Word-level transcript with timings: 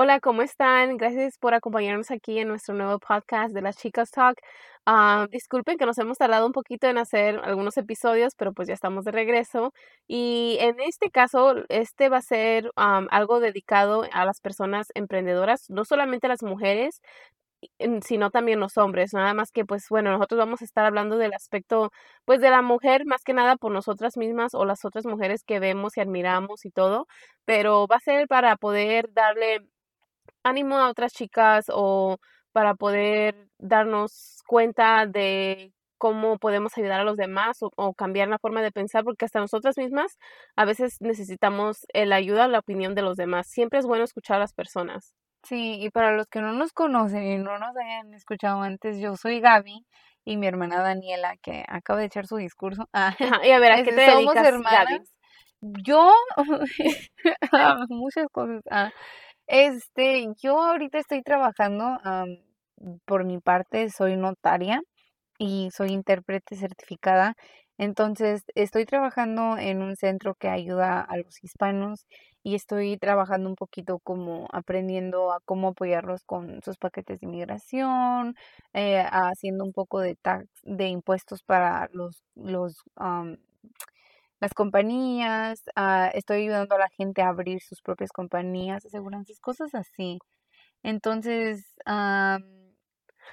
Hola, 0.00 0.20
¿cómo 0.20 0.42
están? 0.42 0.96
Gracias 0.96 1.38
por 1.38 1.54
acompañarnos 1.54 2.12
aquí 2.12 2.38
en 2.38 2.46
nuestro 2.46 2.72
nuevo 2.72 3.00
podcast 3.00 3.52
de 3.52 3.62
las 3.62 3.76
Chicas 3.76 4.12
Talk. 4.12 4.38
Ah, 4.86 5.26
disculpen 5.32 5.76
que 5.76 5.86
nos 5.86 5.98
hemos 5.98 6.18
tardado 6.18 6.46
un 6.46 6.52
poquito 6.52 6.86
en 6.86 6.98
hacer 6.98 7.40
algunos 7.42 7.76
episodios, 7.76 8.36
pero 8.36 8.52
pues 8.52 8.68
ya 8.68 8.74
estamos 8.74 9.04
de 9.04 9.10
regreso. 9.10 9.72
Y 10.06 10.56
en 10.60 10.78
este 10.78 11.10
caso, 11.10 11.56
este 11.68 12.08
va 12.10 12.18
a 12.18 12.22
ser 12.22 12.70
algo 12.76 13.40
dedicado 13.40 14.04
a 14.12 14.24
las 14.24 14.40
personas 14.40 14.86
emprendedoras, 14.94 15.68
no 15.68 15.84
solamente 15.84 16.28
a 16.28 16.30
las 16.30 16.44
mujeres, 16.44 17.00
sino 18.04 18.30
también 18.30 18.60
los 18.60 18.78
hombres, 18.78 19.12
nada 19.14 19.34
más 19.34 19.50
que 19.50 19.64
pues 19.64 19.86
bueno, 19.90 20.12
nosotros 20.12 20.38
vamos 20.38 20.62
a 20.62 20.64
estar 20.64 20.84
hablando 20.84 21.18
del 21.18 21.34
aspecto 21.34 21.90
pues 22.24 22.40
de 22.40 22.50
la 22.50 22.62
mujer 22.62 23.04
más 23.04 23.24
que 23.24 23.32
nada 23.34 23.56
por 23.56 23.72
nosotras 23.72 24.16
mismas 24.16 24.54
o 24.54 24.64
las 24.64 24.84
otras 24.84 25.06
mujeres 25.06 25.42
que 25.44 25.58
vemos 25.58 25.96
y 25.96 26.00
admiramos 26.00 26.64
y 26.64 26.70
todo, 26.70 27.08
pero 27.44 27.88
va 27.88 27.96
a 27.96 28.00
ser 28.00 28.28
para 28.28 28.56
poder 28.56 29.12
darle 29.12 29.66
ánimo 30.42 30.76
a 30.78 30.90
otras 30.90 31.12
chicas 31.12 31.66
o 31.72 32.18
para 32.52 32.74
poder 32.74 33.48
darnos 33.58 34.42
cuenta 34.46 35.06
de 35.06 35.72
cómo 35.98 36.38
podemos 36.38 36.76
ayudar 36.78 37.00
a 37.00 37.04
los 37.04 37.16
demás 37.16 37.58
o, 37.60 37.94
cambiar 37.94 38.28
la 38.28 38.38
forma 38.38 38.62
de 38.62 38.72
pensar, 38.72 39.04
porque 39.04 39.24
hasta 39.24 39.40
nosotras 39.40 39.76
mismas 39.76 40.16
a 40.56 40.64
veces 40.64 40.96
necesitamos 41.00 41.86
la 41.92 42.16
ayuda 42.16 42.46
o 42.46 42.48
la 42.48 42.60
opinión 42.60 42.94
de 42.94 43.02
los 43.02 43.16
demás. 43.16 43.48
Siempre 43.48 43.80
es 43.80 43.86
bueno 43.86 44.04
escuchar 44.04 44.36
a 44.36 44.40
las 44.40 44.54
personas. 44.54 45.14
Sí, 45.42 45.78
y 45.80 45.90
para 45.90 46.16
los 46.16 46.26
que 46.26 46.40
no 46.40 46.52
nos 46.52 46.72
conocen 46.72 47.24
y 47.24 47.38
no 47.38 47.58
nos 47.58 47.76
hayan 47.76 48.14
escuchado 48.14 48.62
antes, 48.62 48.98
yo 48.98 49.16
soy 49.16 49.40
Gaby 49.40 49.84
y 50.24 50.36
mi 50.36 50.46
hermana 50.46 50.82
Daniela, 50.82 51.36
que 51.42 51.64
acaba 51.68 52.00
de 52.00 52.06
echar 52.06 52.26
su 52.26 52.36
discurso. 52.36 52.88
Ah, 52.92 53.14
y 53.44 53.50
a 53.50 53.58
ver, 53.58 53.72
¿a 53.72 53.82
qué 53.82 53.92
te 53.92 54.10
somos 54.10 54.36
hermanas. 54.36 55.14
Yo, 55.60 56.12
muchas 57.88 58.26
cosas. 58.30 58.62
Ah, 58.70 58.92
este, 59.48 60.28
yo 60.42 60.62
ahorita 60.62 60.98
estoy 60.98 61.22
trabajando, 61.22 61.98
por 63.04 63.24
mi 63.24 63.38
parte, 63.40 63.90
soy 63.90 64.16
notaria 64.16 64.82
y 65.38 65.70
soy 65.72 65.90
intérprete 65.92 66.56
certificada. 66.56 67.34
Entonces, 67.78 68.42
estoy 68.54 68.86
trabajando 68.86 69.58
en 69.58 69.82
un 69.82 69.96
centro 69.96 70.34
que 70.36 70.48
ayuda 70.48 71.00
a 71.02 71.16
los 71.18 71.42
hispanos 71.44 72.06
y 72.44 72.54
estoy 72.56 72.98
trabajando 72.98 73.48
un 73.50 73.56
poquito 73.56 73.98
como 74.00 74.48
aprendiendo 74.52 75.32
a 75.32 75.40
cómo 75.44 75.68
apoyarlos 75.70 76.24
con 76.24 76.62
sus 76.64 76.78
paquetes 76.78 77.20
de 77.20 77.26
inmigración, 77.26 78.36
eh, 78.74 79.04
haciendo 79.10 79.64
un 79.64 79.72
poco 79.72 80.00
de 80.00 80.16
tax, 80.16 80.46
de 80.64 80.88
impuestos 80.88 81.42
para 81.44 81.88
los, 81.92 82.22
los 82.36 82.82
las 84.40 84.54
compañías, 84.54 85.62
ah, 85.76 86.10
estoy 86.14 86.42
ayudando 86.42 86.74
a 86.74 86.78
la 86.78 86.88
gente 86.90 87.22
a 87.22 87.28
abrir 87.28 87.60
sus 87.60 87.80
propias 87.82 88.12
compañías, 88.12 88.86
aseguranzas, 88.86 89.40
cosas 89.40 89.74
así. 89.74 90.18
Entonces, 90.82 91.74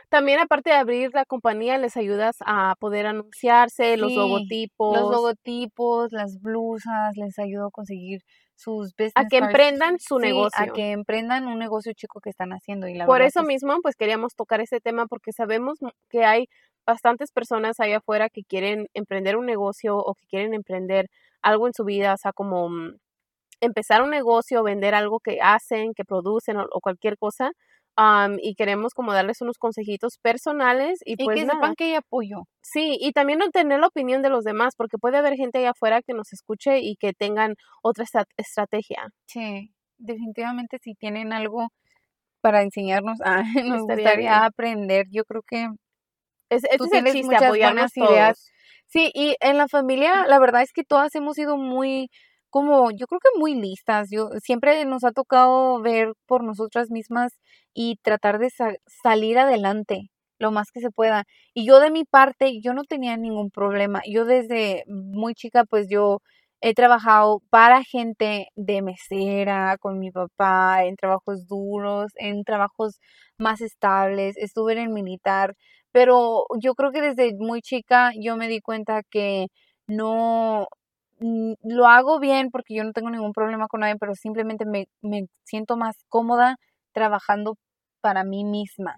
también 0.09 0.39
aparte 0.39 0.71
de 0.71 0.75
abrir 0.75 1.11
la 1.13 1.25
compañía, 1.25 1.77
les 1.77 1.97
ayudas 1.97 2.37
a 2.45 2.75
poder 2.79 3.05
anunciarse, 3.07 3.97
los 3.97 4.13
logotipos. 4.13 4.97
Los 4.97 5.11
logotipos, 5.11 6.11
las 6.11 6.39
blusas, 6.41 7.15
les 7.15 7.37
ayudo 7.39 7.67
a 7.67 7.71
conseguir 7.71 8.21
sus 8.55 8.93
business 8.93 9.13
A 9.15 9.25
que 9.25 9.37
emprendan 9.37 9.99
su 9.99 10.17
negocio. 10.17 10.63
A 10.63 10.67
que 10.67 10.91
emprendan 10.91 11.47
un 11.47 11.59
negocio 11.59 11.91
chico 11.93 12.21
que 12.21 12.29
están 12.29 12.51
haciendo. 12.51 12.87
Y 12.87 12.95
la 12.95 13.05
Por 13.05 13.21
eso 13.21 13.43
mismo, 13.43 13.77
pues 13.81 13.95
queríamos 13.95 14.35
tocar 14.35 14.61
ese 14.61 14.79
tema 14.79 15.07
porque 15.07 15.33
sabemos 15.33 15.79
que 16.09 16.23
hay 16.23 16.47
bastantes 16.85 17.31
personas 17.31 17.79
allá 17.79 17.97
afuera 17.97 18.29
que 18.29 18.43
quieren 18.43 18.87
emprender 18.93 19.37
un 19.37 19.45
negocio 19.45 19.97
o 19.97 20.15
que 20.15 20.25
quieren 20.27 20.53
emprender 20.53 21.09
algo 21.41 21.67
en 21.67 21.73
su 21.73 21.83
vida, 21.83 22.13
o 22.13 22.17
sea, 22.17 22.33
como 22.33 22.69
mm, 22.69 22.97
empezar 23.61 24.01
un 24.01 24.09
negocio, 24.09 24.63
vender 24.63 24.95
algo 24.95 25.19
que 25.19 25.39
hacen, 25.41 25.93
que 25.93 26.05
producen 26.05 26.57
o 26.57 26.81
cualquier 26.81 27.17
cosa 27.17 27.51
y 28.39 28.55
queremos 28.55 28.93
como 28.93 29.13
darles 29.13 29.41
unos 29.41 29.57
consejitos 29.57 30.17
personales 30.21 30.99
y, 31.05 31.15
pues 31.15 31.39
que 31.39 31.45
sepan 31.45 31.75
que 31.75 31.85
hay 31.85 31.95
apoyo. 31.95 32.43
Sí, 32.61 32.97
y 32.99 33.11
también 33.13 33.39
tener 33.53 33.79
la 33.79 33.87
opinión 33.87 34.21
de 34.21 34.29
los 34.29 34.43
demás, 34.43 34.75
porque 34.75 34.97
puede 34.97 35.17
haber 35.17 35.35
gente 35.35 35.59
allá 35.59 35.71
afuera 35.71 36.01
que 36.01 36.13
nos 36.13 36.33
escuche 36.33 36.79
y 36.79 36.95
que 36.97 37.13
tengan 37.13 37.55
otra 37.81 38.05
estrategia. 38.37 39.09
Sí, 39.27 39.71
definitivamente 39.97 40.77
si 40.81 40.93
tienen 40.95 41.31
algo 41.31 41.69
para 42.41 42.61
enseñarnos, 42.61 43.19
ah, 43.25 43.43
nos 43.63 43.83
gustaría 43.83 44.45
aprender. 44.45 45.07
Yo 45.09 45.23
creo 45.23 45.41
que 45.41 45.69
es, 46.55 46.77
tú 46.77 46.87
tienes 46.87 47.15
muchas 47.25 47.49
buenas 47.49 47.95
ideas. 47.97 48.51
Sí, 48.87 49.11
y 49.13 49.35
en 49.39 49.57
la 49.57 49.67
familia 49.67 50.25
la 50.27 50.39
verdad 50.39 50.61
es 50.61 50.71
que 50.71 50.83
todas 50.83 51.13
hemos 51.15 51.35
sido 51.35 51.57
muy 51.57 52.09
como 52.49 52.89
yo 52.91 53.07
creo 53.07 53.19
que 53.19 53.37
muy 53.39 53.55
listas. 53.55 54.07
Yo 54.09 54.29
siempre 54.41 54.85
nos 54.85 55.03
ha 55.03 55.11
tocado 55.11 55.81
ver 55.81 56.13
por 56.25 56.43
nosotras 56.43 56.89
mismas 56.89 57.33
y 57.73 57.97
tratar 58.01 58.39
de 58.39 58.49
salir 59.03 59.37
adelante 59.37 60.09
lo 60.39 60.51
más 60.51 60.71
que 60.71 60.79
se 60.79 60.89
pueda. 60.89 61.25
Y 61.53 61.65
yo 61.65 61.79
de 61.79 61.91
mi 61.91 62.05
parte, 62.05 62.61
yo 62.61 62.73
no 62.73 62.83
tenía 62.83 63.17
ningún 63.17 63.51
problema. 63.51 64.01
Yo 64.09 64.25
desde 64.25 64.83
muy 64.87 65.33
chica, 65.33 65.65
pues 65.65 65.87
yo 65.89 66.21
he 66.61 66.73
trabajado 66.73 67.41
para 67.49 67.83
gente 67.83 68.47
de 68.55 68.81
mesera, 68.81 69.77
con 69.79 69.99
mi 69.99 70.11
papá, 70.11 70.83
en 70.85 70.95
trabajos 70.95 71.47
duros, 71.47 72.11
en 72.15 72.43
trabajos 72.43 72.99
más 73.37 73.61
estables, 73.61 74.35
estuve 74.37 74.73
en 74.73 74.79
el 74.79 74.89
militar, 74.89 75.55
pero 75.91 76.45
yo 76.59 76.75
creo 76.75 76.91
que 76.91 77.01
desde 77.01 77.33
muy 77.37 77.61
chica 77.61 78.11
yo 78.19 78.37
me 78.37 78.47
di 78.47 78.61
cuenta 78.61 79.03
que 79.03 79.47
no, 79.87 80.67
Mm, 81.19 81.53
lo 81.63 81.87
hago 81.87 82.19
bien 82.19 82.51
porque 82.51 82.75
yo 82.75 82.83
no 82.83 82.91
tengo 82.91 83.09
ningún 83.09 83.31
problema 83.33 83.67
con 83.67 83.79
nadie, 83.81 83.95
pero 83.99 84.15
simplemente 84.15 84.65
me, 84.65 84.87
me 85.01 85.27
siento 85.45 85.77
más 85.77 85.95
cómoda 86.09 86.57
trabajando 86.93 87.57
para 88.01 88.23
mí 88.23 88.43
misma. 88.43 88.97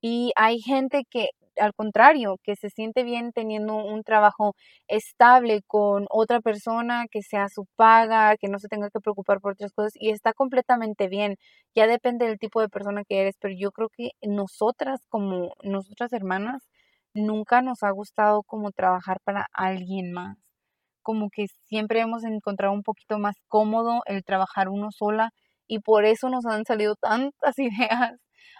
Y 0.00 0.32
hay 0.36 0.60
gente 0.60 1.02
que, 1.10 1.28
al 1.60 1.74
contrario, 1.74 2.36
que 2.42 2.56
se 2.56 2.70
siente 2.70 3.04
bien 3.04 3.32
teniendo 3.32 3.76
un 3.76 4.02
trabajo 4.04 4.54
estable 4.88 5.62
con 5.66 6.06
otra 6.10 6.40
persona, 6.40 7.06
que 7.10 7.22
sea 7.22 7.48
su 7.48 7.66
paga, 7.76 8.36
que 8.36 8.48
no 8.48 8.58
se 8.58 8.68
tenga 8.68 8.90
que 8.90 9.00
preocupar 9.00 9.40
por 9.40 9.52
otras 9.52 9.72
cosas 9.72 9.92
y 9.96 10.10
está 10.10 10.32
completamente 10.32 11.08
bien. 11.08 11.36
Ya 11.74 11.86
depende 11.86 12.26
del 12.26 12.38
tipo 12.38 12.60
de 12.60 12.68
persona 12.68 13.04
que 13.04 13.20
eres, 13.20 13.36
pero 13.40 13.54
yo 13.58 13.70
creo 13.72 13.88
que 13.90 14.10
nosotras 14.22 15.00
como 15.08 15.52
nosotras 15.62 16.12
hermanas 16.12 16.68
nunca 17.14 17.62
nos 17.62 17.82
ha 17.82 17.90
gustado 17.90 18.42
como 18.44 18.70
trabajar 18.72 19.18
para 19.24 19.46
alguien 19.52 20.12
más 20.12 20.36
como 21.02 21.30
que 21.30 21.46
siempre 21.68 22.00
hemos 22.00 22.24
encontrado 22.24 22.72
un 22.74 22.82
poquito 22.82 23.18
más 23.18 23.36
cómodo 23.48 24.02
el 24.06 24.24
trabajar 24.24 24.68
uno 24.68 24.90
sola 24.92 25.30
y 25.66 25.80
por 25.80 26.04
eso 26.04 26.28
nos 26.30 26.44
han 26.46 26.64
salido 26.66 26.96
tantas 26.96 27.58
ideas 27.58 28.12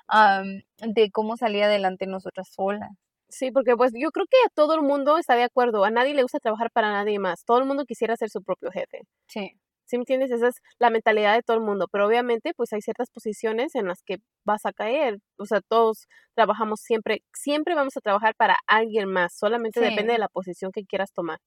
de 0.08 1.10
cómo 1.10 1.36
salir 1.36 1.64
adelante 1.64 2.06
nosotras 2.06 2.48
solas. 2.50 2.90
Sí, 3.30 3.50
porque 3.50 3.76
pues 3.76 3.92
yo 3.94 4.10
creo 4.10 4.26
que 4.26 4.38
todo 4.54 4.74
el 4.74 4.82
mundo 4.82 5.18
está 5.18 5.34
de 5.36 5.42
acuerdo, 5.42 5.84
a 5.84 5.90
nadie 5.90 6.14
le 6.14 6.22
gusta 6.22 6.38
trabajar 6.38 6.70
para 6.70 6.90
nadie 6.90 7.18
más, 7.18 7.44
todo 7.44 7.58
el 7.58 7.66
mundo 7.66 7.84
quisiera 7.84 8.16
ser 8.16 8.30
su 8.30 8.42
propio 8.42 8.70
jefe. 8.70 9.02
Sí. 9.26 9.52
¿Sí 9.84 9.96
me 9.96 10.02
entiendes? 10.02 10.30
Esa 10.30 10.48
es 10.48 10.56
la 10.78 10.90
mentalidad 10.90 11.34
de 11.34 11.42
todo 11.42 11.56
el 11.56 11.62
mundo, 11.62 11.88
pero 11.90 12.06
obviamente 12.06 12.52
pues 12.54 12.74
hay 12.74 12.82
ciertas 12.82 13.10
posiciones 13.10 13.74
en 13.74 13.86
las 13.86 14.02
que 14.02 14.18
vas 14.44 14.66
a 14.66 14.72
caer, 14.72 15.18
o 15.38 15.46
sea, 15.46 15.62
todos 15.62 16.08
trabajamos 16.34 16.80
siempre, 16.80 17.22
siempre 17.32 17.74
vamos 17.74 17.96
a 17.96 18.00
trabajar 18.00 18.34
para 18.34 18.56
alguien 18.66 19.10
más, 19.10 19.34
solamente 19.34 19.80
depende 19.80 20.12
de 20.12 20.18
la 20.18 20.28
posición 20.28 20.72
que 20.72 20.84
quieras 20.84 21.12
tomar. 21.12 21.38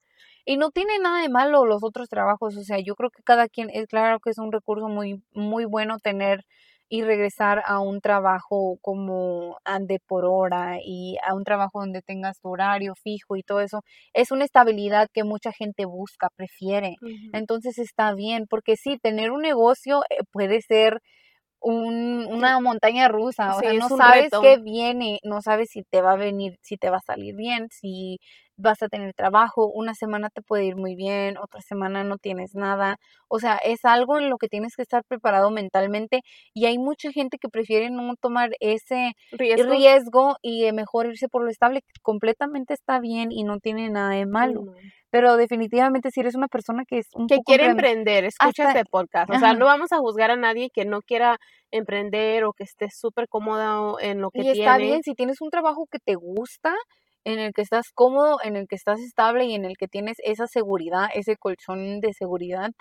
Y 0.43 0.57
no 0.57 0.71
tiene 0.71 0.97
nada 0.97 1.21
de 1.21 1.29
malo 1.29 1.65
los 1.65 1.83
otros 1.83 2.09
trabajos, 2.09 2.57
o 2.57 2.63
sea, 2.63 2.79
yo 2.79 2.95
creo 2.95 3.11
que 3.11 3.21
cada 3.21 3.47
quien, 3.47 3.69
es 3.71 3.85
claro 3.85 4.19
que 4.19 4.31
es 4.31 4.39
un 4.39 4.51
recurso 4.51 4.87
muy, 4.87 5.23
muy 5.33 5.65
bueno 5.65 5.99
tener 5.99 6.43
y 6.91 7.03
regresar 7.03 7.63
a 7.65 7.79
un 7.79 8.01
trabajo 8.01 8.77
como 8.81 9.57
ande 9.63 9.99
por 10.05 10.25
hora 10.25 10.77
y 10.83 11.15
a 11.25 11.33
un 11.33 11.45
trabajo 11.45 11.79
donde 11.79 12.01
tengas 12.01 12.41
tu 12.41 12.49
horario 12.49 12.95
fijo 13.01 13.37
y 13.37 13.43
todo 13.43 13.61
eso, 13.61 13.79
es 14.13 14.29
una 14.31 14.43
estabilidad 14.43 15.07
que 15.13 15.23
mucha 15.23 15.53
gente 15.53 15.85
busca, 15.85 16.27
prefiere. 16.35 16.97
Entonces 17.31 17.77
está 17.79 18.13
bien, 18.13 18.45
porque 18.49 18.75
sí, 18.75 18.97
tener 19.01 19.31
un 19.31 19.41
negocio 19.41 20.01
eh, 20.09 20.23
puede 20.33 20.59
ser 20.61 20.99
un, 21.61 22.25
una 22.27 22.59
montaña 22.59 23.07
rusa, 23.07 23.55
o 23.55 23.59
sea, 23.59 23.73
no 23.73 23.87
sabes 23.89 24.31
qué 24.41 24.57
viene, 24.57 25.19
no 25.23 25.41
sabes 25.41 25.69
si 25.69 25.83
te 25.83 26.01
va 26.01 26.13
a 26.13 26.17
venir, 26.17 26.57
si 26.61 26.77
te 26.77 26.89
va 26.89 26.97
a 26.97 27.01
salir 27.01 27.35
bien, 27.35 27.67
si 27.69 28.19
vas 28.57 28.81
a 28.83 28.89
tener 28.89 29.13
trabajo, 29.13 29.67
una 29.67 29.95
semana 29.95 30.29
te 30.29 30.41
puede 30.41 30.65
ir 30.65 30.75
muy 30.75 30.95
bien, 30.95 31.37
otra 31.37 31.61
semana 31.61 32.03
no 32.03 32.17
tienes 32.17 32.53
nada, 32.55 32.97
o 33.27 33.39
sea, 33.39 33.57
es 33.57 33.85
algo 33.85 34.19
en 34.19 34.29
lo 34.29 34.37
que 34.37 34.47
tienes 34.47 34.75
que 34.75 34.83
estar 34.83 35.03
preparado 35.03 35.49
mentalmente 35.51 36.21
y 36.53 36.65
hay 36.65 36.77
mucha 36.77 37.11
gente 37.11 37.37
que 37.39 37.49
prefiere 37.49 37.89
no 37.89 38.15
tomar 38.19 38.51
ese 38.59 39.13
riesgo, 39.31 40.35
y 40.41 40.71
mejor 40.73 41.07
irse 41.07 41.27
por 41.27 41.43
lo 41.43 41.49
estable, 41.49 41.83
completamente 42.01 42.73
está 42.73 42.99
bien 42.99 43.31
y 43.31 43.43
no 43.43 43.59
tiene 43.59 43.89
nada 43.89 44.11
de 44.11 44.25
malo. 44.25 44.65
Pero 45.11 45.35
definitivamente 45.35 46.09
si 46.09 46.21
eres 46.21 46.35
una 46.35 46.47
persona 46.47 46.83
que 46.87 46.99
es 46.99 47.07
un 47.13 47.27
que 47.27 47.39
quiere 47.45 47.65
emprender, 47.65 48.23
escucha 48.23 48.69
este 48.69 48.85
podcast. 48.89 49.29
O 49.29 49.37
sea, 49.37 49.53
no 49.53 49.65
vamos 49.65 49.91
a 49.91 49.97
juzgar 49.97 50.31
a 50.31 50.37
nadie 50.37 50.69
que 50.73 50.85
no 50.85 51.01
quiera 51.01 51.37
emprender 51.69 52.45
o 52.45 52.53
que 52.53 52.63
esté 52.63 52.87
súper 52.89 53.27
cómodo 53.27 53.99
en 53.99 54.21
lo 54.21 54.31
que 54.31 54.41
tiene. 54.41 54.57
Y 54.57 54.61
está 54.61 54.77
bien, 54.77 55.03
si 55.03 55.13
tienes 55.13 55.41
un 55.41 55.49
trabajo 55.49 55.85
que 55.91 55.99
te 55.99 56.15
gusta, 56.15 56.73
en 57.23 57.39
el 57.39 57.53
que 57.53 57.61
estás 57.61 57.91
cómodo, 57.93 58.37
en 58.43 58.55
el 58.55 58.67
que 58.67 58.75
estás 58.75 58.99
estable 58.99 59.45
y 59.45 59.53
en 59.53 59.65
el 59.65 59.77
que 59.77 59.87
tienes 59.87 60.17
esa 60.23 60.47
seguridad, 60.47 61.09
ese 61.13 61.35
colchón 61.37 61.99
de 61.99 62.13
seguridad, 62.13 62.71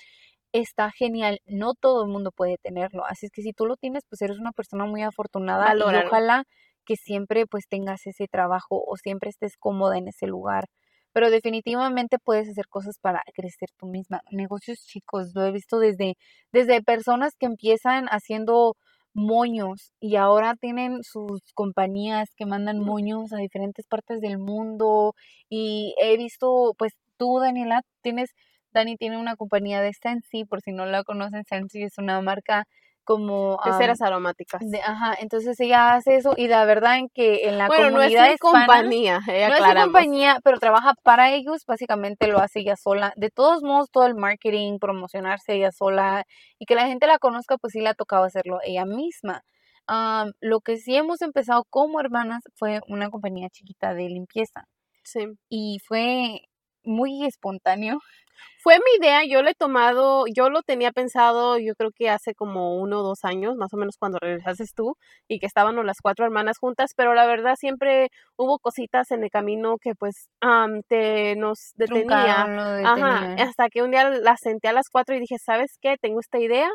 está 0.53 0.91
genial. 0.91 1.41
No 1.47 1.75
todo 1.75 2.05
el 2.05 2.11
mundo 2.11 2.31
puede 2.35 2.57
tenerlo. 2.63 3.05
Así 3.07 3.27
es 3.27 3.33
que 3.33 3.43
si 3.43 3.53
tú 3.53 3.67
lo 3.67 3.77
tienes, 3.77 4.05
pues 4.09 4.23
eres 4.23 4.39
una 4.39 4.53
persona 4.53 4.87
muy 4.87 5.03
afortunada 5.03 5.75
y 5.77 5.81
ojalá 5.81 6.45
que 6.85 6.97
siempre 6.97 7.47
pues 7.47 7.65
tengas 7.69 8.07
ese 8.07 8.27
trabajo 8.27 8.83
o 8.87 8.97
siempre 8.97 9.31
estés 9.31 9.57
cómoda 9.59 9.99
en 9.99 10.09
ese 10.09 10.27
lugar. 10.27 10.65
Pero 11.13 11.31
definitivamente 11.31 12.19
puedes 12.19 12.49
hacer 12.49 12.69
cosas 12.69 12.99
para 13.01 13.23
crecer 13.35 13.69
tú 13.77 13.87
misma. 13.87 14.23
Negocios 14.31 14.79
chicos, 14.87 15.33
lo 15.35 15.45
he 15.45 15.53
visto 15.53 15.79
desde, 15.79 16.17
desde 16.53 16.83
personas 16.83 17.35
que 17.37 17.47
empiezan 17.47 18.07
haciendo 18.07 18.77
moños 19.13 19.93
y 20.01 20.17
ahora 20.17 20.55
tienen 20.57 21.03
sus 21.03 21.43
compañías 21.55 22.31
que 22.37 22.47
mandan 22.47 22.79
moños 22.79 23.33
a 23.33 23.39
diferentes 23.39 23.87
partes 23.87 24.21
del 24.21 24.39
mundo 24.39 25.15
y 25.49 25.95
he 26.01 26.17
visto, 26.17 26.75
pues 26.79 26.93
tú 27.17 27.39
Daniela 27.41 27.83
tienes, 28.03 28.31
Dani 28.73 28.97
tiene 28.97 29.19
una 29.19 29.37
compañía 29.37 29.81
de 29.81 29.93
Sensi, 29.93 30.45
por 30.45 30.61
si 30.61 30.73
no 30.73 30.87
la 30.87 31.03
conocen, 31.05 31.45
Sensi 31.45 31.83
es 31.83 31.99
una 31.99 32.21
marca 32.21 32.67
como 33.05 33.59
ceras 33.79 34.01
aromáticas. 34.03 34.61
de- 34.65 34.81
ajá, 34.83 35.15
entonces 35.21 35.59
ella 35.61 35.95
hace 35.95 36.17
eso 36.17 36.35
y 36.37 36.49
la 36.49 36.65
verdad 36.65 36.99
en 36.99 37.09
que 37.09 37.49
en 37.49 37.59
la 37.59 37.67
bueno, 37.67 37.91
no 37.91 38.03
es 38.03 38.13
comunidad 38.15 38.27
mi 38.29 38.35
hispana, 38.35 38.67
compañía, 38.67 39.21
eh, 39.29 39.47
no 39.49 39.55
es 39.55 39.61
aclaramos. 39.61 39.85
compañía, 39.85 40.39
pero 40.45 40.59
trabaja 40.59 40.95
para 41.03 41.33
ellos, 41.33 41.65
básicamente 41.67 42.27
lo 42.29 42.39
hace 42.39 42.61
ella 42.61 42.77
sola. 42.77 43.13
De 43.17 43.31
todos 43.31 43.63
modos, 43.63 43.89
todo 43.91 44.07
el 44.07 44.15
marketing, 44.15 44.79
promocionarse 44.79 45.55
ella 45.55 45.73
sola 45.73 46.25
y 46.59 46.67
que 46.67 46.75
la 46.75 46.87
gente 46.87 47.07
la 47.07 47.19
conozca, 47.19 47.57
pues 47.59 47.73
sí 47.73 47.81
le 47.81 47.89
ha 47.89 47.95
tocado 47.95 48.25
hacerlo 48.25 48.59
ella 48.65 48.85
misma. 48.85 49.43
Lo 50.41 50.61
que 50.61 50.77
sí 50.77 50.95
hemos 50.97 51.21
empezado 51.23 51.65
como 51.69 52.01
hermanas 52.01 52.43
fue 52.55 52.81
una 52.89 53.11
compañía 53.11 53.49
chiquita 53.51 53.93
de 53.95 54.05
limpieza 54.09 54.67
Sí. 55.03 55.27
y 55.49 55.79
fue 55.87 56.43
muy 56.85 57.25
espontáneo. 57.27 57.99
Fue 58.63 58.77
mi 58.79 59.05
idea, 59.05 59.25
yo 59.25 59.43
lo 59.43 59.51
he 59.51 59.55
tomado, 59.55 60.25
yo 60.35 60.51
lo 60.51 60.63
tenía 60.63 60.93
pensado, 60.93 61.59
yo 61.59 61.75
creo 61.75 61.91
que 61.93 62.11
hace 62.11 62.35
como 62.35 62.77
uno 62.81 63.01
o 63.01 63.03
dos 63.03 63.25
años, 63.25 63.57
más 63.57 63.73
o 63.73 63.77
menos 63.79 63.97
cuando 63.99 64.19
regresaste 64.21 64.65
tú, 64.75 64.97
y 65.29 65.39
que 65.39 65.47
estábamos 65.47 65.85
las 65.85 66.01
cuatro 66.03 66.25
hermanas 66.27 66.59
juntas, 66.59 66.93
pero 66.97 67.15
la 67.15 67.27
verdad 67.27 67.57
siempre 67.57 68.09
hubo 68.37 68.59
cositas 68.59 69.11
en 69.13 69.25
el 69.25 69.31
camino 69.31 69.77
que 69.79 69.95
pues 69.95 70.29
am, 70.41 70.83
te 70.89 71.37
nos 71.37 71.73
detenía. 71.77 72.47
Lo 72.47 72.87
Ajá, 72.89 73.25
hasta 73.37 73.69
que 73.71 73.83
un 73.83 73.91
día 73.93 74.11
las 74.11 74.41
senté 74.41 74.69
a 74.69 74.73
las 74.75 74.89
cuatro 74.91 75.15
y 75.17 75.21
dije, 75.21 75.37
¿sabes 75.39 75.79
qué? 75.81 75.97
Tengo 75.99 76.21
esta 76.21 76.39
idea, 76.39 76.69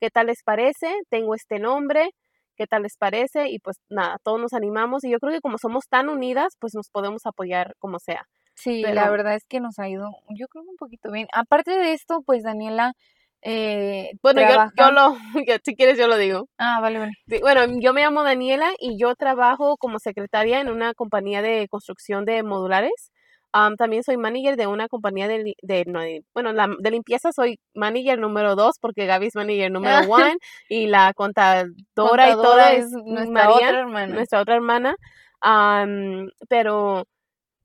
¿qué 0.00 0.10
tal 0.10 0.26
les 0.28 0.42
parece? 0.42 0.92
Tengo 1.10 1.34
este 1.34 1.58
nombre, 1.58 2.10
¿qué 2.56 2.66
tal 2.66 2.82
les 2.82 2.96
parece? 2.96 3.48
Y 3.50 3.58
pues 3.58 3.76
nada, 3.88 4.16
todos 4.22 4.40
nos 4.40 4.52
animamos 4.54 5.04
y 5.04 5.10
yo 5.10 5.18
creo 5.18 5.32
que 5.32 5.40
como 5.40 5.58
somos 5.58 5.84
tan 5.88 6.08
unidas, 6.08 6.54
pues 6.60 6.74
nos 6.74 6.88
podemos 6.90 7.26
apoyar 7.26 7.74
como 7.78 7.98
sea. 7.98 8.26
Sí, 8.56 8.82
la 8.82 9.10
verdad 9.10 9.34
es 9.34 9.44
que 9.44 9.60
nos 9.60 9.78
ha 9.78 9.88
ido, 9.88 10.10
yo 10.30 10.48
creo 10.48 10.64
un 10.64 10.76
poquito 10.76 11.10
bien. 11.12 11.28
Aparte 11.32 11.70
de 11.72 11.92
esto, 11.92 12.22
pues 12.24 12.42
Daniela 12.42 12.94
eh, 13.42 14.12
Bueno, 14.22 14.40
yo, 14.40 14.46
trabaja- 14.48 14.72
yo 14.76 14.90
lo, 14.90 15.16
yo- 15.46 15.56
si 15.62 15.76
quieres 15.76 15.98
yo 15.98 16.08
lo 16.08 16.16
digo. 16.16 16.48
Ah, 16.58 16.80
vale, 16.80 16.98
vale. 16.98 17.12
Sí, 17.28 17.38
bueno, 17.40 17.60
yo 17.80 17.92
me 17.92 18.00
llamo 18.02 18.22
Daniela 18.24 18.70
y 18.80 18.98
yo 18.98 19.14
trabajo 19.14 19.76
como 19.76 19.98
secretaria 19.98 20.60
en 20.60 20.68
una 20.70 20.94
compañía 20.94 21.42
de 21.42 21.68
construcción 21.68 22.24
de 22.24 22.42
modulares. 22.42 23.12
Am, 23.52 23.76
también 23.76 24.02
soy 24.02 24.16
manager 24.16 24.56
de 24.56 24.66
una 24.66 24.88
compañía 24.88 25.28
de, 25.28 25.54
de, 25.62 25.84
no, 25.86 26.00
de- 26.00 26.22
bueno, 26.34 26.52
la, 26.52 26.68
de 26.78 26.90
limpieza 26.90 27.32
soy 27.32 27.58
manager 27.74 28.18
número 28.18 28.54
dos 28.56 28.78
porque 28.80 29.06
Gaby 29.06 29.26
es 29.26 29.34
manager 29.36 29.70
número 29.70 29.98
one 30.10 30.36
y 30.68 30.86
la 30.88 31.12
contadora, 31.14 31.68
y 31.78 31.84
Contadora 31.94 32.72
es 32.74 32.90
nuestra 33.04 33.44
Marian, 33.48 33.68
otra 33.70 33.80
hermana. 33.80 34.14
nuestra 34.14 34.40
otra 34.40 34.54
hermana. 34.56 34.96
Am, 35.40 36.28
pero 36.48 37.04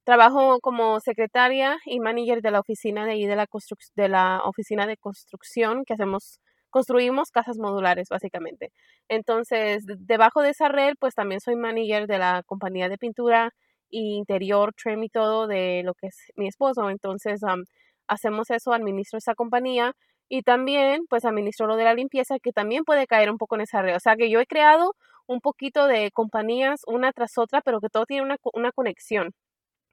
trabajo 0.03 0.59
como 0.62 1.00
secretaria 1.00 1.77
y 1.86 2.00
manager 2.00 2.42
de 2.42 2.51
la 2.51 2.59
oficina 2.62 3.06
de 3.06 3.13
ahí 3.13 3.25
de 3.25 3.36
la 3.36 3.48
de 3.95 4.09
la 4.09 4.42
oficina 4.45 4.88
de 4.88 4.98
construcción 4.98 5.83
que 5.86 5.94
hacemos 5.94 6.39
construimos 6.69 7.31
casas 7.31 7.57
modulares 7.57 8.07
básicamente. 8.09 8.71
Entonces, 9.09 9.86
de- 9.86 9.95
debajo 10.00 10.42
de 10.42 10.51
esa 10.51 10.69
red, 10.69 10.94
pues 11.00 11.13
también 11.15 11.42
soy 11.42 11.56
manager 11.56 12.07
de 12.07 12.18
la 12.18 12.44
compañía 12.45 12.89
de 12.89 12.98
pintura 12.98 13.51
y 13.89 14.15
interior, 14.15 14.74
trim 14.81 15.03
y 15.03 15.09
todo 15.09 15.48
de 15.48 15.81
lo 15.83 15.94
que 15.95 16.07
es 16.07 16.18
mi 16.36 16.48
esposo. 16.48 16.89
Entonces, 16.89 17.44
am, 17.44 17.65
hacemos 18.07 18.50
eso, 18.51 18.74
administro 18.74 19.18
esa 19.18 19.36
compañía 19.36 19.94
y 20.30 20.44
también, 20.44 21.06
pues, 21.09 21.25
administro 21.25 21.68
lo 21.68 21.75
de 21.75 21.83
la 21.83 21.94
limpieza, 21.94 22.39
que 22.42 22.53
también 22.53 22.83
puede 22.86 23.06
caer 23.07 23.30
un 23.31 23.38
poco 23.38 23.56
en 23.56 23.62
esa 23.62 23.81
red. 23.81 23.95
O 23.95 24.00
sea, 24.00 24.15
que 24.15 24.30
yo 24.30 24.39
he 24.39 24.45
creado 24.48 24.94
un 25.27 25.42
poquito 25.42 25.88
de 25.88 26.12
compañías 26.12 26.81
una 26.88 27.12
tras 27.13 27.38
otra, 27.38 27.62
pero 27.62 27.81
que 27.81 27.89
todo 27.89 28.06
tiene 28.06 28.24
una, 28.24 28.38
una 28.53 28.71
conexión. 28.71 29.31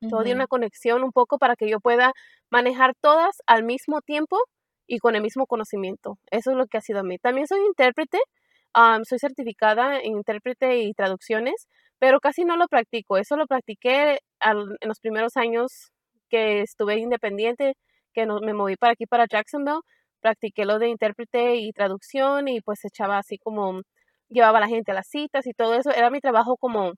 Todo 0.07 0.23
tiene 0.23 0.37
Ujú. 0.37 0.41
una 0.41 0.47
conexión 0.47 1.03
un 1.05 1.13
poco 1.13 1.39
para 1.39 1.57
que 1.57 1.69
yo 1.69 1.81
pueda 1.81 2.13
manejar 2.51 2.95
todas 3.01 3.37
al 3.47 3.65
mismo 3.65 4.01
tiempo 4.03 4.39
y 4.87 4.99
con 4.99 5.15
el 5.17 5.23
mismo 5.23 5.47
conocimiento. 5.47 6.19
Eso 6.31 6.51
es 6.53 6.57
lo 6.57 6.67
que 6.67 6.79
ha 6.79 6.81
sido 6.81 7.01
a 7.01 7.03
mí. 7.03 7.19
También 7.19 7.47
soy 7.47 7.61
intérprete, 7.67 8.19
soy 9.05 9.19
certificada 9.19 9.99
en 10.01 10.15
intérprete 10.19 10.79
y 10.81 10.93
traducciones, 10.95 11.67
pero 11.99 12.21
casi 12.21 12.45
no 12.45 12.57
lo 12.57 12.69
practico. 12.69 13.17
Eso 13.19 13.37
lo 13.37 13.47
practiqué 13.47 14.21
al- 14.41 14.77
en 14.81 14.89
los 14.89 15.01
primeros 15.01 15.37
años 15.37 15.91
que 16.31 16.61
estuve 16.63 16.97
independiente, 16.99 17.75
que 18.15 18.27
no- 18.27 18.41
me 18.41 18.55
moví 18.55 18.77
para 18.77 18.93
aquí, 18.93 19.07
para 19.07 19.27
Jacksonville. 19.27 19.81
Practiqué 20.21 20.65
lo 20.65 20.79
de 20.79 20.89
intérprete 20.89 21.57
y 21.57 21.73
traducción 21.73 22.49
y 22.49 22.61
pues 22.61 22.85
echaba 22.85 23.19
así 23.19 23.39
como, 23.39 23.83
llevaba 24.29 24.59
a 24.59 24.61
la 24.63 24.69
gente 24.69 24.93
a 24.93 24.95
las 24.95 25.09
citas 25.09 25.47
y 25.47 25.53
todo 25.55 25.75
eso. 25.75 25.91
Era 25.93 26.11
mi 26.11 26.21
trabajo 26.21 26.57
como 26.57 26.93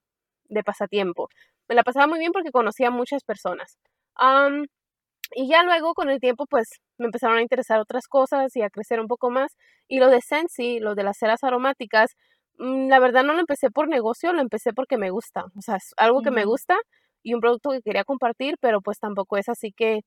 de 0.44 0.62
pasatiempo. 0.64 1.28
Me 1.70 1.76
la 1.76 1.84
pasaba 1.84 2.08
muy 2.08 2.18
bien 2.18 2.32
porque 2.32 2.50
conocía 2.50 2.88
a 2.88 2.90
muchas 2.90 3.22
personas. 3.22 3.78
Am, 4.16 4.64
y 5.34 5.48
ya 5.48 5.62
luego 5.64 5.94
con 5.94 6.10
el 6.10 6.20
tiempo 6.20 6.46
pues 6.46 6.68
me 6.98 7.06
empezaron 7.06 7.38
a 7.38 7.42
interesar 7.42 7.80
otras 7.80 8.08
cosas 8.08 8.56
y 8.56 8.62
a 8.62 8.70
crecer 8.70 9.00
un 9.00 9.08
poco 9.08 9.30
más. 9.30 9.56
Y 9.88 10.00
lo 10.00 10.08
de 10.10 10.20
Sensi, 10.22 10.80
lo 10.80 10.94
de 10.96 11.04
las 11.04 11.18
ceras 11.18 11.44
aromáticas, 11.44 12.16
mm, 12.58 12.88
la 12.88 13.00
verdad 13.00 13.24
no 13.24 13.34
lo 13.34 13.40
empecé 13.40 13.70
por 13.70 13.88
negocio, 13.88 14.32
lo 14.32 14.42
empecé 14.42 14.72
porque 14.74 14.98
me 14.98 15.10
gusta. 15.10 15.46
O 15.58 15.62
sea, 15.62 15.76
es 15.76 15.94
algo 15.98 16.22
que 16.22 16.32
me 16.32 16.44
gusta 16.46 16.76
y 17.22 17.34
un 17.34 17.40
producto 17.40 17.70
que 17.70 17.82
quería 17.82 18.04
compartir, 18.04 18.56
pero 18.60 18.80
pues 18.82 18.98
tampoco 19.00 19.36
es 19.38 19.48
así 19.48 19.72
que, 19.72 20.00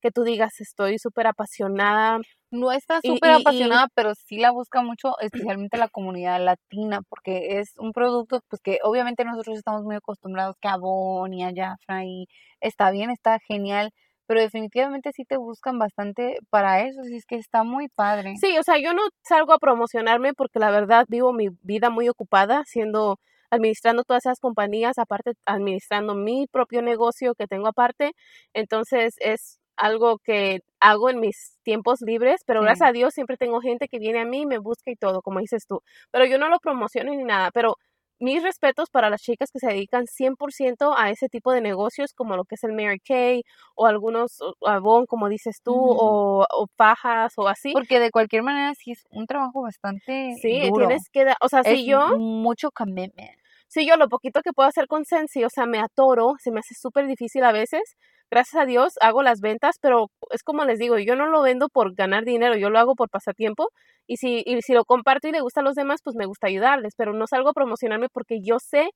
que 0.00 0.10
tú 0.10 0.22
digas 0.22 0.60
estoy 0.60 0.98
súper 0.98 1.26
apasionada. 1.26 2.18
No 2.50 2.72
está 2.72 3.00
súper 3.02 3.30
y- 3.30 3.34
apasionada, 3.34 3.88
pero 3.94 4.14
sí 4.14 4.38
la 4.38 4.50
busca 4.52 4.82
mucho, 4.82 5.18
especialmente 5.20 5.76
la 5.76 5.88
comunidad 5.88 6.42
latina, 6.42 7.02
porque 7.08 7.58
es 7.60 7.72
un 7.78 7.92
producto 7.92 8.40
pues 8.48 8.62
que 8.62 8.78
obviamente 8.82 9.24
nosotros 9.24 9.58
estamos 9.58 9.82
muy 9.84 9.96
acostumbrados 9.96 10.56
que 10.60 10.68
a 10.68 10.72
Avon 10.74 11.32
y 11.34 11.44
a 11.44 11.52
Jafra 11.54 12.04
y 12.04 12.26
está 12.60 12.90
bien, 12.90 13.10
está 13.10 13.38
genial, 13.46 13.90
pero 14.26 14.40
definitivamente 14.40 15.10
sí 15.12 15.24
te 15.24 15.36
buscan 15.36 15.78
bastante 15.78 16.38
para 16.50 16.82
eso, 16.86 17.00
así 17.02 17.16
es 17.16 17.26
que 17.26 17.36
está 17.36 17.64
muy 17.64 17.88
padre. 17.88 18.34
Sí, 18.40 18.56
o 18.58 18.62
sea, 18.62 18.78
yo 18.78 18.92
no 18.94 19.02
salgo 19.22 19.52
a 19.52 19.58
promocionarme 19.58 20.32
porque 20.34 20.58
la 20.58 20.70
verdad 20.70 21.04
vivo 21.08 21.32
mi 21.32 21.48
vida 21.62 21.90
muy 21.90 22.08
ocupada 22.08 22.62
siendo 22.66 23.18
administrando 23.50 24.04
todas 24.04 24.26
esas 24.26 24.40
compañías, 24.40 24.98
aparte 24.98 25.32
administrando 25.46 26.14
mi 26.14 26.46
propio 26.46 26.82
negocio 26.82 27.34
que 27.34 27.46
tengo 27.46 27.66
aparte. 27.68 28.12
Entonces 28.52 29.14
es 29.20 29.58
algo 29.78 30.18
que 30.18 30.60
hago 30.80 31.10
en 31.10 31.20
mis 31.20 31.56
tiempos 31.62 32.00
libres, 32.02 32.42
pero 32.46 32.60
Sí. 32.60 32.66
gracias 32.66 32.88
a 32.88 32.92
Dios 32.92 33.14
siempre 33.14 33.36
tengo 33.36 33.60
gente 33.60 33.88
que 33.88 33.98
viene 33.98 34.20
a 34.20 34.24
mí, 34.26 34.46
me 34.46 34.58
busca 34.58 34.90
y 34.90 34.96
todo, 34.96 35.22
como 35.22 35.40
dices 35.40 35.66
tú. 35.66 35.82
Pero 36.10 36.24
yo 36.26 36.38
no 36.38 36.48
lo 36.48 36.58
promociono 36.60 37.12
ni 37.14 37.24
nada, 37.24 37.50
pero 37.52 37.76
mis 38.20 38.42
respetos 38.42 38.90
para 38.90 39.10
las 39.10 39.22
chicas 39.22 39.50
que 39.52 39.60
se 39.60 39.68
dedican 39.68 40.06
100% 40.08 40.92
a 40.96 41.10
ese 41.10 41.28
tipo 41.28 41.52
de 41.52 41.60
negocios, 41.60 42.12
como 42.14 42.36
lo 42.36 42.44
que 42.44 42.56
es 42.56 42.64
el 42.64 42.72
Mary 42.72 42.98
Kay 42.98 43.42
o 43.76 43.86
algunos 43.86 44.40
Avon, 44.66 45.06
como 45.06 45.28
dices 45.28 45.60
tú, 45.62 45.72
o, 45.76 46.44
o 46.50 46.66
fajas 46.76 47.34
o 47.36 47.46
así. 47.46 47.72
Porque 47.72 48.00
de 48.00 48.10
cualquier 48.10 48.42
manera 48.42 48.74
sí 48.74 48.90
es 48.90 49.04
un 49.10 49.26
trabajo 49.26 49.62
bastante 49.62 50.34
Sí, 50.42 50.68
duro. 50.68 50.88
tienes 50.88 51.08
que 51.10 51.24
dar, 51.26 51.36
o 51.40 51.48
sea, 51.48 51.60
es 51.60 51.68
si 51.78 51.86
yo, 51.86 52.08
mucho 52.18 52.72
commitment. 52.72 53.30
Si 53.68 53.86
yo 53.86 53.96
lo 53.96 54.08
poquito 54.08 54.42
que 54.42 54.52
puedo 54.52 54.68
hacer 54.68 54.86
con 54.88 55.04
Sensi, 55.04 55.44
o 55.44 55.50
sea, 55.50 55.66
me 55.66 55.78
atoro, 55.80 56.34
se 56.38 56.50
me 56.50 56.60
hace 56.60 56.74
súper 56.74 57.06
difícil 57.06 57.44
a 57.44 57.52
veces. 57.52 57.82
Gracias 58.30 58.62
a 58.62 58.66
Dios 58.66 58.94
hago 59.00 59.22
las 59.22 59.40
ventas, 59.40 59.76
pero 59.80 60.10
es 60.30 60.42
como 60.42 60.64
les 60.64 60.78
digo, 60.78 60.98
yo 60.98 61.16
no 61.16 61.26
lo 61.28 61.42
vendo 61.42 61.68
por 61.68 61.94
ganar 61.94 62.24
dinero, 62.24 62.56
yo 62.56 62.70
lo 62.70 62.78
hago 62.78 62.94
por 62.94 63.08
pasatiempo. 63.10 63.68
Y 64.06 64.16
si, 64.18 64.42
y 64.46 64.60
si 64.62 64.72
lo 64.74 64.84
comparto 64.84 65.28
y 65.28 65.32
le 65.32 65.40
gusta 65.40 65.60
a 65.60 65.64
los 65.64 65.74
demás, 65.76 66.00
pues 66.02 66.16
me 66.16 66.26
gusta 66.26 66.46
ayudarles, 66.48 66.94
pero 66.96 67.12
no 67.14 67.26
salgo 67.26 67.50
a 67.50 67.52
promocionarme 67.54 68.08
porque 68.10 68.40
yo 68.42 68.58
sé 68.58 68.90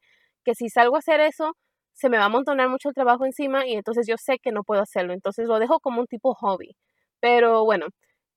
que 0.44 0.54
si 0.54 0.68
salgo 0.68 0.96
a 0.96 0.98
hacer 1.00 1.20
eso, 1.20 1.52
se 1.94 2.08
me 2.08 2.16
va 2.18 2.24
a 2.24 2.26
amontonar 2.26 2.68
mucho 2.68 2.88
el 2.88 2.94
trabajo 2.94 3.24
encima 3.26 3.66
y 3.66 3.74
entonces 3.74 4.06
yo 4.08 4.16
sé 4.18 4.38
que 4.38 4.52
no 4.52 4.64
puedo 4.64 4.82
hacerlo. 4.82 5.12
Entonces 5.14 5.46
lo 5.48 5.58
dejo 5.58 5.80
como 5.80 6.00
un 6.00 6.06
tipo 6.06 6.34
hobby. 6.34 6.76
Pero 7.20 7.64
bueno, 7.64 7.86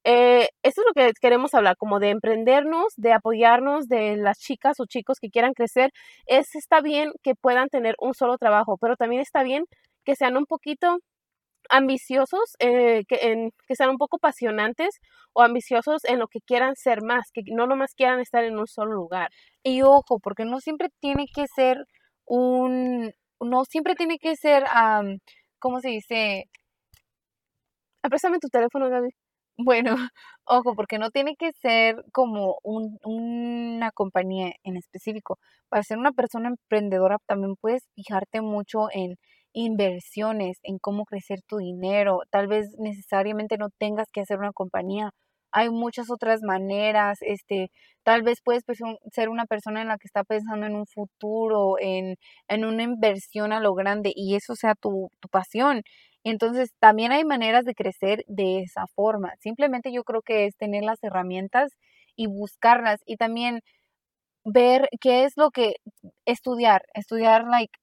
eh, 0.05 0.49
esto 0.63 0.81
es 0.81 0.87
lo 0.87 0.93
que 0.93 1.11
queremos 1.19 1.53
hablar, 1.55 1.77
como 1.77 1.99
de 1.99 2.11
emprendernos, 2.11 2.93
de 2.97 3.13
apoyarnos, 3.13 3.87
de 3.87 4.17
las 4.17 4.37
chicas 4.39 4.79
o 4.79 4.85
chicos 4.87 5.19
que 5.19 5.29
quieran 5.29 5.53
crecer. 5.53 5.91
Es, 6.27 6.55
está 6.55 6.81
bien 6.81 7.11
que 7.23 7.35
puedan 7.35 7.69
tener 7.69 7.95
un 7.99 8.13
solo 8.13 8.37
trabajo, 8.37 8.77
pero 8.79 8.95
también 8.97 9.21
está 9.21 9.43
bien 9.43 9.65
que 10.05 10.15
sean 10.15 10.37
un 10.37 10.45
poquito 10.45 10.99
ambiciosos, 11.69 12.55
eh, 12.59 13.03
que, 13.07 13.17
en, 13.31 13.51
que 13.67 13.75
sean 13.75 13.89
un 13.89 13.97
poco 13.97 14.17
apasionantes 14.17 14.99
o 15.33 15.41
ambiciosos 15.43 16.03
en 16.05 16.19
lo 16.19 16.27
que 16.27 16.39
quieran 16.41 16.75
ser 16.75 17.01
más, 17.03 17.31
que 17.33 17.41
no 17.47 17.67
nomás 17.67 17.93
quieran 17.95 18.19
estar 18.21 18.43
en 18.45 18.57
un 18.59 18.67
solo 18.67 18.93
lugar. 18.93 19.29
Y 19.63 19.81
ojo, 19.83 20.19
porque 20.21 20.45
no 20.45 20.59
siempre 20.59 20.89
tiene 21.01 21.25
que 21.33 21.45
ser 21.55 21.77
un, 22.25 23.11
no 23.39 23.65
siempre 23.65 23.95
tiene 23.95 24.19
que 24.19 24.35
ser, 24.35 24.65
am, 24.71 25.19
¿cómo 25.59 25.79
se 25.81 25.89
dice? 25.89 26.45
Ah, 28.03 28.09
préstame 28.09 28.39
tu 28.39 28.47
teléfono, 28.49 28.89
Gaby. 28.89 29.09
Bueno, 29.57 29.95
ojo, 30.45 30.75
porque 30.75 30.99
no 30.99 31.11
tiene 31.11 31.35
que 31.37 31.51
ser 31.53 32.03
como 32.11 32.57
un, 32.63 32.97
una 33.03 33.91
compañía 33.91 34.51
en 34.63 34.75
específico. 34.77 35.39
Para 35.69 35.83
ser 35.83 35.97
una 35.97 36.11
persona 36.11 36.49
emprendedora 36.49 37.17
también 37.25 37.55
puedes 37.55 37.87
fijarte 37.95 38.41
mucho 38.41 38.87
en 38.91 39.15
inversiones, 39.53 40.59
en 40.63 40.77
cómo 40.79 41.05
crecer 41.05 41.39
tu 41.47 41.57
dinero. 41.57 42.19
Tal 42.31 42.47
vez 42.47 42.69
necesariamente 42.79 43.57
no 43.57 43.69
tengas 43.79 44.09
que 44.11 44.21
hacer 44.21 44.39
una 44.39 44.51
compañía. 44.51 45.11
Hay 45.51 45.69
muchas 45.69 46.11
otras 46.11 46.41
maneras, 46.41 47.17
este, 47.21 47.71
tal 48.03 48.23
vez 48.23 48.41
puedes 48.43 48.63
ser 49.13 49.29
una 49.29 49.45
persona 49.45 49.81
en 49.81 49.87
la 49.87 49.97
que 49.97 50.07
está 50.07 50.25
pensando 50.25 50.65
en 50.65 50.75
un 50.75 50.85
futuro, 50.85 51.77
en, 51.79 52.17
en 52.49 52.65
una 52.65 52.83
inversión 52.83 53.53
a 53.53 53.61
lo 53.61 53.73
grande 53.73 54.11
y 54.13 54.35
eso 54.35 54.55
sea 54.55 54.75
tu, 54.75 55.09
tu 55.21 55.29
pasión. 55.29 55.81
Entonces, 56.25 56.73
también 56.79 57.11
hay 57.11 57.23
maneras 57.23 57.65
de 57.65 57.75
crecer 57.75 58.23
de 58.27 58.61
esa 58.61 58.87
forma. 58.87 59.33
Simplemente 59.39 59.93
yo 59.93 60.03
creo 60.03 60.23
que 60.23 60.47
es 60.47 60.57
tener 60.57 60.83
las 60.83 61.03
herramientas 61.03 61.71
y 62.15 62.27
buscarlas 62.27 63.01
y 63.05 63.17
también 63.17 63.61
ver 64.45 64.89
qué 65.01 65.25
es 65.25 65.33
lo 65.37 65.51
que 65.51 65.75
estudiar, 66.25 66.83
estudiar 66.95 67.45
like 67.47 67.73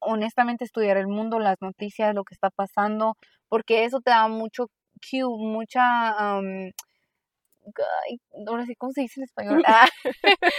honestamente 0.00 0.64
estudiar 0.64 0.96
el 0.98 1.08
mundo, 1.08 1.40
las 1.40 1.56
noticias, 1.62 2.14
lo 2.14 2.24
que 2.24 2.34
está 2.34 2.50
pasando, 2.50 3.16
porque 3.48 3.84
eso 3.84 4.00
te 4.00 4.10
da 4.12 4.28
mucho 4.28 4.68
cue, 5.10 5.24
mucha 5.24 6.40
ahora 8.46 8.66
sí, 8.66 8.74
¿cómo 8.76 8.92
se 8.92 9.02
dice 9.02 9.20
en 9.20 9.24
español? 9.24 9.62
Ah, 9.66 9.88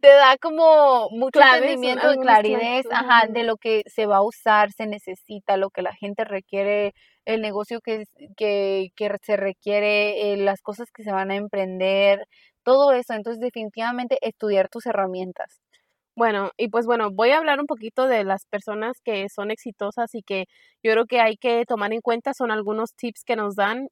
te 0.00 0.08
da 0.08 0.36
como 0.38 1.08
mucho 1.10 1.40
entendimiento 1.40 2.12
y 2.12 2.18
claridad 2.18 2.82
ajá, 2.90 3.26
de 3.28 3.42
lo 3.42 3.56
que 3.56 3.82
se 3.86 4.06
va 4.06 4.18
a 4.18 4.22
usar, 4.22 4.72
se 4.72 4.86
necesita, 4.86 5.56
lo 5.56 5.70
que 5.70 5.82
la 5.82 5.94
gente 5.94 6.24
requiere, 6.24 6.94
el 7.24 7.40
negocio 7.40 7.80
que, 7.80 8.04
que, 8.36 8.88
que 8.96 9.16
se 9.22 9.36
requiere, 9.36 10.32
eh, 10.32 10.36
las 10.36 10.60
cosas 10.62 10.90
que 10.90 11.04
se 11.04 11.12
van 11.12 11.30
a 11.30 11.36
emprender, 11.36 12.26
todo 12.62 12.92
eso. 12.92 13.14
Entonces, 13.14 13.40
definitivamente, 13.40 14.18
estudiar 14.22 14.68
tus 14.68 14.86
herramientas. 14.86 15.60
Bueno, 16.16 16.50
y 16.56 16.68
pues 16.68 16.86
bueno, 16.86 17.10
voy 17.10 17.30
a 17.30 17.38
hablar 17.38 17.58
un 17.60 17.66
poquito 17.66 18.06
de 18.06 18.22
las 18.22 18.46
personas 18.46 19.00
que 19.04 19.28
son 19.28 19.50
exitosas 19.50 20.14
y 20.14 20.22
que 20.22 20.46
yo 20.82 20.92
creo 20.92 21.06
que 21.06 21.20
hay 21.20 21.36
que 21.36 21.64
tomar 21.66 21.92
en 21.92 22.00
cuenta, 22.00 22.34
son 22.34 22.52
algunos 22.52 22.94
tips 22.94 23.24
que 23.24 23.34
nos 23.34 23.56
dan 23.56 23.88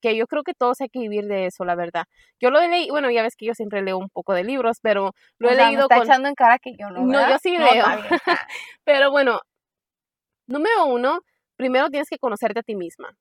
que 0.00 0.16
yo 0.16 0.26
creo 0.26 0.42
que 0.42 0.54
todos 0.54 0.80
hay 0.80 0.88
que 0.88 0.98
vivir 0.98 1.26
de 1.26 1.46
eso, 1.46 1.64
la 1.64 1.74
verdad. 1.74 2.04
Yo 2.40 2.50
lo 2.50 2.60
he 2.60 2.68
leído, 2.68 2.92
bueno, 2.92 3.10
ya 3.10 3.22
ves 3.22 3.36
que 3.36 3.46
yo 3.46 3.54
siempre 3.54 3.82
leo 3.82 3.98
un 3.98 4.08
poco 4.08 4.34
de 4.34 4.44
libros, 4.44 4.78
pero 4.82 5.12
lo 5.38 5.50
he 5.50 5.54
leído 5.54 5.86
me 5.88 5.94
está 5.94 6.04
echando 6.04 6.28
en 6.28 6.34
cara 6.34 6.58
que 6.58 6.72
yo 6.78 6.88
no. 6.90 7.04
No, 7.04 7.28
yo 7.28 7.38
sí 7.38 7.56
leo. 7.56 7.84
pero 8.84 9.10
bueno, 9.10 9.40
número 10.46 10.86
uno, 10.86 11.20
primero 11.56 11.88
tienes 11.90 12.08
que 12.08 12.18
conocerte 12.18 12.60
a 12.60 12.62
ti 12.62 12.74
misma. 12.74 13.16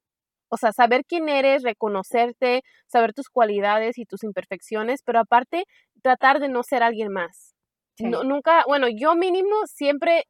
O 0.50 0.58
sea, 0.58 0.72
saber 0.72 1.04
quién 1.08 1.30
eres, 1.30 1.62
reconocerte, 1.64 2.64
saber 2.88 3.14
tus 3.14 3.30
cualidades 3.30 4.00
y 4.00 4.06
tus 4.06 4.24
imperfecciones, 4.24 5.02
pero 5.06 5.20
aparte, 5.20 5.66
tratar 6.02 6.40
de 6.40 6.50
no 6.50 6.64
ser 6.64 6.82
alguien 6.82 7.12
más. 7.12 7.54
No, 8.00 8.24
nunca, 8.24 8.64
bueno, 8.66 8.88
yo 8.88 9.14
mínimo 9.16 9.68
siempre, 9.68 10.24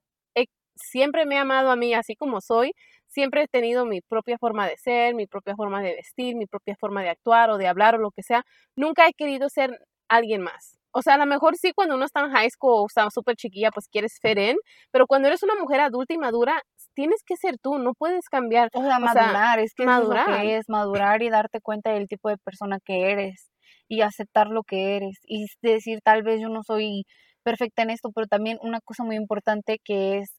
siempre 0.76 1.26
me 1.26 1.36
he 1.36 1.38
amado 1.38 1.72
a 1.72 1.76
mí 1.76 1.94
así 1.94 2.16
como 2.16 2.42
soy, 2.42 2.74
siempre 3.10 3.44
he 3.44 3.48
tenido 3.48 3.86
mi 3.86 4.02
propia 4.02 4.38
forma 4.38 4.68
de 4.68 4.78
ser, 4.78 5.16
mi 5.16 5.28
propia 5.28 5.56
forma 5.56 5.82
de 5.82 5.96
vestir, 5.96 6.36
mi 6.36 6.46
propia 6.46 6.76
forma 6.80 7.04
de 7.04 7.10
actuar 7.10 7.50
o 7.50 7.58
de 7.58 7.68
hablar 7.68 7.96
o 7.96 7.98
lo 7.98 8.12
que 8.12 8.24
sea. 8.24 8.44
Nunca 8.76 9.08
he 9.08 9.14
querido 9.14 9.50
ser 9.50 9.80
alguien 10.08 10.42
más. 10.42 10.78
O 10.92 11.02
sea, 11.02 11.16
a 11.16 11.18
lo 11.18 11.26
mejor 11.28 11.56
sí 11.56 11.72
cuando 11.74 11.96
uno 11.96 12.06
está 12.06 12.22
en 12.22 12.32
high 12.32 12.50
school 12.50 12.74
o 12.74 12.86
está 12.88 13.08
súper 13.12 13.36
chiquilla, 13.36 13.70
pues 13.72 13.88
quieres 13.92 14.18
ser 14.20 14.56
pero 14.92 15.06
cuando 15.06 15.28
eres 15.28 15.44
una 15.44 15.56
mujer 15.56 15.82
adulta 15.82 16.14
y 16.14 16.18
madura, 16.18 16.62
tienes 16.96 17.22
que 17.24 17.36
ser 17.36 17.58
tú, 17.60 17.78
no 17.78 17.94
puedes 17.94 18.28
cambiar. 18.28 18.70
O 18.74 18.82
sea, 18.82 19.00
madurar, 19.00 19.60
es 19.60 19.74
que 19.76 19.86
madurar. 19.86 20.30
Es, 20.30 20.42
que 20.42 20.58
es 20.58 20.70
madurar 20.70 21.22
y 21.22 21.30
darte 21.30 21.62
cuenta 21.62 21.92
del 21.92 22.08
tipo 22.08 22.30
de 22.30 22.38
persona 22.38 22.80
que 22.84 23.12
eres 23.12 23.52
y 23.88 24.02
aceptar 24.02 24.48
lo 24.48 24.64
que 24.64 24.96
eres 24.98 25.20
y 25.24 25.46
decir, 25.62 26.00
tal 26.04 26.24
vez 26.24 26.42
yo 26.42 26.50
no 26.50 26.64
soy 26.64 27.06
perfecta 27.44 27.84
en 27.84 27.92
esto, 27.92 28.10
pero 28.14 28.28
también 28.28 28.58
una 28.62 28.80
cosa 28.82 29.04
muy 29.04 29.16
importante 29.16 29.80
que 29.84 30.20
es 30.20 30.36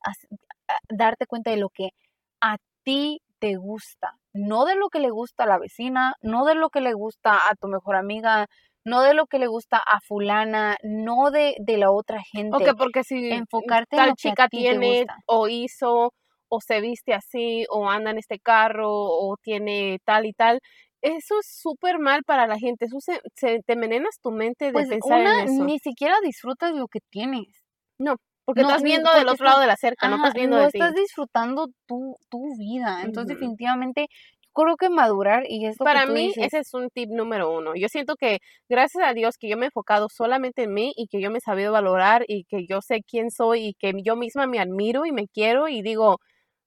darte 0.89 1.27
cuenta 1.27 1.51
de 1.51 1.57
lo 1.57 1.69
que 1.69 1.91
a 2.41 2.57
ti 2.85 3.21
te 3.39 3.57
gusta, 3.57 4.19
no 4.33 4.65
de 4.65 4.77
lo 4.77 4.89
que 4.89 5.01
le 5.01 5.11
gusta 5.11 5.45
a 5.45 5.47
la 5.47 5.59
vecina, 5.59 6.15
no 6.23 6.45
de 6.45 6.55
lo 6.55 6.71
que 6.71 6.81
le 6.81 6.93
gusta 6.93 7.35
a 7.35 7.55
tu 7.55 7.69
mejor 7.69 7.97
amiga, 7.97 8.47
no 8.85 9.03
de 9.03 9.15
lo 9.15 9.27
que 9.27 9.39
le 9.39 9.47
gusta 9.47 9.79
a 9.79 10.01
fulana, 10.01 10.77
no 10.83 11.31
de, 11.31 11.55
de 11.61 11.79
la 11.79 11.91
otra 11.91 12.23
gente. 12.23 12.57
Ok, 12.57 12.77
porque 12.77 13.05
si 13.05 13.31
enfocarte 13.31 13.97
tal 13.97 14.05
en 14.05 14.11
lo 14.11 14.15
chica 14.17 14.49
tiene 14.49 15.07
o 15.27 15.49
hizo 15.49 16.13
o 16.53 16.61
se 16.61 16.81
viste 16.81 17.15
así 17.15 17.65
o 17.71 17.89
anda 17.89 18.11
en 18.11 18.19
este 18.19 18.39
carro 18.39 18.91
o 18.91 19.37
tiene 19.41 19.99
tal 20.05 20.27
y 20.27 20.33
tal, 20.33 20.61
eso 21.03 21.39
es 21.41 21.47
súper 21.47 21.99
mal 21.99 22.25
para 22.25 22.47
la 22.47 22.59
gente, 22.59 22.87
eso 22.87 22.99
se, 23.01 23.21
te 23.35 23.73
envenenas 23.73 24.19
tu 24.21 24.31
mente 24.31 24.67
de 24.67 24.73
pues 24.73 24.89
pensar 24.89 25.21
en 25.21 25.49
eso. 25.49 25.65
Ni 25.65 25.79
siquiera 25.79 26.17
disfrutas 26.23 26.75
lo 26.75 26.89
que 26.89 27.01
tienes. 27.11 27.65
No, 27.99 28.17
porque 28.51 28.63
estás 28.63 28.83
viendo 28.83 29.13
del 29.13 29.29
otro 29.29 29.47
lado 29.47 29.61
de 29.61 29.67
la 29.67 29.77
cerca, 29.77 30.09
no 30.09 30.17
estás 30.17 30.35
viendo 30.35 30.59
no 30.59 30.65
estás 30.65 30.95
disfrutando 30.95 31.69
tu, 31.87 32.17
tu 32.29 32.57
vida. 32.59 33.03
Entonces, 33.03 33.39
definitivamente, 33.39 34.09
yo 34.57 34.65
creo 34.65 34.77
que 34.77 34.91
madurar 34.91 35.45
y 35.49 35.67
esto 35.67 35.85
Para 35.85 36.07
mí, 36.07 36.33
ese 36.37 36.59
es 36.59 36.75
un 36.75 36.91
tip 36.91 37.11
número 37.11 37.51
uno. 37.51 37.75
Yo 37.77 37.89
siento 37.89 38.17
que, 38.17 38.39
gracias 38.69 39.07
a 39.07 39.13
Dios, 39.13 39.37
que 39.39 39.49
yo 39.49 39.57
me 39.57 39.67
he 39.67 39.69
enfocado 39.69 40.09
solamente 40.09 40.65
en 40.65 40.75
mí 40.75 40.93
y 40.97 41.07
que 41.07 41.21
yo 41.21 41.31
me 41.31 41.39
he 41.39 41.41
sabido 41.41 41.73
valorar 41.73 42.25
y 42.27 42.45
que 42.45 42.67
yo 42.67 42.81
sé 42.81 43.03
quién 43.09 43.31
soy 43.31 43.69
y 43.69 43.75
que 43.75 43.93
yo 44.05 44.17
misma 44.17 44.47
me 44.47 44.59
admiro 44.59 45.07
y 45.07 45.13
me 45.13 45.29
quiero 45.29 45.69
y 45.69 45.83
digo, 45.83 46.19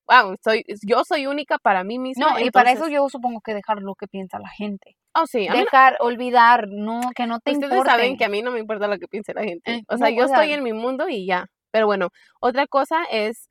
wow, 0.07 0.35
soy, 0.43 0.63
yo 0.87 1.03
soy 1.03 1.27
única 1.27 1.57
para 1.57 1.83
mí 1.83 1.99
misma. 1.99 2.31
No, 2.31 2.39
y 2.39 2.51
para 2.51 2.71
eso 2.71 2.87
yo 2.87 3.07
supongo 3.09 3.41
que 3.41 3.53
dejar 3.53 3.81
lo 3.81 3.95
que 3.95 4.07
piensa 4.07 4.39
la 4.39 4.49
gente. 4.49 4.95
Oh, 5.15 5.27
sí. 5.27 5.47
Dejar, 5.47 5.97
olvidar, 5.99 6.67
no, 6.69 7.01
que 7.15 7.27
no 7.27 7.39
te 7.39 7.51
Ustedes 7.51 7.83
saben 7.83 8.17
que 8.17 8.25
a 8.25 8.29
mí 8.29 8.41
no 8.41 8.51
me 8.51 8.59
importa 8.59 8.87
lo 8.87 8.97
que 8.97 9.07
piense 9.07 9.33
la 9.33 9.43
gente. 9.43 9.71
Eh, 9.71 9.83
o 9.87 9.97
sea, 9.97 10.09
yo 10.09 10.25
estoy 10.25 10.51
en 10.53 10.63
mi 10.63 10.73
mundo 10.73 11.07
y 11.07 11.27
ya. 11.27 11.47
Pero 11.73 11.87
bueno, 11.87 12.09
otra 12.39 12.67
cosa 12.67 13.03
es, 13.09 13.49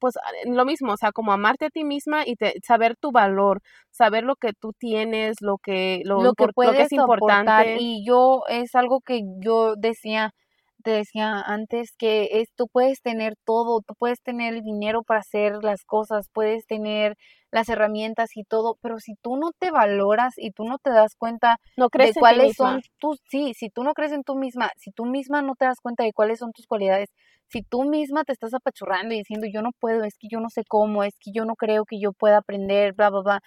pues, 0.00 0.14
lo 0.46 0.64
mismo, 0.64 0.94
o 0.94 0.96
sea, 0.96 1.12
como 1.12 1.32
amarte 1.32 1.66
a 1.66 1.70
ti 1.70 1.84
misma 1.84 2.22
y 2.24 2.34
saber 2.66 2.96
tu 2.96 3.12
valor, 3.12 3.60
saber 3.90 4.24
lo 4.24 4.36
que 4.36 4.54
tú 4.54 4.72
tienes, 4.72 5.36
lo 5.42 5.58
que, 5.58 6.00
lo, 6.06 6.32
que, 6.32 6.46
es 6.80 6.92
importante. 6.92 7.76
Y 7.78 8.06
yo, 8.06 8.44
es 8.48 8.74
algo 8.74 9.02
que 9.02 9.20
yo 9.44 9.74
decía, 9.76 10.32
te 10.82 10.90
decía 10.90 11.40
antes 11.40 11.92
que 11.96 12.40
es, 12.40 12.48
tú 12.54 12.66
puedes 12.68 13.00
tener 13.02 13.34
todo, 13.44 13.80
tú 13.86 13.94
puedes 13.98 14.22
tener 14.22 14.54
el 14.54 14.62
dinero 14.62 15.02
para 15.02 15.20
hacer 15.20 15.62
las 15.62 15.84
cosas, 15.84 16.28
puedes 16.32 16.66
tener 16.66 17.16
las 17.50 17.68
herramientas 17.68 18.36
y 18.36 18.44
todo, 18.44 18.76
pero 18.82 18.98
si 18.98 19.14
tú 19.22 19.36
no 19.36 19.50
te 19.58 19.70
valoras 19.70 20.34
y 20.36 20.50
tú 20.50 20.64
no 20.64 20.78
te 20.78 20.90
das 20.90 21.14
cuenta 21.16 21.56
no 21.76 21.88
crees 21.88 22.14
de 22.14 22.20
cuáles 22.20 22.56
son 22.56 22.80
tus, 22.98 23.20
sí, 23.30 23.54
si 23.54 23.70
tú 23.70 23.84
no 23.84 23.94
crees 23.94 24.12
en 24.12 24.22
tú 24.22 24.36
misma, 24.36 24.70
si 24.76 24.90
tú 24.92 25.06
misma 25.06 25.42
no 25.42 25.54
te 25.54 25.64
das 25.64 25.80
cuenta 25.80 26.04
de 26.04 26.12
cuáles 26.12 26.38
son 26.38 26.52
tus 26.52 26.66
cualidades, 26.66 27.08
si 27.48 27.62
tú 27.62 27.84
misma 27.84 28.24
te 28.24 28.32
estás 28.32 28.52
apachurrando 28.54 29.14
y 29.14 29.18
diciendo 29.18 29.46
yo 29.52 29.62
no 29.62 29.70
puedo, 29.80 30.04
es 30.04 30.16
que 30.18 30.28
yo 30.30 30.40
no 30.40 30.50
sé 30.50 30.62
cómo, 30.68 31.02
es 31.04 31.14
que 31.20 31.30
yo 31.32 31.44
no 31.44 31.54
creo 31.56 31.84
que 31.84 31.98
yo 32.00 32.12
pueda 32.12 32.38
aprender, 32.38 32.92
bla, 32.92 33.10
bla, 33.10 33.20
bla, 33.22 33.40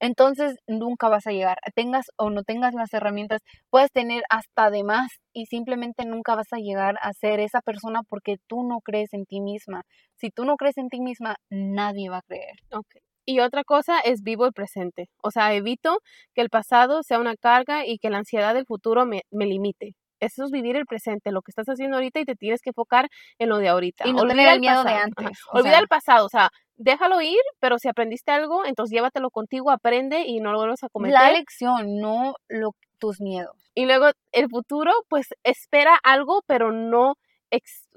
entonces 0.00 0.56
nunca 0.66 1.08
vas 1.08 1.26
a 1.26 1.32
llegar. 1.32 1.58
Tengas 1.74 2.06
o 2.16 2.30
no 2.30 2.42
tengas 2.42 2.74
las 2.74 2.92
herramientas, 2.92 3.42
puedes 3.70 3.90
tener 3.92 4.22
hasta 4.30 4.70
de 4.70 4.84
más 4.84 5.08
y 5.32 5.46
simplemente 5.46 6.04
nunca 6.04 6.34
vas 6.34 6.52
a 6.52 6.58
llegar 6.58 6.96
a 7.02 7.12
ser 7.12 7.40
esa 7.40 7.60
persona 7.60 8.02
porque 8.08 8.36
tú 8.46 8.62
no 8.64 8.80
crees 8.80 9.12
en 9.14 9.26
ti 9.26 9.40
misma. 9.40 9.82
Si 10.16 10.30
tú 10.30 10.44
no 10.44 10.56
crees 10.56 10.78
en 10.78 10.88
ti 10.88 11.00
misma, 11.00 11.36
nadie 11.50 12.10
va 12.10 12.18
a 12.18 12.22
creer. 12.22 12.56
Okay. 12.70 13.02
Y 13.26 13.40
otra 13.40 13.64
cosa 13.64 14.00
es 14.00 14.22
vivo 14.22 14.44
el 14.46 14.52
presente. 14.52 15.08
O 15.22 15.30
sea, 15.30 15.54
evito 15.54 15.98
que 16.34 16.42
el 16.42 16.50
pasado 16.50 17.02
sea 17.02 17.18
una 17.18 17.36
carga 17.36 17.86
y 17.86 17.98
que 17.98 18.10
la 18.10 18.18
ansiedad 18.18 18.54
del 18.54 18.66
futuro 18.66 19.06
me, 19.06 19.22
me 19.30 19.46
limite. 19.46 19.94
Eso 20.24 20.44
es 20.44 20.50
vivir 20.50 20.76
el 20.76 20.86
presente, 20.86 21.32
lo 21.32 21.42
que 21.42 21.50
estás 21.50 21.66
haciendo 21.66 21.96
ahorita 21.96 22.20
y 22.20 22.24
te 22.24 22.34
tienes 22.34 22.60
que 22.60 22.70
enfocar 22.70 23.08
en 23.38 23.48
lo 23.48 23.58
de 23.58 23.68
ahorita. 23.68 24.06
Y 24.06 24.12
no 24.12 24.26
tener 24.26 24.48
el 24.48 24.60
miedo 24.60 24.84
de 24.84 24.92
antes. 24.92 25.38
Olvida 25.50 25.78
el 25.78 25.88
pasado, 25.88 26.26
o 26.26 26.28
sea, 26.28 26.50
déjalo 26.76 27.20
ir, 27.20 27.40
pero 27.60 27.78
si 27.78 27.88
aprendiste 27.88 28.32
algo, 28.32 28.64
entonces 28.64 28.94
llévatelo 28.94 29.30
contigo, 29.30 29.70
aprende 29.70 30.24
y 30.26 30.40
no 30.40 30.52
lo 30.52 30.58
vuelvas 30.58 30.82
a 30.82 30.88
cometer. 30.88 31.20
La 31.20 31.32
lección, 31.32 32.00
no 32.00 32.34
lo, 32.48 32.74
tus 32.98 33.20
miedos. 33.20 33.56
Y 33.74 33.86
luego 33.86 34.10
el 34.32 34.48
futuro, 34.48 34.92
pues 35.08 35.28
espera 35.42 35.98
algo, 36.02 36.42
pero 36.46 36.72
no 36.72 37.14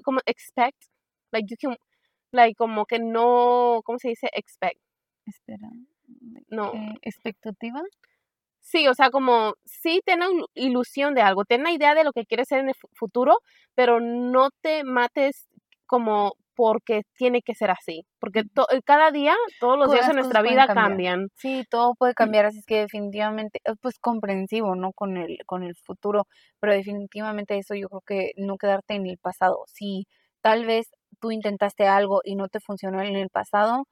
como 0.02 0.20
expect, 0.26 0.84
like 1.32 1.46
you 1.48 1.56
can, 1.60 1.76
like 2.32 2.56
como 2.56 2.86
que 2.86 2.98
no, 2.98 3.80
¿cómo 3.84 3.98
se 3.98 4.08
dice? 4.08 4.28
Expect. 4.32 4.80
Espera. 5.26 5.68
No. 6.48 6.72
Eh, 6.74 6.94
expectativa. 7.02 7.82
Sí, 8.68 8.86
o 8.86 8.92
sea, 8.92 9.08
como 9.10 9.54
sí 9.64 10.02
ten 10.04 10.22
una 10.22 10.44
ilusión 10.52 11.14
de 11.14 11.22
algo, 11.22 11.46
ten 11.46 11.62
una 11.62 11.72
idea 11.72 11.94
de 11.94 12.04
lo 12.04 12.12
que 12.12 12.26
quieres 12.26 12.48
ser 12.48 12.58
en 12.60 12.68
el 12.68 12.74
futuro, 12.92 13.38
pero 13.74 13.98
no 13.98 14.50
te 14.60 14.84
mates 14.84 15.48
como 15.86 16.34
porque 16.54 17.04
tiene 17.16 17.40
que 17.40 17.54
ser 17.54 17.70
así, 17.70 18.04
porque 18.20 18.40
eh, 18.40 18.80
cada 18.84 19.10
día, 19.10 19.34
todos 19.58 19.78
los 19.78 19.90
días 19.90 20.06
de 20.08 20.12
nuestra 20.12 20.42
vida 20.42 20.66
cambian. 20.66 21.28
Sí, 21.36 21.64
todo 21.70 21.94
puede 21.94 22.12
cambiar, 22.12 22.44
así 22.44 22.58
es 22.58 22.66
que 22.66 22.80
definitivamente, 22.80 23.60
es 23.64 23.74
pues 23.80 23.98
comprensivo, 23.98 24.74
¿no? 24.74 24.92
Con 24.92 25.16
el, 25.16 25.38
con 25.46 25.62
el 25.62 25.74
futuro, 25.76 26.26
pero 26.60 26.74
definitivamente 26.74 27.56
eso 27.56 27.74
yo 27.74 27.88
creo 27.88 28.02
que 28.04 28.32
no 28.36 28.58
quedarte 28.58 28.96
en 28.96 29.06
el 29.06 29.16
pasado. 29.16 29.64
Si 29.68 30.06
tal 30.42 30.66
vez 30.66 30.90
tú 31.20 31.30
intentaste 31.30 31.86
algo 31.86 32.20
y 32.22 32.34
no 32.34 32.48
te 32.48 32.60
funcionó 32.60 33.00
en 33.00 33.16
el 33.16 33.30
pasado, 33.30 33.86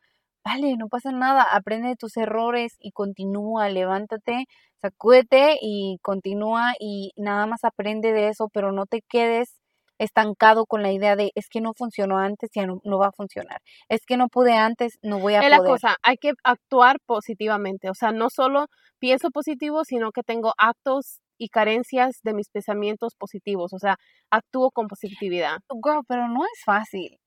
vale, 0.46 0.76
no 0.76 0.88
pasa 0.88 1.12
nada, 1.12 1.42
aprende 1.42 1.88
de 1.88 1.96
tus 1.96 2.16
errores 2.16 2.76
y 2.80 2.92
continúa, 2.92 3.68
levántate, 3.68 4.46
sacúdete 4.80 5.58
y 5.60 5.98
continúa 6.02 6.74
y 6.78 7.12
nada 7.16 7.46
más 7.46 7.64
aprende 7.64 8.12
de 8.12 8.28
eso, 8.28 8.48
pero 8.52 8.72
no 8.72 8.86
te 8.86 9.02
quedes 9.08 9.60
estancado 9.98 10.66
con 10.66 10.82
la 10.82 10.92
idea 10.92 11.16
de 11.16 11.32
es 11.34 11.48
que 11.48 11.60
no 11.62 11.72
funcionó 11.74 12.18
antes, 12.18 12.50
ya 12.54 12.66
no, 12.66 12.80
no 12.84 12.98
va 12.98 13.08
a 13.08 13.12
funcionar. 13.12 13.60
Es 13.88 14.04
que 14.06 14.16
no 14.18 14.28
pude 14.28 14.52
antes, 14.54 14.98
no 15.02 15.18
voy 15.20 15.34
a 15.34 15.42
Es 15.42 15.44
poder. 15.44 15.58
la 15.60 15.64
cosa, 15.64 15.96
hay 16.02 16.16
que 16.18 16.32
actuar 16.44 16.98
positivamente, 17.06 17.88
o 17.90 17.94
sea, 17.94 18.12
no 18.12 18.28
solo 18.30 18.66
pienso 18.98 19.30
positivo, 19.30 19.84
sino 19.84 20.12
que 20.12 20.22
tengo 20.22 20.52
actos 20.58 21.20
y 21.38 21.48
carencias 21.48 22.20
de 22.22 22.34
mis 22.34 22.48
pensamientos 22.50 23.14
positivos, 23.16 23.72
o 23.72 23.78
sea, 23.78 23.96
actúo 24.30 24.70
con 24.70 24.86
positividad. 24.88 25.58
Girl, 25.82 26.02
pero 26.08 26.28
no 26.28 26.44
es 26.44 26.62
fácil. 26.64 27.18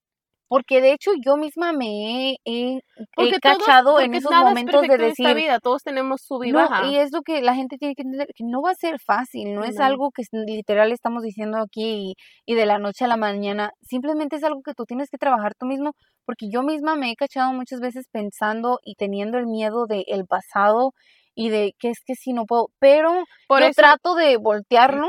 Porque 0.49 0.81
de 0.81 0.91
hecho 0.93 1.11
yo 1.23 1.37
misma 1.37 1.71
me 1.73 1.85
he, 2.31 2.37
he- 2.43 2.77
he 2.77 2.81
Porque 3.15 3.39
todos- 3.39 3.59
cachado 3.59 3.99
en 4.01 4.15
esos 4.15 4.31
es 4.31 4.37
momentos 4.39 4.81
de 4.81 4.87
perfecto 4.87 5.03
en 5.05 5.11
esta 5.11 5.23
decir, 5.29 5.35
vida, 5.37 5.59
todos 5.59 5.83
tenemos 5.83 6.21
sub 6.23 6.43
y 6.43 6.51
No, 6.51 6.57
baja. 6.67 6.87
y 6.87 6.97
es 6.97 7.11
lo 7.13 7.21
que 7.21 7.41
la 7.43 7.53
gente 7.53 7.77
tiene 7.77 7.93
que 7.95 8.01
entender, 8.01 8.27
que 8.35 8.43
no 8.43 8.61
va 8.63 8.71
a 8.71 8.75
ser 8.75 8.99
fácil, 8.99 9.53
no 9.53 9.63
es 9.63 9.75
No. 9.75 9.85
algo 9.85 10.09
que 10.11 10.23
literal 10.31 10.91
estamos 10.91 11.21
diciendo 11.23 11.59
aquí 11.59 12.15
y, 12.47 12.53
y 12.53 12.55
de 12.55 12.65
la 12.65 12.79
noche 12.79 13.05
a 13.05 13.07
la 13.07 13.15
mañana, 13.15 13.71
simplemente 13.83 14.35
es 14.37 14.43
algo 14.43 14.61
que 14.63 14.73
tú 14.73 14.85
tienes 14.85 15.09
que 15.11 15.19
trabajar 15.19 15.53
tú 15.53 15.67
mismo, 15.67 15.91
porque 16.25 16.47
yo 16.51 16.63
misma 16.63 16.95
me 16.95 17.11
he 17.11 17.15
cachado 17.15 17.53
muchas 17.53 17.79
veces 17.79 18.07
pensando 18.11 18.79
y 18.83 18.95
teniendo 18.95 19.37
el 19.37 19.45
miedo 19.45 19.85
del 19.85 20.25
pasado 20.27 20.93
y 21.35 21.49
de 21.49 21.73
que 21.79 21.89
es 21.91 21.99
que 22.05 22.15
si 22.15 22.33
no 22.33 22.45
puedo, 22.45 22.69
pero 22.79 23.23
Por 23.47 23.59
yo 23.61 23.67
eso, 23.67 23.81
trato 23.81 24.15
de 24.15 24.37
voltearlo 24.37 25.07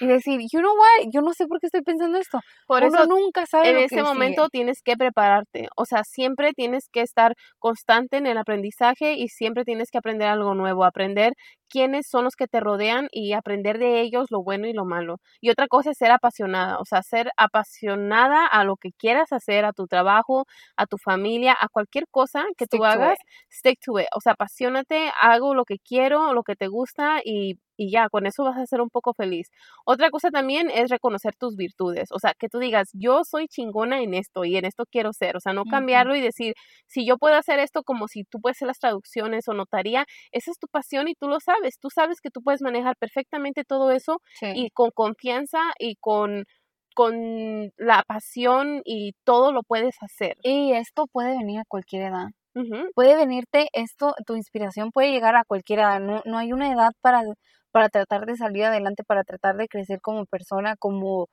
y 0.00 0.06
decir, 0.06 0.40
you 0.52 0.60
know 0.60 0.72
what, 0.72 1.10
yo 1.12 1.22
no 1.22 1.32
sé 1.32 1.46
por 1.46 1.60
qué 1.60 1.66
estoy 1.66 1.82
pensando 1.82 2.18
esto, 2.18 2.40
por 2.66 2.82
uno 2.82 2.88
eso 3.02 3.06
nunca 3.06 3.46
sabe 3.46 3.70
en 3.70 3.78
ese 3.78 4.02
momento 4.02 4.42
sigue. 4.42 4.50
tienes 4.50 4.82
que 4.82 4.96
prepararte. 4.96 5.68
O 5.76 5.84
sea, 5.84 6.04
siempre 6.04 6.52
tienes 6.52 6.88
que 6.92 7.00
estar 7.00 7.34
constante 7.58 8.16
en 8.18 8.26
el 8.26 8.38
aprendizaje 8.38 9.14
y 9.14 9.28
siempre 9.28 9.64
tienes 9.64 9.90
que 9.90 9.98
aprender 9.98 10.28
algo 10.28 10.54
nuevo, 10.54 10.84
aprender 10.84 11.32
quiénes 11.68 12.06
son 12.08 12.24
los 12.24 12.36
que 12.36 12.46
te 12.48 12.60
rodean 12.60 13.08
y 13.12 13.32
aprender 13.32 13.78
de 13.78 14.00
ellos 14.00 14.26
lo 14.30 14.42
bueno 14.42 14.66
y 14.66 14.72
lo 14.72 14.84
malo. 14.84 15.18
Y 15.40 15.50
otra 15.50 15.66
cosa 15.68 15.90
es 15.90 15.98
ser 15.98 16.10
apasionada, 16.12 16.78
o 16.78 16.84
sea, 16.84 17.02
ser 17.02 17.30
apasionada 17.36 18.46
a 18.46 18.64
lo 18.64 18.76
que 18.76 18.92
quieras 18.92 19.32
hacer, 19.32 19.64
a 19.64 19.72
tu 19.72 19.86
trabajo, 19.86 20.44
a 20.76 20.86
tu 20.86 20.98
familia, 20.98 21.56
a 21.58 21.68
cualquier 21.68 22.06
cosa 22.10 22.44
que 22.56 22.66
Stick 22.66 22.70
tú 22.70 22.84
hagas, 22.84 23.18
it. 23.18 23.18
stick 23.50 23.78
to 23.84 23.98
it. 24.00 24.06
O 24.14 24.20
sea, 24.20 24.32
apasionate, 24.32 25.10
hago 25.20 25.54
lo 25.54 25.64
que 25.64 25.78
quiero, 25.78 26.32
lo 26.34 26.42
que 26.42 26.56
te 26.56 26.68
gusta 26.68 27.20
y 27.24 27.58
y 27.78 27.90
ya, 27.90 28.08
con 28.08 28.24
eso 28.24 28.42
vas 28.44 28.56
a 28.56 28.64
ser 28.66 28.80
un 28.80 28.88
poco 28.88 29.12
feliz. 29.12 29.50
Otra 29.84 30.10
cosa 30.10 30.30
también 30.30 30.70
es 30.70 30.88
reconocer 30.90 31.34
tus 31.36 31.56
virtudes, 31.56 32.08
o 32.12 32.18
sea, 32.18 32.32
que 32.38 32.48
tú 32.48 32.58
digas, 32.58 32.88
yo 32.94 33.22
soy 33.24 33.48
chingona 33.48 34.00
en 34.00 34.14
esto 34.14 34.44
y 34.46 34.56
en 34.56 34.64
esto 34.64 34.84
quiero 34.90 35.12
ser, 35.12 35.36
o 35.36 35.40
sea, 35.40 35.52
no 35.52 35.66
cambiarlo 35.66 36.16
y 36.16 36.20
decir, 36.22 36.54
si 36.86 37.06
yo 37.06 37.18
puedo 37.18 37.34
hacer 37.36 37.58
esto 37.58 37.82
como 37.82 38.08
si 38.08 38.24
tú 38.24 38.40
puedes 38.40 38.56
hacer 38.56 38.68
las 38.68 38.78
traducciones 38.78 39.46
o 39.48 39.52
notaría, 39.54 40.06
esa 40.32 40.50
es 40.50 40.58
tu 40.58 40.68
pasión 40.68 41.08
y 41.08 41.14
tú 41.14 41.28
lo 41.28 41.38
sabes, 41.40 41.55
tú 41.80 41.90
sabes 41.90 42.20
que 42.20 42.30
tú 42.30 42.42
puedes 42.42 42.62
manejar 42.62 42.96
perfectamente 42.98 43.64
todo 43.64 43.90
eso 43.90 44.20
Sí. 44.40 44.46
y 44.54 44.70
con 44.70 44.90
confianza 44.90 45.58
y 45.78 45.96
con, 45.96 46.44
con 46.94 47.70
la 47.76 48.02
pasión 48.06 48.80
y 48.84 49.12
todo 49.24 49.52
lo 49.52 49.62
puedes 49.62 49.96
hacer. 50.00 50.36
Y 50.42 50.72
esto 50.72 51.06
puede 51.06 51.36
venir 51.38 51.60
a 51.60 51.64
cualquier 51.68 52.04
edad. 52.10 52.28
Puede 52.94 53.16
venirte 53.16 53.68
esto, 53.74 54.14
tu 54.26 54.34
inspiración 54.34 54.90
puede 54.90 55.10
llegar 55.12 55.36
a 55.36 55.44
cualquiera, 55.44 55.98
no, 56.00 56.22
no 56.24 56.38
hay 56.38 56.52
una 56.54 56.72
edad 56.72 56.92
para, 57.02 57.20
para 57.70 57.90
tratar 57.90 58.24
de 58.24 58.36
salir 58.36 58.64
adelante, 58.64 59.04
para 59.04 59.24
tratar 59.24 59.56
de 59.56 59.68
crecer 59.68 60.00
como 60.00 60.24
persona, 60.24 60.74
como, 60.78 61.26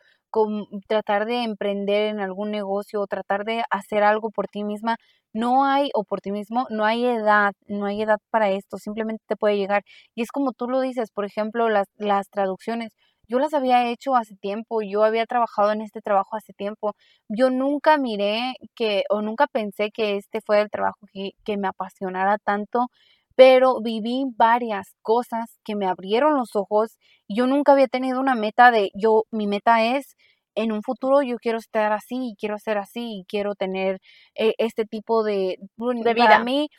tratar 0.87 1.25
de 1.25 1.43
emprender 1.43 2.07
en 2.09 2.19
algún 2.19 2.51
negocio 2.51 3.01
o 3.01 3.07
tratar 3.07 3.45
de 3.45 3.63
hacer 3.69 4.03
algo 4.03 4.29
por 4.31 4.47
ti 4.47 4.63
misma. 4.63 4.97
No 5.33 5.65
hay, 5.65 5.89
o 5.95 6.03
por 6.03 6.21
ti 6.21 6.31
mismo, 6.31 6.67
no 6.69 6.85
hay 6.85 7.05
edad, 7.05 7.53
no 7.67 7.85
hay 7.85 8.01
edad 8.03 8.19
para 8.29 8.51
esto, 8.51 8.77
simplemente 8.77 9.23
te 9.27 9.35
puede 9.35 9.57
llegar. 9.57 9.83
Y 10.15 10.21
es 10.21 10.31
como 10.31 10.51
tú 10.53 10.67
lo 10.69 10.79
dices, 10.81 11.11
por 11.11 11.25
ejemplo, 11.25 11.69
las, 11.69 11.87
las 11.97 12.29
traducciones. 12.29 12.91
Yo 13.27 13.39
las 13.39 13.53
había 13.53 13.89
hecho 13.89 14.15
hace 14.15 14.35
tiempo, 14.35 14.81
yo 14.81 15.03
había 15.03 15.25
trabajado 15.25 15.71
en 15.71 15.81
este 15.81 16.01
trabajo 16.01 16.35
hace 16.35 16.53
tiempo, 16.53 16.93
yo 17.29 17.49
nunca 17.49 17.97
miré 17.97 18.55
que 18.75 19.03
o 19.09 19.21
nunca 19.21 19.47
pensé 19.47 19.91
que 19.91 20.17
este 20.17 20.41
fue 20.45 20.61
el 20.61 20.69
trabajo 20.69 21.07
que, 21.13 21.31
que 21.45 21.57
me 21.57 21.67
apasionara 21.69 22.37
tanto, 22.37 22.87
pero 23.35 23.81
viví 23.81 24.25
varias 24.37 24.95
cosas 25.01 25.59
que 25.65 25.75
me 25.75 25.87
abrieron 25.87 26.35
los 26.37 26.55
ojos. 26.55 26.97
Yo 27.27 27.47
nunca 27.47 27.73
había 27.73 27.87
tenido 27.87 28.19
una 28.19 28.35
meta 28.35 28.71
de 28.71 28.91
yo, 28.95 29.23
mi 29.31 29.47
meta 29.47 29.83
es 29.97 30.15
en 30.55 30.71
un 30.71 30.83
futuro 30.83 31.21
yo 31.23 31.37
quiero 31.37 31.57
estar 31.57 31.91
así, 31.93 32.15
y 32.31 32.35
quiero 32.37 32.59
ser 32.59 32.77
así, 32.77 33.21
y 33.21 33.25
quiero 33.27 33.55
tener 33.55 33.99
eh, 34.35 34.53
este 34.59 34.85
tipo 34.85 35.23
de, 35.23 35.57
De 36.03 36.13
para 36.15 36.37
vida. 36.37 36.39
mí 36.39 36.69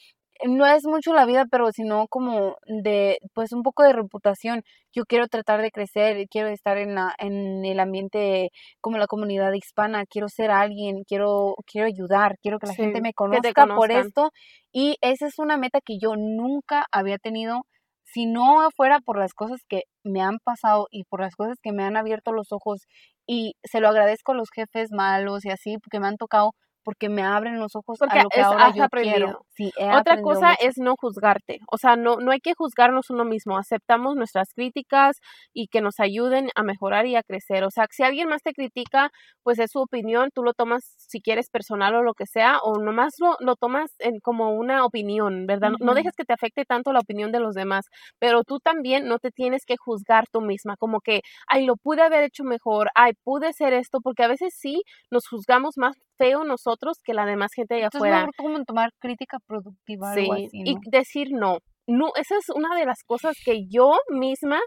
no 0.47 0.67
es 0.67 0.85
mucho 0.87 1.13
la 1.15 1.27
vida, 1.27 1.47
pero 1.51 1.71
sino 1.73 2.07
como 2.09 2.57
de, 2.67 3.19
pues 3.35 3.53
un 3.53 3.63
poco 3.63 3.83
de 3.85 3.93
reputación. 3.93 4.63
Yo 4.93 5.05
quiero 5.07 5.29
tratar 5.29 5.63
de 5.63 5.71
crecer, 5.71 6.27
quiero 6.31 6.49
estar 6.49 6.79
en 6.79 6.95
la, 6.95 7.15
en 7.19 7.65
el 7.65 7.81
ambiente 7.81 8.51
como 8.81 8.99
la 8.99 9.07
comunidad 9.07 9.53
hispana, 9.53 10.05
quiero 10.07 10.29
ser 10.29 10.51
alguien, 10.51 11.05
quiero, 11.07 11.57
quiero 11.67 11.87
ayudar, 11.87 12.37
quiero 12.43 12.59
que 12.59 12.67
la 12.67 12.75
Sí, 12.75 12.83
gente 12.83 13.01
me 13.01 13.13
conozca 13.15 13.67
por 13.73 13.91
esto. 13.93 14.31
Y 14.73 14.97
esa 15.01 15.27
es 15.27 15.39
una 15.39 15.57
meta 15.57 15.81
que 15.85 15.99
yo 16.01 16.15
nunca 16.17 16.87
había 16.93 17.19
tenido, 17.19 17.63
si 18.05 18.27
no 18.27 18.69
fuera 18.77 19.01
por 19.01 19.19
las 19.19 19.35
cosas 19.35 19.61
que 19.69 19.83
me 20.05 20.21
han 20.23 20.39
pasado 20.45 20.87
y 20.91 21.05
por 21.05 21.21
las 21.21 21.35
cosas 21.37 21.59
que 21.63 21.73
me 21.73 21.85
han 21.85 21.97
abierto 21.97 22.33
los 22.33 22.53
ojos. 22.53 22.83
Y 23.27 23.55
se 23.65 23.81
lo 23.81 23.89
agradezco 23.89 24.33
a 24.33 24.35
los 24.37 24.51
jefes 24.55 24.91
malos 24.93 25.45
y 25.45 25.51
así, 25.51 25.77
que 25.91 26.01
me 26.01 26.07
han 26.09 26.17
tocado, 26.17 26.53
porque 26.85 27.09
me 27.09 27.23
abren 27.23 27.59
los 27.59 27.75
ojos 27.77 27.99
Porque 27.99 28.19
a 28.19 28.23
lo 28.25 28.29
que 28.29 28.41
es- 28.41 28.47
ahora 28.47 28.67
has 28.67 28.77
yo 28.77 28.85
aprendido. 28.85 29.47
Sí, 29.57 29.71
Otra 30.01 30.21
cosa 30.23 30.49
mucho. 30.51 30.59
es 30.69 30.79
no 30.79 30.95
juzgarte, 30.99 31.61
o 31.71 31.79
sea, 31.79 31.97
no, 31.97 32.17
no 32.17 32.33
hay 32.33 32.41
que 32.41 32.55
juzgarnos 32.55 33.11
uno 33.11 33.25
mismo, 33.25 33.57
aceptamos 33.57 34.17
nuestras 34.17 34.53
críticas 34.53 35.19
y 35.53 35.69
que 35.69 35.81
nos 35.81 36.01
ayuden 36.01 36.49
a 36.57 36.63
mejorar 36.65 37.07
y 37.07 37.15
a 37.17 37.23
crecer. 37.23 37.63
O 37.65 37.71
sea, 37.71 37.87
si 37.91 38.03
alguien 38.03 38.29
más 38.29 38.43
te 38.43 38.53
critica, 38.53 39.11
pues 39.43 39.59
es 39.61 39.71
su 39.71 39.81
opinión, 39.81 40.31
tú 40.35 40.43
lo 40.43 40.55
tomas 40.55 40.83
si 40.99 41.21
quieres 41.21 41.51
personal 41.51 41.95
o 41.95 42.03
lo 42.03 42.15
que 42.15 42.27
sea, 42.27 42.59
o 42.63 42.79
nomás 42.79 43.15
lo, 43.21 43.37
lo 43.41 43.55
tomas 43.57 43.93
en, 44.01 44.19
como 44.21 44.51
una 44.55 44.85
opinión, 44.85 45.47
¿verdad? 45.47 45.71
No- 45.81 45.95
dejes 45.95 46.15
que 46.17 46.25
te 46.25 46.33
afecte 46.33 46.65
tanto 46.65 46.93
la 46.93 46.99
opinión 47.01 47.31
de 47.31 47.39
los 47.41 47.55
demás, 47.55 47.87
pero 48.19 48.43
tú 48.43 48.59
también 48.59 49.07
no 49.07 49.19
te 49.21 49.31
tienes 49.31 49.65
que 49.65 49.77
juzgar 49.77 50.25
tú 50.33 50.41
misma, 50.41 50.77
como 50.77 51.01
que, 51.01 51.21
ay, 51.47 51.65
lo 51.67 51.77
pude 51.77 52.03
haber 52.03 52.25
hecho 52.25 52.43
mejor, 52.45 52.91
ay, 52.97 53.13
pude 53.23 53.47
hacer 53.47 53.73
esto, 53.73 54.01
porque 54.01 54.25
a 54.25 54.29
veces 54.29 54.55
sí 54.57 54.83
nos 55.11 55.29
juzgamos 55.29 55.79
más 55.79 55.97
feo 56.19 56.45
nosotros 56.45 56.99
que 57.05 57.15
la 57.15 57.27
demás 57.27 57.53
gente 57.55 57.75
allá 57.77 57.91
Entonces, 57.93 57.97
afuera. 57.97 58.17
mejor 58.21 58.35
como 58.37 58.65
tomar 58.65 58.91
crítica 59.01 59.39
productiva, 59.47 60.15
Sí, 60.15 60.29
así, 60.47 60.63
y 60.65 60.75
¿no? 60.75 60.81
decir 60.91 61.29
no. 61.33 61.59
No, 61.87 62.11
esa 62.17 62.37
es 62.39 62.49
una 62.51 62.75
de 62.77 62.87
las 62.87 63.03
cosas 63.05 63.37
que 63.45 63.67
yo 63.69 63.97
misma 64.11 64.61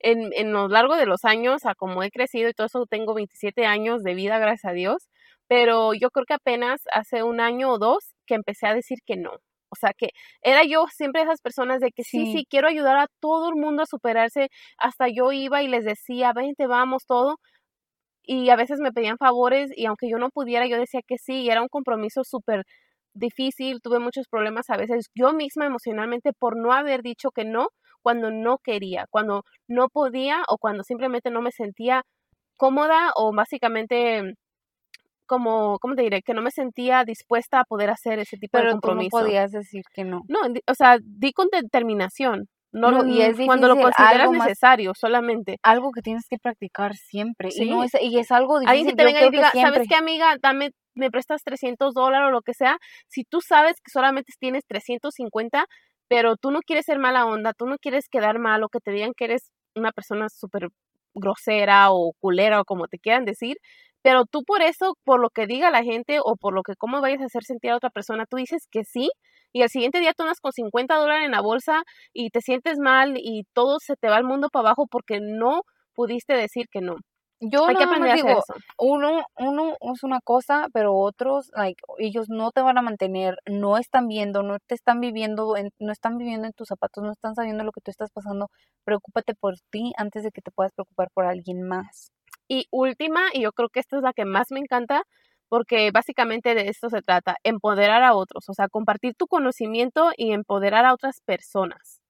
en, 0.00 0.32
en 0.34 0.52
lo 0.52 0.68
largo 0.68 0.96
de 0.96 1.06
los 1.06 1.24
años, 1.24 1.66
a 1.66 1.74
como 1.74 2.02
he 2.02 2.10
crecido 2.10 2.48
y 2.48 2.52
todo 2.54 2.66
eso, 2.68 2.86
tengo 2.86 3.14
27 3.14 3.66
años 3.66 4.02
de 4.02 4.14
vida, 4.14 4.38
gracias 4.38 4.70
a 4.70 4.74
Dios, 4.74 5.08
pero 5.48 5.94
yo 5.94 6.10
creo 6.10 6.24
que 6.26 6.34
apenas 6.34 6.80
hace 6.92 7.22
un 7.22 7.40
año 7.40 7.70
o 7.72 7.78
dos 7.78 8.14
que 8.26 8.34
empecé 8.34 8.66
a 8.66 8.74
decir 8.74 8.98
que 9.04 9.16
no. 9.16 9.32
O 9.72 9.76
sea, 9.76 9.92
que 9.96 10.08
era 10.42 10.64
yo 10.64 10.86
siempre 10.92 11.22
esas 11.22 11.40
personas 11.40 11.80
de 11.80 11.90
que 11.92 12.02
sí, 12.04 12.26
sí, 12.26 12.32
Sí. 12.40 12.46
quiero 12.48 12.68
ayudar 12.68 12.96
a 12.98 13.06
todo 13.20 13.50
el 13.50 13.56
mundo 13.56 13.82
a 13.82 13.86
superarse. 13.86 14.48
Hasta 14.78 15.06
yo 15.08 15.32
iba 15.32 15.62
y 15.62 15.68
les 15.68 15.84
decía, 15.84 16.32
vente, 16.32 16.66
vamos, 16.66 17.04
todo. 17.06 17.36
Y 18.24 18.50
a 18.50 18.56
veces 18.56 18.78
me 18.80 18.92
pedían 18.92 19.18
favores 19.18 19.70
y 19.76 19.86
aunque 19.86 20.08
yo 20.10 20.18
no 20.18 20.30
pudiera, 20.30 20.66
yo 20.66 20.78
decía 20.78 21.00
que 21.06 21.16
sí. 21.18 21.42
Y 21.42 21.50
era 21.50 21.62
un 21.62 21.68
compromiso 21.68 22.22
súper 22.24 22.64
difícil. 23.14 23.80
Tuve 23.82 23.98
muchos 24.00 24.28
problemas 24.28 24.70
a 24.70 24.76
veces 24.76 25.06
yo 25.14 25.32
misma 25.32 25.66
emocionalmente 25.66 26.32
por 26.32 26.56
no 26.56 26.72
haber 26.72 27.02
dicho 27.02 27.30
que 27.32 27.44
no 27.44 27.68
cuando 28.02 28.30
no 28.30 28.58
quería, 28.58 29.06
cuando 29.10 29.44
no 29.68 29.88
podía 29.88 30.42
o 30.48 30.58
cuando 30.58 30.84
simplemente 30.84 31.30
no 31.30 31.42
me 31.42 31.52
sentía 31.52 32.04
cómoda 32.56 33.12
o 33.16 33.32
básicamente 33.34 34.34
como, 35.26 35.78
¿cómo 35.80 35.94
te 35.94 36.02
diré? 36.02 36.22
Que 36.22 36.34
no 36.34 36.42
me 36.42 36.50
sentía 36.50 37.04
dispuesta 37.04 37.60
a 37.60 37.64
poder 37.64 37.90
hacer 37.90 38.18
ese 38.18 38.36
tipo 38.36 38.58
de 38.58 38.64
Pero 38.64 38.70
tú 38.72 38.76
no 38.76 38.80
compromiso. 38.80 39.18
podías 39.18 39.52
decir 39.52 39.82
que 39.94 40.04
no. 40.04 40.22
No, 40.28 40.40
o 40.66 40.74
sea, 40.74 40.98
di 41.02 41.32
con 41.32 41.48
determinación. 41.52 42.48
No, 42.72 42.90
No, 42.92 43.04
y 43.06 43.20
es 43.22 43.36
cuando 43.46 43.66
lo 43.68 43.74
difícil, 43.74 43.94
consideras 43.96 44.30
más- 44.30 44.46
necesario 44.46 44.92
solamente. 44.94 45.56
Algo 45.62 45.90
que 45.92 46.02
tienes 46.02 46.26
que 46.28 46.38
practicar 46.38 46.94
siempre. 46.94 47.50
Sí. 47.50 47.64
Y, 47.64 47.70
no 47.70 47.82
es, 47.82 47.92
y 48.00 48.18
es 48.18 48.30
algo 48.30 48.58
Alguien 48.58 48.86
que 48.86 48.92
difícil. 48.92 48.96
te 48.96 49.04
venga 49.04 49.20
y 49.20 49.24
que 49.30 49.36
diga. 49.36 49.50
¿sabes 49.52 49.88
qué, 49.88 49.96
amiga? 49.96 50.36
Dame, 50.40 50.70
me 50.94 51.10
prestas 51.10 51.42
300 51.42 51.94
dólares 51.94 52.28
o 52.28 52.30
lo 52.30 52.42
que 52.42 52.54
sea. 52.54 52.78
Si 53.08 53.24
tú 53.24 53.40
sabes 53.40 53.74
que 53.82 53.90
solamente 53.90 54.32
tienes 54.38 54.64
350, 54.68 55.66
pero 56.08 56.36
tú 56.36 56.50
no 56.52 56.60
quieres 56.60 56.84
ser 56.86 56.98
mala 56.98 57.26
onda, 57.26 57.52
tú 57.54 57.66
no 57.66 57.76
quieres 57.78 58.08
quedar 58.08 58.38
mal 58.38 58.62
o 58.62 58.68
que 58.68 58.80
te 58.80 58.92
digan 58.92 59.12
que 59.16 59.24
eres 59.24 59.50
una 59.76 59.90
persona 59.92 60.28
súper 60.28 60.68
grosera 61.14 61.90
o 61.92 62.12
culera 62.20 62.60
o 62.60 62.64
como 62.64 62.86
te 62.86 62.98
quieran 62.98 63.24
decir, 63.24 63.56
pero 64.02 64.24
tú 64.24 64.42
por 64.44 64.62
eso, 64.62 64.94
por 65.04 65.20
lo 65.20 65.30
que 65.30 65.46
diga 65.46 65.70
la 65.70 65.82
gente 65.84 66.18
o 66.22 66.36
por 66.36 66.54
lo 66.54 66.62
que 66.62 66.74
cómo 66.76 67.00
vayas 67.00 67.20
a 67.20 67.26
hacer 67.26 67.42
sentir 67.44 67.70
a 67.72 67.76
otra 67.76 67.90
persona, 67.90 68.26
tú 68.26 68.36
dices 68.36 68.66
que 68.70 68.84
sí 68.84 69.10
y 69.52 69.62
al 69.62 69.70
siguiente 69.70 70.00
día 70.00 70.12
tú 70.14 70.22
andas 70.24 70.40
con 70.40 70.52
50 70.52 70.96
dólares 70.96 71.26
en 71.26 71.32
la 71.32 71.40
bolsa 71.42 71.82
y 72.12 72.30
te 72.30 72.40
sientes 72.40 72.78
mal 72.78 73.14
y 73.16 73.44
todo 73.54 73.78
se 73.80 73.96
te 73.96 74.08
va 74.08 74.18
el 74.18 74.24
mundo 74.24 74.48
para 74.50 74.68
abajo 74.68 74.86
porque 74.90 75.20
no 75.20 75.62
pudiste 75.94 76.34
decir 76.34 76.66
que 76.70 76.80
no. 76.80 76.96
Yo 77.42 77.68
Hay 77.68 77.76
que 77.76 77.84
nada 77.84 77.96
más 77.96 77.98
aprender 77.98 78.12
a 78.12 78.14
hacer 78.16 78.30
digo, 78.30 78.34
eso. 78.38 78.54
uno, 78.78 79.24
uno 79.38 79.74
es 79.94 80.02
una 80.02 80.20
cosa, 80.20 80.68
pero 80.74 80.94
otros, 80.94 81.50
like, 81.56 81.80
ellos 81.98 82.26
no 82.28 82.50
te 82.50 82.60
van 82.60 82.76
a 82.78 82.82
mantener, 82.82 83.36
no 83.46 83.78
están 83.78 84.08
viendo, 84.08 84.42
no 84.42 84.58
te 84.66 84.74
están 84.74 85.00
viviendo, 85.00 85.56
en- 85.56 85.70
no 85.78 85.90
están 85.92 86.18
viviendo 86.18 86.46
en 86.46 86.52
tus 86.52 86.68
zapatos, 86.68 87.02
no 87.02 87.12
están 87.12 87.34
sabiendo 87.34 87.64
lo 87.64 87.72
que 87.72 87.80
tú 87.80 87.90
estás 87.90 88.10
pasando. 88.10 88.48
Preocúpate 88.84 89.34
por 89.34 89.54
ti 89.70 89.92
antes 89.96 90.22
de 90.22 90.30
que 90.32 90.42
te 90.42 90.50
puedas 90.50 90.72
preocupar 90.72 91.08
por 91.14 91.24
alguien 91.26 91.62
más. 91.62 92.12
Y 92.48 92.66
última, 92.70 93.20
y 93.32 93.42
yo 93.42 93.52
creo 93.52 93.68
que 93.70 93.80
esta 93.80 93.96
es 93.96 94.02
la 94.02 94.12
que 94.12 94.24
más 94.26 94.48
me 94.50 94.60
encanta, 94.60 95.02
porque 95.50 95.90
básicamente 95.92 96.54
de 96.54 96.68
esto 96.68 96.88
se 96.88 97.02
trata, 97.02 97.36
empoderar 97.42 98.02
a 98.02 98.14
otros, 98.14 98.48
o 98.48 98.54
sea, 98.54 98.68
compartir 98.68 99.14
tu 99.14 99.26
conocimiento 99.26 100.12
y 100.16 100.32
empoderar 100.32 100.86
a 100.86 100.94
otras 100.94 101.20
personas. 101.26 102.00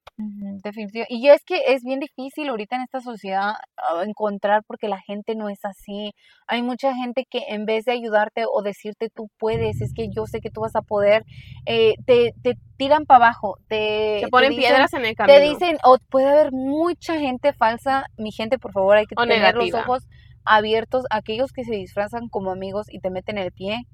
Definitivo. 0.63 1.05
Y 1.09 1.29
es 1.29 1.43
que 1.43 1.61
es 1.67 1.81
bien 1.83 1.99
difícil 1.99 2.49
ahorita 2.49 2.75
en 2.75 2.83
esta 2.83 3.01
sociedad 3.01 3.53
ah, 3.77 4.03
encontrar 4.05 4.61
porque 4.67 4.87
la 4.87 4.99
gente 4.99 5.33
no 5.35 5.49
es 5.49 5.65
así. 5.65 6.11
Hay 6.47 6.61
mucha 6.61 6.93
gente 6.93 7.25
que 7.27 7.39
en 7.47 7.65
vez 7.65 7.85
de 7.85 7.93
ayudarte 7.93 8.43
o 8.51 8.61
decirte 8.61 9.09
tú 9.09 9.29
puedes, 9.39 9.81
es 9.81 9.93
que 9.95 10.09
yo 10.15 10.27
sé 10.27 10.39
que 10.39 10.51
tú 10.51 10.61
vas 10.61 10.75
a 10.75 10.81
poder, 10.83 11.23
eh, 11.65 11.95
te, 12.05 12.33
te 12.43 12.53
tiran 12.77 13.05
para 13.05 13.25
abajo, 13.25 13.57
te, 13.67 14.19
Te 14.23 14.27
ponen 14.29 14.51
dicen- 14.51 14.59
piedras 14.69 14.93
en 14.93 15.05
el 15.05 15.15
camino. 15.15 15.39
Te 15.39 15.43
dicen, 15.43 15.77
o 15.83 15.97
puede 16.09 16.27
haber 16.29 16.51
mucha 16.51 17.17
gente 17.17 17.53
falsa. 17.53 18.05
Mi 18.17 18.31
gente, 18.31 18.59
por 18.59 18.73
favor, 18.73 18.97
hay 18.97 19.07
que 19.07 19.15
O 19.17 19.23
tener 19.25 19.55
los 19.55 19.73
ojos 19.73 20.07
abiertos. 20.45 21.05
Aquellos 21.09 21.51
que 21.51 21.63
se 21.63 21.75
disfrazan 21.75 22.29
como 22.29 22.51
amigos 22.51 22.87
y 22.89 22.99
te 22.99 23.09
meten 23.09 23.37
el 23.37 23.51
pie, 23.51 23.87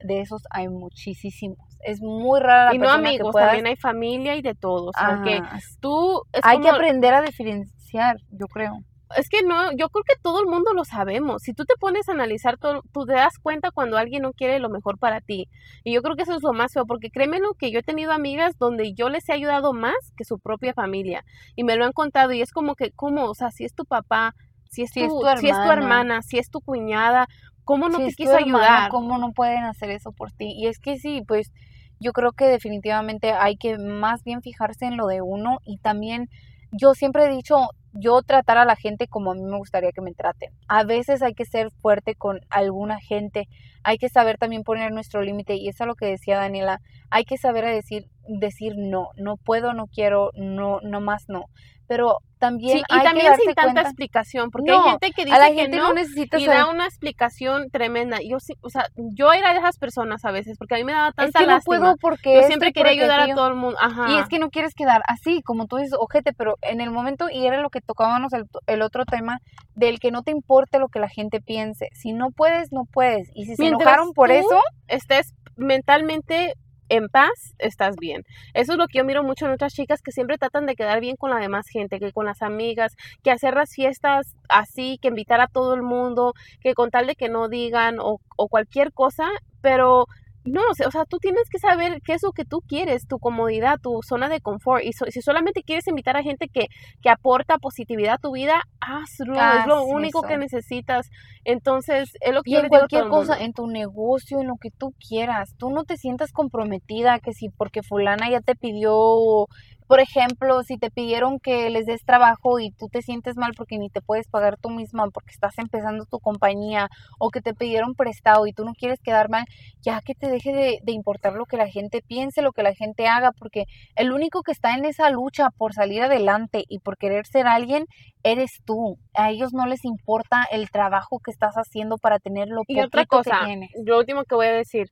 de 0.00 0.20
esos 0.20 0.42
hay 0.50 0.68
muchísimos. 0.68 1.58
Es 1.80 2.00
muy 2.00 2.40
rara 2.40 2.66
la 2.66 2.74
y 2.74 2.78
no 2.78 2.84
persona 2.86 3.08
amigos, 3.08 3.28
que 3.28 3.32
puedas... 3.32 3.48
también 3.48 3.66
hay 3.66 3.76
familia 3.76 4.36
y 4.36 4.42
de 4.42 4.54
todos. 4.54 4.94
Porque 4.94 5.36
Ajá. 5.36 5.58
tú 5.80 6.22
es 6.32 6.40
Hay 6.44 6.60
que 6.60 6.68
aprender 6.68 7.14
a 7.14 7.22
diferenciar, 7.22 8.16
yo 8.30 8.46
creo. 8.46 8.78
es 9.16 9.28
que 9.28 9.42
no, 9.42 9.72
yo 9.72 9.88
creo 9.88 10.04
que 10.06 10.20
todo 10.22 10.40
el 10.40 10.46
mundo 10.46 10.72
lo 10.74 10.84
sabemos. 10.84 11.42
Si 11.42 11.54
tú 11.54 11.64
te 11.64 11.74
pones 11.80 12.08
a 12.08 12.12
analizar 12.12 12.58
todo, 12.58 12.82
tú 12.92 13.06
te 13.06 13.14
das 13.14 13.38
cuenta 13.38 13.70
cuando 13.70 13.96
alguien 13.96 14.22
no 14.22 14.32
quiere 14.32 14.58
lo 14.58 14.68
mejor 14.68 14.98
para 14.98 15.20
ti. 15.20 15.48
Y 15.82 15.94
yo 15.94 16.02
creo 16.02 16.14
que 16.14 16.22
eso 16.22 16.34
es 16.36 16.42
lo 16.42 16.52
más 16.52 16.72
feo, 16.74 16.84
porque 16.84 17.10
créeme 17.10 17.38
lo 17.38 17.54
que 17.54 17.70
yo 17.70 17.78
he 17.78 17.82
tenido 17.82 18.12
amigas 18.12 18.58
donde 18.58 18.92
yo 18.94 19.08
les 19.08 19.28
he 19.28 19.32
ayudado 19.32 19.72
más 19.72 19.96
que 20.16 20.24
su 20.24 20.38
propia 20.38 20.74
familia. 20.74 21.24
Y 21.56 21.64
me 21.64 21.76
lo 21.76 21.84
han 21.84 21.92
contado 21.92 22.32
y 22.32 22.42
es 22.42 22.52
como 22.52 22.74
que, 22.74 22.90
¿cómo? 22.92 23.24
O 23.24 23.34
sea, 23.34 23.50
si 23.50 23.64
es 23.64 23.74
tu 23.74 23.84
papá, 23.84 24.34
si 24.70 24.82
es, 24.82 24.90
Si 24.90 25.00
es 25.00 25.08
tu, 25.08 25.20
tu 25.20 25.26
si 25.38 25.48
es 25.48 25.60
tu 25.62 25.70
hermana. 25.70 25.72
hermana, 25.72 26.22
si 26.22 26.38
es 26.38 26.50
tu 26.50 26.60
cuñada, 26.60 27.26
¿cómo 27.64 27.88
no 27.88 27.98
Si 27.98 28.06
te 28.06 28.12
quiso 28.14 28.36
ayudar? 28.36 28.90
¿Cómo 28.90 29.18
no 29.18 29.32
pueden 29.32 29.64
hacer 29.64 29.90
eso 29.90 30.12
por 30.12 30.32
ti? 30.32 30.52
Y 30.56 30.66
es 30.66 30.78
que 30.78 30.98
sí, 30.98 31.22
pues 31.26 31.52
yo 32.00 32.12
creo 32.12 32.32
que 32.32 32.46
definitivamente 32.46 33.32
hay 33.32 33.56
que 33.56 33.78
más 33.78 34.22
bien 34.24 34.42
fijarse 34.42 34.86
en 34.86 34.96
lo 34.96 35.06
de 35.06 35.20
uno 35.22 35.58
y 35.64 35.78
también 35.78 36.28
yo 36.70 36.94
siempre 36.94 37.24
he 37.24 37.28
dicho, 37.30 37.70
yo 37.92 38.22
tratar 38.22 38.58
a 38.58 38.64
la 38.64 38.76
gente 38.76 39.08
como 39.08 39.32
a 39.32 39.34
mí 39.34 39.42
me 39.42 39.56
gustaría 39.56 39.90
que 39.92 40.02
me 40.02 40.12
traten. 40.12 40.50
A 40.68 40.84
veces 40.84 41.22
hay 41.22 41.34
que 41.34 41.44
ser 41.46 41.70
fuerte 41.80 42.14
con 42.14 42.40
alguna 42.50 43.00
gente, 43.00 43.48
hay 43.82 43.98
que 43.98 44.08
saber 44.08 44.38
también 44.38 44.62
poner 44.64 44.92
nuestro 44.92 45.22
límite 45.22 45.54
y 45.56 45.68
eso 45.68 45.84
es 45.84 45.88
lo 45.88 45.94
que 45.94 46.06
decía 46.06 46.36
Daniela, 46.38 46.80
hay 47.10 47.24
que 47.24 47.38
saber 47.38 47.64
a 47.64 47.70
decir 47.70 48.06
decir 48.28 48.74
no, 48.76 49.08
no 49.16 49.36
puedo, 49.36 49.72
no 49.72 49.86
quiero, 49.86 50.30
no 50.34 50.80
no 50.82 51.00
más 51.00 51.24
no. 51.28 51.44
Pero 51.88 52.18
también 52.38 52.76
Sí, 52.78 52.84
hay 52.90 53.00
y 53.00 53.02
también 53.02 53.24
que 53.24 53.30
darse 53.30 53.42
sin 53.46 53.54
tanta 53.54 53.62
cuenta, 53.72 53.80
explicación, 53.88 54.50
porque 54.50 54.70
No, 54.70 54.84
hay 54.84 54.90
gente 54.90 55.10
que 55.12 55.24
dice 55.24 55.34
a 55.34 55.38
la 55.40 55.48
que 55.48 55.54
gente 55.54 55.76
no, 55.78 55.88
no 55.88 55.94
necesita 55.94 56.38
y 56.38 56.44
saber- 56.44 56.58
da 56.60 56.70
una 56.70 56.84
explicación 56.84 57.70
tremenda. 57.70 58.18
Yo 58.22 58.40
sí, 58.40 58.52
o 58.60 58.68
sea, 58.68 58.88
yo 58.94 59.32
era 59.32 59.54
de 59.54 59.60
esas 59.60 59.78
personas 59.78 60.22
a 60.26 60.30
veces, 60.30 60.58
porque 60.58 60.74
a 60.74 60.78
mí 60.78 60.84
me 60.84 60.92
daba 60.92 61.08
es 61.08 61.14
tanta 61.14 61.38
que 61.40 61.46
no 61.46 61.52
lástima. 61.52 61.78
puedo 61.78 61.96
porque 61.96 62.34
yo 62.34 62.42
siempre 62.42 62.74
quería 62.74 62.92
ayudar 62.92 63.20
a 63.30 63.34
todo 63.34 63.48
el 63.48 63.54
mundo. 63.54 63.78
Ajá. 63.80 64.10
Y 64.10 64.18
es 64.18 64.28
que 64.28 64.38
no 64.38 64.50
quieres 64.50 64.74
quedar 64.74 65.00
así, 65.08 65.40
como 65.42 65.66
tú 65.66 65.76
dices, 65.78 65.94
ojete, 65.98 66.34
pero 66.34 66.56
en 66.60 66.82
el 66.82 66.90
momento, 66.90 67.30
y 67.32 67.46
era 67.46 67.56
lo 67.62 67.70
que 67.70 67.80
tocábamos 67.80 68.34
el, 68.34 68.44
el 68.66 68.82
otro 68.82 69.06
tema, 69.06 69.38
del 69.74 69.98
que 69.98 70.10
no 70.10 70.22
te 70.22 70.30
importe 70.30 70.78
lo 70.78 70.88
que 70.88 71.00
la 71.00 71.08
gente 71.08 71.40
piense. 71.40 71.88
Si 71.94 72.12
no 72.12 72.32
puedes, 72.32 72.70
no 72.70 72.84
puedes. 72.84 73.30
Y 73.34 73.46
si 73.46 73.56
se 73.56 73.66
enojaron 73.66 74.12
por 74.12 74.28
tú 74.28 74.34
eso, 74.34 74.60
estés 74.88 75.32
mentalmente 75.56 76.52
en 76.88 77.08
paz, 77.08 77.54
estás 77.58 77.96
bien. 77.96 78.22
Eso 78.54 78.72
es 78.72 78.78
lo 78.78 78.86
que 78.86 78.98
yo 78.98 79.04
miro 79.04 79.22
mucho 79.22 79.46
en 79.46 79.52
otras 79.52 79.72
chicas 79.74 80.00
que 80.02 80.12
siempre 80.12 80.38
tratan 80.38 80.66
de 80.66 80.74
quedar 80.74 81.00
bien 81.00 81.16
con 81.16 81.30
la 81.30 81.38
demás 81.38 81.66
gente, 81.68 81.98
que 82.00 82.12
con 82.12 82.26
las 82.26 82.42
amigas, 82.42 82.94
que 83.22 83.30
hacer 83.30 83.54
las 83.54 83.70
fiestas 83.74 84.34
así, 84.48 84.98
que 85.00 85.08
invitar 85.08 85.40
a 85.40 85.48
todo 85.48 85.74
el 85.74 85.82
mundo, 85.82 86.32
que 86.60 86.74
con 86.74 86.90
tal 86.90 87.06
de 87.06 87.14
que 87.14 87.28
no 87.28 87.48
digan 87.48 87.98
o, 88.00 88.18
o 88.36 88.48
cualquier 88.48 88.92
cosa, 88.92 89.28
pero 89.60 90.06
no, 90.44 90.62
o 90.70 90.74
sea, 90.74 90.88
o 90.88 90.90
sea, 90.90 91.04
tú 91.04 91.18
tienes 91.18 91.42
que 91.50 91.58
saber 91.58 92.00
qué 92.02 92.14
es 92.14 92.22
lo 92.22 92.32
que 92.32 92.44
tú 92.46 92.60
quieres, 92.66 93.06
tu 93.06 93.18
comodidad, 93.18 93.78
tu 93.82 94.00
zona 94.02 94.28
de 94.30 94.40
confort. 94.40 94.82
Y 94.82 94.92
so- 94.94 95.04
si 95.10 95.20
solamente 95.20 95.62
quieres 95.62 95.86
invitar 95.88 96.16
a 96.16 96.22
gente 96.22 96.48
que, 96.48 96.66
que 97.02 97.10
aporta 97.10 97.58
positividad 97.58 98.14
a 98.14 98.18
tu 98.18 98.32
vida, 98.32 98.62
hazlo, 98.80 99.52
es 99.52 99.66
lo 99.66 99.82
único 99.84 100.22
que 100.24 100.38
necesitas. 100.38 101.08
Entonces, 101.48 102.10
es 102.20 102.34
lo 102.34 102.42
que 102.42 102.50
y 102.50 102.56
yo 102.56 102.60
en 102.60 102.62
le 102.62 102.68
digo 102.70 102.84
a 102.84 102.88
todo 102.88 102.88
cualquier 102.88 103.06
el 103.06 103.10
cosa, 103.10 103.36
mundo. 103.36 103.38
en 103.38 103.54
tu 103.54 103.66
negocio, 103.68 104.40
en 104.40 104.48
lo 104.48 104.56
que 104.58 104.70
tú 104.70 104.94
quieras, 105.00 105.54
tú 105.56 105.70
no 105.70 105.84
te 105.84 105.96
sientas 105.96 106.30
comprometida 106.32 107.20
que 107.20 107.32
si 107.32 107.48
porque 107.48 107.82
fulana 107.82 108.30
ya 108.30 108.42
te 108.42 108.54
pidió, 108.54 109.46
por 109.86 110.00
ejemplo, 110.00 110.62
si 110.62 110.76
te 110.76 110.90
pidieron 110.90 111.40
que 111.40 111.70
les 111.70 111.86
des 111.86 112.04
trabajo 112.04 112.60
y 112.60 112.72
tú 112.72 112.88
te 112.88 113.00
sientes 113.00 113.36
mal 113.38 113.52
porque 113.56 113.78
ni 113.78 113.88
te 113.88 114.02
puedes 114.02 114.28
pagar 114.28 114.58
tú 114.58 114.68
misma 114.68 115.08
porque 115.10 115.30
estás 115.32 115.58
empezando 115.58 116.04
tu 116.04 116.20
compañía 116.20 116.90
o 117.18 117.30
que 117.30 117.40
te 117.40 117.54
pidieron 117.54 117.94
prestado 117.94 118.46
y 118.46 118.52
tú 118.52 118.66
no 118.66 118.74
quieres 118.74 119.00
quedar 119.00 119.30
mal, 119.30 119.46
ya 119.80 120.02
que 120.02 120.14
te 120.14 120.28
deje 120.28 120.52
de, 120.52 120.80
de 120.82 120.92
importar 120.92 121.32
lo 121.32 121.46
que 121.46 121.56
la 121.56 121.68
gente 121.68 122.02
piense, 122.06 122.42
lo 122.42 122.52
que 122.52 122.62
la 122.62 122.74
gente 122.74 123.06
haga, 123.06 123.32
porque 123.32 123.64
el 123.96 124.12
único 124.12 124.42
que 124.42 124.52
está 124.52 124.74
en 124.74 124.84
esa 124.84 125.08
lucha 125.10 125.48
por 125.56 125.72
salir 125.72 126.02
adelante 126.02 126.64
y 126.68 126.80
por 126.80 126.98
querer 126.98 127.26
ser 127.26 127.46
alguien 127.46 127.86
eres 128.22 128.50
tú. 128.64 128.98
A 129.14 129.30
ellos 129.30 129.52
no 129.52 129.66
les 129.66 129.84
importa 129.84 130.46
el 130.50 130.70
trabajo 130.70 131.18
que 131.24 131.30
estás 131.30 131.54
haciendo 131.54 131.96
para 131.98 132.18
tener 132.18 132.48
lo 132.48 132.62
Y 132.66 132.74
poquito 132.74 132.86
otra 132.86 133.06
cosa, 133.06 133.40
que 133.40 133.46
tienes. 133.46 133.70
lo 133.84 133.98
último 133.98 134.24
que 134.24 134.34
voy 134.34 134.46
a 134.46 134.52
decir, 134.52 134.86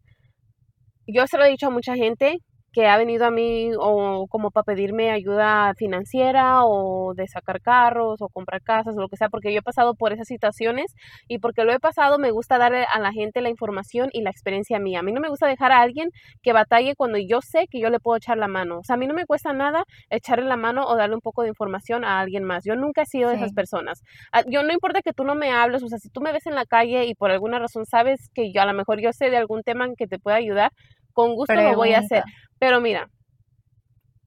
yo 1.07 1.27
se 1.27 1.39
lo 1.39 1.45
he 1.45 1.51
dicho 1.51 1.67
a 1.67 1.71
mucha 1.71 1.95
gente 1.95 2.39
que 2.77 2.87
ha 2.89 2.99
venido 2.99 3.25
a 3.25 3.31
mí 3.31 3.71
o 3.81 4.27
como 4.29 4.51
para 4.51 4.65
pedirme 4.65 5.11
ayuda 5.11 5.73
financiera 5.79 6.67
o 6.67 7.15
de 7.15 7.27
sacar 7.27 7.63
carros 7.63 8.21
o 8.21 8.29
comprar 8.29 8.61
casas 8.61 8.95
o 8.99 9.01
lo 9.01 9.09
que 9.09 9.17
sea, 9.17 9.31
porque 9.31 9.51
yo 9.51 9.61
he 9.61 9.63
pasado 9.63 9.95
por 9.95 10.13
esas 10.13 10.29
situaciones 10.29 10.95
y 11.27 11.39
porque 11.39 11.65
lo 11.65 11.73
he 11.73 11.81
pasado 11.81 12.19
me 12.19 12.33
gusta 12.33 12.59
darle 12.59 12.85
a 12.85 13.01
la 13.01 13.13
gente 13.13 13.41
la 13.41 13.49
información 13.49 14.11
y 14.13 14.21
la 14.21 14.29
experiencia 14.29 14.79
mía. 14.79 14.99
A 14.99 15.03
mí 15.03 15.11
no 15.11 15.23
me 15.23 15.31
gusta 15.31 15.47
dejar 15.47 15.73
a 15.73 15.81
alguien 15.81 16.11
que 16.43 16.53
batalle 16.53 16.95
cuando 16.97 17.17
yo 17.17 17.41
sé 17.41 17.67
que 17.67 17.81
yo 17.81 17.89
le 17.89 17.99
puedo 17.99 18.19
echar 18.19 18.37
la 18.37 18.47
mano. 18.47 18.81
O 18.81 18.85
sea, 18.85 18.97
a 18.97 18.99
mí 18.99 19.07
no 19.07 19.15
me 19.15 19.25
cuesta 19.25 19.55
nada 19.55 19.85
echarle 20.11 20.45
la 20.45 20.59
mano 20.59 20.85
o 20.87 20.97
darle 20.97 21.15
un 21.15 21.23
poco 21.23 21.45
de 21.45 21.49
información 21.49 22.05
a 22.05 22.21
alguien 22.21 22.45
más. 22.45 22.63
Yo 22.67 22.77
nunca 22.77 23.05
he 23.05 23.07
sido 23.07 23.31
de 23.31 23.37
esas 23.37 23.55
personas. 23.55 24.03
Ah, 24.33 24.43
Yo 24.47 24.63
no 24.63 24.75
importa 24.75 25.01
que 25.01 25.15
tú 25.15 25.25
no 25.25 25.35
me 25.35 25.51
hables, 25.51 25.83
o 25.83 25.89
sea, 25.89 25.97
si 25.97 26.11
tú 26.11 26.21
me 26.21 26.31
ves 26.31 26.47
en 26.47 26.55
la 26.55 26.67
calle 26.67 27.07
y 27.07 27.15
por 27.15 27.31
alguna 27.31 27.59
razón 27.59 27.87
sabes 27.87 28.29
que 28.35 28.53
yo 28.53 28.61
a 28.61 28.67
lo 28.67 28.75
mejor 28.75 29.01
yo 29.01 29.15
sé 29.15 29.31
de 29.31 29.39
algún 29.39 29.63
tema 29.63 29.87
en 29.87 29.97
que 29.97 30.07
te 30.07 30.19
pueda 30.19 30.37
ayudar, 30.37 30.73
con 31.17 31.35
gusto 31.35 31.55
lo 31.55 31.75
voy 31.75 31.95
a 31.95 32.01
hacer. 32.01 32.23
Pero 32.59 32.81
mira, 32.81 33.09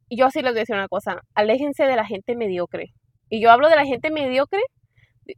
yo 0.10 0.32
sí 0.32 0.42
les 0.42 0.52
voy 0.52 0.60
a 0.60 0.62
decir 0.62 0.76
una 0.76 0.88
cosa, 0.88 1.22
aléjense 1.36 1.84
de 1.84 1.96
la 1.96 2.06
gente 2.06 2.36
mediocre. 2.36 2.88
Y 3.30 3.40
yo 3.42 3.52
hablo 3.52 3.70
de 3.70 3.76
la 3.76 3.86
gente 3.86 4.10
mediocre, 4.10 4.60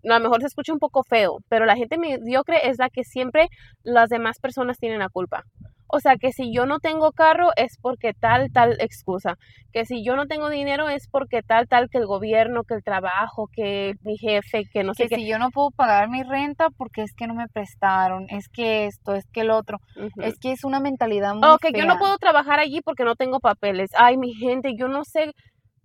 a 0.10 0.18
lo 0.18 0.20
mejor 0.22 0.40
se 0.40 0.48
escucha 0.48 0.72
un 0.72 0.80
poco 0.80 1.04
feo, 1.04 1.40
pero 1.50 1.66
la 1.66 1.76
gente 1.76 1.98
mediocre 1.98 2.70
es 2.70 2.80
la 2.80 2.90
que 2.90 3.04
siempre 3.04 3.50
las 3.84 4.08
demás 4.08 4.40
personas 4.40 4.78
tienen 4.80 5.00
la 5.00 5.10
culpa. 5.10 5.44
O 5.94 6.00
sea, 6.00 6.16
que 6.16 6.32
si 6.32 6.54
yo 6.54 6.66
no 6.66 6.80
tengo 6.80 7.12
carro 7.12 7.50
es 7.56 7.78
porque 7.82 8.14
tal, 8.14 8.52
tal 8.52 8.78
excusa. 8.80 9.38
Que 9.74 9.86
si 9.86 10.04
yo 10.04 10.16
no 10.16 10.26
tengo 10.26 10.50
dinero 10.50 10.90
es 10.90 11.08
porque 11.10 11.42
tal, 11.44 11.68
tal, 11.68 11.90
que 11.90 11.98
el 11.98 12.06
gobierno, 12.06 12.64
que 12.64 12.76
el 12.76 12.84
trabajo, 12.84 13.48
que 13.54 13.94
mi 14.04 14.18
jefe, 14.18 14.64
que 14.72 14.84
no 14.84 14.94
sé 14.94 15.04
Que 15.04 15.10
qué. 15.10 15.16
si 15.18 15.28
yo 15.28 15.38
no 15.38 15.50
puedo 15.52 15.72
pagar 15.72 16.10
mi 16.10 16.24
renta 16.24 16.70
porque 16.78 17.02
es 17.04 17.14
que 17.14 17.28
no 17.28 17.34
me 17.34 17.48
prestaron, 17.48 18.26
es 18.30 18.48
que 18.50 18.86
esto, 18.86 19.14
es 19.16 19.26
que 19.32 19.42
el 19.42 19.52
otro, 19.52 19.80
es 20.18 20.38
que 20.40 20.52
es 20.52 20.64
una 20.64 20.80
mentalidad 20.80 21.34
muy 21.36 21.44
Oh, 21.44 21.58
que 21.58 21.72
yo 21.72 21.86
no 21.86 21.98
puedo 21.98 22.18
trabajar 22.18 22.60
allí 22.60 22.82
porque 22.82 23.04
no 23.04 23.16
tengo 23.16 23.40
papeles. 23.40 23.92
Ay, 23.98 24.18
mi 24.18 24.34
gente, 24.34 24.74
yo 24.78 24.88
no 24.88 25.04
sé 25.04 25.34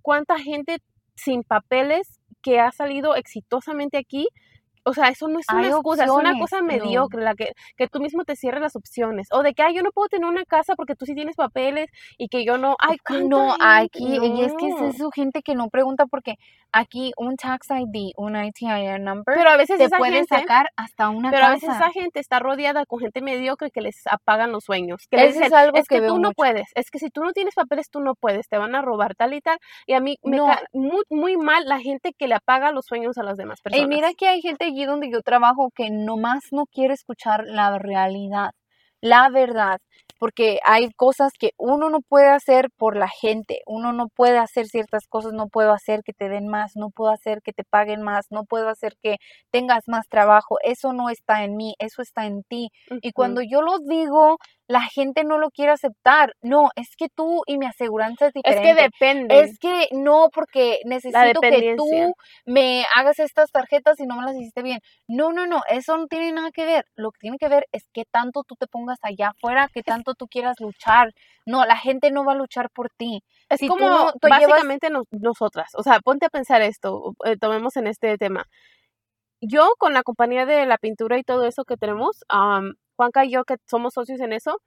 cuánta 0.03 0.39
gente 0.39 0.79
sin 1.17 1.43
papeles 1.43 2.21
que 2.43 2.61
ha 2.61 2.71
salido 2.71 3.17
exitosamente 3.17 3.99
aquí. 3.99 4.29
O 4.87 4.95
sea, 4.95 5.09
eso 5.09 5.29
no 5.29 5.39
es 5.41 5.47
una 5.53 5.61
Hay 5.63 5.67
excusa, 5.69 6.05
es 6.05 6.11
una 6.11 6.33
cosa 6.39 6.59
no. 6.61 6.65
mediocre, 6.69 7.23
la 7.23 7.35
que, 7.35 7.53
que 7.77 7.89
tú 7.89 8.01
mismo 8.01 8.25
te 8.25 8.37
cierres 8.37 8.61
las 8.63 8.77
opciones. 8.77 9.29
O 9.33 9.43
de 9.43 9.53
que, 9.53 9.63
ay, 9.63 9.75
yo 9.75 9.83
no 9.83 9.91
puedo 9.93 10.09
tener 10.09 10.29
una 10.29 10.45
casa 10.45 10.75
porque 10.77 10.95
tú 10.95 11.07
sí 11.07 11.15
tienes 11.15 11.37
papeles 11.37 11.91
y 12.19 12.29
que 12.29 12.45
yo 12.45 12.57
no. 12.57 12.77
Ay, 12.79 12.97
Que 12.99 13.03
¿cuánta 13.05 13.29
no, 13.29 13.51
gente? 13.51 13.65
aquí, 13.65 14.19
y 14.23 14.43
es 14.45 14.53
que 14.55 14.69
es 14.69 14.95
eso, 14.95 15.11
gente 15.11 15.43
que 15.43 15.55
no 15.57 15.69
pregunta 15.69 16.07
porque 16.07 16.35
aquí 16.73 17.13
un 17.17 17.37
tax 17.37 17.69
ID, 17.71 18.13
un 18.17 18.37
ITIN 18.37 19.03
number, 19.05 19.35
Pero 19.37 19.51
a 19.51 19.57
veces 19.57 19.79
te 19.79 19.85
esa 19.85 19.99
puede 19.99 20.13
gente, 20.19 20.37
sacar 20.41 20.69
hasta 20.77 21.09
una 21.09 21.31
pero 21.31 21.47
a 21.47 21.51
veces 21.51 21.69
casa. 21.69 21.85
esa 21.85 21.93
gente 21.93 22.21
está 22.21 22.39
rodeada 22.39 22.87
con 22.87 23.01
gente 23.01 23.23
mediocre 23.23 23.71
que 23.71 23.81
les 23.81 24.07
apagan 24.07 24.53
los 24.53 24.65
sueños. 24.65 25.07
Que 25.11 25.17
Eso 25.17 25.39
les 25.41 25.49
es 25.49 25.53
algo 25.53 25.79
es 25.79 25.89
que, 25.89 25.97
que 25.97 26.01
veo 26.03 26.15
tú 26.15 26.19
no 26.21 26.33
puedes, 26.33 26.69
es 26.75 26.91
que 26.91 26.99
si 26.99 27.09
tú 27.11 27.23
no 27.23 27.33
tienes 27.33 27.55
papeles 27.55 27.89
tú 27.91 28.01
no 28.01 28.15
puedes, 28.15 28.49
te 28.49 28.59
van 28.59 28.75
a 28.75 28.83
robar 28.83 29.15
tal 29.17 29.35
y 29.35 29.41
tal. 29.41 29.59
Y 29.87 29.95
a 29.95 30.01
mí 30.01 30.19
me 30.23 30.37
No. 30.37 30.47
cae 30.47 30.65
muy, 30.73 31.03
muy 31.11 31.37
mal 31.37 31.65
la 31.67 31.81
gente 31.81 32.13
que 32.17 32.29
le 32.29 32.35
apaga 32.35 32.71
los 32.73 32.85
sueños 32.87 33.17
a 33.19 33.23
las 33.23 33.37
demás 33.37 33.61
personas. 33.63 33.87
Y 33.87 33.89
mira 33.89 34.13
que 34.15 34.29
hay 34.29 34.41
gente 34.43 34.73
allí 34.77 34.85
donde 34.87 35.11
yo 35.11 35.23
trabajo 35.23 35.71
que 35.75 35.91
nomás 35.91 36.45
no 36.53 36.67
quiere 36.67 36.95
escuchar 36.95 37.45
la 37.47 37.79
realidad. 37.79 38.51
la 39.03 39.29
verdad, 39.31 39.79
porque 40.19 40.59
hay 40.65 40.91
cosas 40.97 41.33
que 41.39 41.51
uno 41.59 41.91
no 41.91 42.01
puede 42.01 42.29
hacer 42.31 42.71
por 42.79 42.97
la 42.97 43.09
gente, 43.09 43.61
uno 43.67 43.93
no 43.93 44.09
puede 44.09 44.39
hacer 44.39 44.67
ciertas 44.67 45.07
cosas, 45.09 45.33
no 45.35 45.49
puedo 45.49 45.73
hacer 45.73 46.01
que 46.03 46.15
te 46.15 46.29
den 46.31 46.49
más, 46.49 46.73
no 46.77 46.91
puedo 46.91 47.11
hacer 47.13 47.41
que 47.43 47.53
te 47.53 47.63
paguen 47.65 48.03
más, 48.03 48.27
no 48.31 48.45
puedo 48.45 48.69
hacer 48.71 48.95
que 49.03 49.17
tengas 49.53 49.85
más 49.87 50.09
trabajo, 50.09 50.57
eso 50.65 50.93
no 50.95 51.11
está 51.11 51.45
en 51.45 51.57
mí, 51.57 51.75
eso 51.79 52.03
está 52.03 52.27
en 52.27 52.43
ti. 52.45 52.71
Y 53.03 53.13
cuando 53.13 53.43
yo 53.43 53.61
lo 53.63 53.79
digo, 53.81 54.39
la 54.69 54.83
gente 54.83 55.25
no 55.25 55.39
lo 55.39 55.51
quiere 55.51 55.73
aceptar. 55.73 56.35
No, 56.43 56.71
es 56.75 56.97
que 56.97 57.09
tú 57.09 57.43
y 57.47 57.59
mi 57.59 57.67
aseguranza 57.67 58.27
es 58.27 58.33
diferente. 58.33 58.71
Es 58.71 58.77
que 58.77 58.83
depende. 58.83 59.41
Es 59.41 59.59
que 59.59 59.89
no, 59.93 60.29
porque 60.33 60.81
necesito 60.85 61.41
que 61.41 61.75
tú 61.77 62.15
me 62.45 62.85
hagas 62.95 63.19
estas 63.19 63.51
tarjetas 63.51 64.01
y 64.01 64.07
no 64.07 64.17
me 64.17 64.25
las 64.25 64.35
hiciste 64.35 64.63
bien. 64.63 64.81
No, 65.07 65.33
no, 65.33 65.47
no, 65.47 65.63
eso 65.69 65.97
no 65.97 66.07
tiene 66.07 66.33
nada 66.33 66.51
que 66.51 66.65
ver. 66.65 66.85
Lo 66.97 67.13
que 67.13 67.19
tiene 67.21 67.39
que 67.39 67.49
ver 67.49 67.67
es 67.73 67.89
que 67.93 68.05
tanto 68.05 68.43
tú 68.43 68.57
te 68.57 68.67
pongas 68.67 68.99
allá 69.03 69.29
afuera, 69.29 69.69
que 69.73 69.83
tanto 69.83 70.15
tú 70.15 70.27
quieras 70.27 70.57
luchar. 70.61 71.13
No, 71.45 71.65
la 71.65 71.77
gente 71.77 72.11
no 72.11 72.25
va 72.25 72.33
a 72.33 72.37
luchar 72.37 72.71
por 72.71 72.91
ti. 72.91 73.23
Es 73.49 73.61
como 73.69 74.13
básicamente 74.21 74.89
nosotras. 75.13 75.71
O 75.75 75.83
sea, 75.83 76.01
ponte 76.01 76.27
a 76.27 76.31
pensar 76.31 76.63
esto, 76.63 77.15
eh, 77.25 77.37
tomemos 77.37 77.77
en 77.77 77.87
este 77.87 78.19
tema. 78.19 78.47
Yo 79.41 79.69
con 79.79 79.93
la 79.93 80.03
compañía 80.03 80.47
de 80.47 80.67
la 80.67 80.79
pintura 80.79 81.19
y 81.19 81.23
todo 81.23 81.47
eso 81.47 81.65
que 81.65 81.77
tenemos, 81.77 82.25
Juanca 82.97 83.25
y 83.25 83.33
yo 83.33 83.45
que 83.45 83.57
somos 83.69 83.95
socios 83.95 84.21
en 84.21 84.33
eso, 84.33 84.59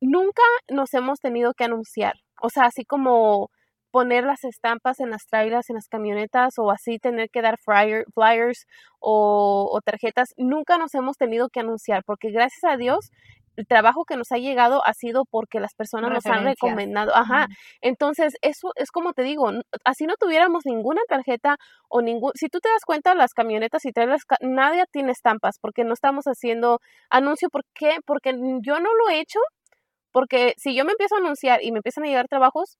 nunca 0.00 0.42
nos 0.70 0.94
hemos 0.94 1.20
tenido 1.20 1.54
que 1.54 1.64
anunciar. 1.64 2.14
O 2.42 2.50
sea, 2.50 2.64
así 2.66 2.84
como 2.84 3.50
poner 3.94 4.24
las 4.24 4.42
estampas 4.44 4.98
en 5.00 5.10
las 5.10 5.26
trailers, 5.26 5.70
en 5.70 5.76
las 5.76 5.88
camionetas 5.88 6.54
o 6.58 6.72
así 6.72 6.98
tener 6.98 7.30
que 7.30 7.42
dar 7.42 7.58
flyers 7.58 8.66
o, 8.98 9.80
tarjetas, 9.84 10.34
nunca 10.36 10.78
nos 10.78 10.94
hemos 10.94 11.16
tenido 11.16 11.48
que 11.48 11.60
anunciar 11.60 12.02
porque 12.04 12.32
gracias 12.32 12.64
a 12.64 12.76
Dios 12.76 13.10
el 13.56 13.66
trabajo 13.66 14.04
que 14.04 14.16
nos 14.16 14.32
ha 14.32 14.38
llegado 14.38 14.84
ha 14.84 14.94
sido 14.94 15.24
porque 15.24 15.60
las 15.60 15.74
personas 15.74 16.10
nos 16.10 16.26
han 16.26 16.44
recomendado. 16.44 17.14
Ajá. 17.14 17.46
Entonces, 17.80 18.34
eso 18.42 18.72
es 18.76 18.90
como 18.90 19.12
te 19.12 19.22
digo, 19.22 19.50
así 19.84 20.06
no 20.06 20.14
tuviéramos 20.16 20.66
ninguna 20.66 21.00
tarjeta 21.08 21.56
o 21.88 22.02
ningún, 22.02 22.32
si 22.34 22.48
tú 22.48 22.60
te 22.60 22.68
das 22.68 22.84
cuenta, 22.84 23.14
las 23.14 23.32
camionetas 23.34 23.84
y 23.84 23.92
trailers, 23.92 24.24
nadie 24.40 24.84
tiene 24.90 25.12
estampas 25.12 25.58
porque 25.60 25.84
no 25.84 25.94
estamos 25.94 26.24
haciendo 26.26 26.80
anuncio. 27.10 27.48
¿Por 27.50 27.62
qué? 27.74 27.98
Porque 28.04 28.32
yo 28.62 28.80
no 28.80 28.94
lo 28.94 29.08
he 29.10 29.20
hecho, 29.20 29.38
porque 30.12 30.54
si 30.56 30.74
yo 30.74 30.84
me 30.84 30.92
empiezo 30.92 31.16
a 31.16 31.18
anunciar 31.18 31.62
y 31.62 31.72
me 31.72 31.78
empiezan 31.78 32.04
a 32.04 32.08
llegar 32.08 32.28
trabajos, 32.28 32.78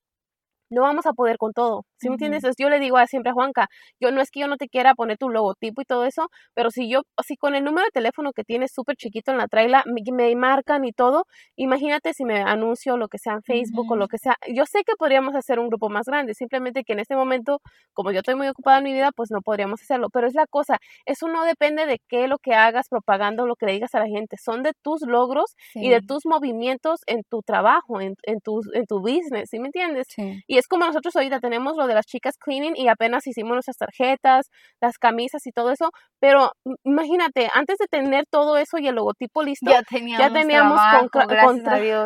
no 0.70 0.82
vamos 0.82 1.06
a 1.06 1.12
poder 1.12 1.38
con 1.38 1.52
todo. 1.52 1.84
¿Sí 2.04 2.10
me 2.10 2.16
entiendes? 2.16 2.42
Yo 2.58 2.68
le 2.68 2.78
digo 2.80 2.98
a 2.98 3.06
siempre 3.06 3.30
a 3.30 3.32
Juanca, 3.32 3.68
yo 3.98 4.10
no 4.10 4.20
es 4.20 4.30
que 4.30 4.40
yo 4.40 4.46
no 4.46 4.58
te 4.58 4.68
quiera 4.68 4.94
poner 4.94 5.16
tu 5.16 5.30
logotipo 5.30 5.80
y 5.80 5.86
todo 5.86 6.04
eso, 6.04 6.28
pero 6.52 6.70
si 6.70 6.86
yo, 6.86 7.04
si 7.26 7.38
con 7.38 7.54
el 7.54 7.64
número 7.64 7.86
de 7.86 7.92
teléfono 7.92 8.32
que 8.34 8.44
tienes 8.44 8.72
súper 8.74 8.96
chiquito 8.96 9.32
en 9.32 9.38
la 9.38 9.48
traila, 9.48 9.82
me, 9.86 10.36
marcan 10.36 10.84
y 10.84 10.92
todo, 10.92 11.24
imagínate 11.56 12.12
si 12.12 12.26
me 12.26 12.42
anuncio 12.42 12.98
lo 12.98 13.08
que 13.08 13.16
sea 13.16 13.32
en 13.32 13.42
Facebook 13.42 13.90
o 13.90 13.96
lo 13.96 14.06
que 14.06 14.18
sea. 14.18 14.36
Yo 14.52 14.66
sé 14.66 14.80
que 14.84 14.92
podríamos 14.98 15.34
hacer 15.34 15.58
un 15.58 15.68
grupo 15.68 15.88
más 15.88 16.04
grande, 16.04 16.34
simplemente 16.34 16.84
que 16.84 16.92
en 16.92 17.00
este 17.00 17.16
momento, 17.16 17.62
como 17.94 18.10
yo 18.12 18.18
estoy 18.18 18.34
muy 18.34 18.48
ocupada 18.48 18.78
en 18.78 18.84
mi 18.84 18.92
vida, 18.92 19.10
pues 19.16 19.30
no 19.30 19.40
podríamos 19.40 19.80
hacerlo. 19.80 20.10
Pero 20.10 20.26
es 20.26 20.34
la 20.34 20.46
cosa, 20.46 20.76
eso 21.06 21.28
no 21.28 21.44
depende 21.44 21.86
de 21.86 22.02
qué 22.06 22.28
lo 22.28 22.36
que 22.36 22.52
hagas 22.52 22.90
propagando, 22.90 23.46
lo 23.46 23.56
que 23.56 23.64
le 23.64 23.72
digas 23.72 23.94
a 23.94 24.00
la 24.00 24.08
gente, 24.08 24.36
son 24.36 24.62
de 24.62 24.72
tus 24.82 25.00
logros 25.06 25.56
y 25.74 25.88
de 25.88 26.02
tus 26.02 26.26
movimientos 26.26 27.00
en 27.06 27.22
tu 27.22 27.40
trabajo, 27.40 28.02
en, 28.02 28.16
en, 28.24 28.40
tu, 28.40 28.60
en 28.74 28.84
tu 28.84 29.00
business, 29.00 29.48
¿sí 29.48 29.58
me 29.58 29.68
entiendes? 29.68 30.08
Y 30.46 30.58
es 30.58 30.68
como 30.68 30.84
nosotros 30.84 31.16
ahorita 31.16 31.40
tenemos 31.40 31.76
lo 31.76 31.86
de 31.86 31.93
las 31.94 32.07
chicas 32.07 32.37
cleaning 32.38 32.76
y 32.76 32.88
apenas 32.88 33.26
hicimos 33.26 33.52
nuestras 33.52 33.76
tarjetas, 33.76 34.50
las 34.80 34.98
camisas 34.98 35.46
y 35.46 35.52
todo 35.52 35.70
eso, 35.70 35.90
pero 36.20 36.52
imagínate, 36.85 37.48
antes 37.52 37.78
de 37.78 37.87
tener 37.87 38.26
todo 38.26 38.57
eso 38.57 38.78
y 38.78 38.88
el 38.88 38.94
logotipo 38.94 39.42
listo, 39.42 39.70
ya 39.70 39.83
teníamos, 39.83 40.80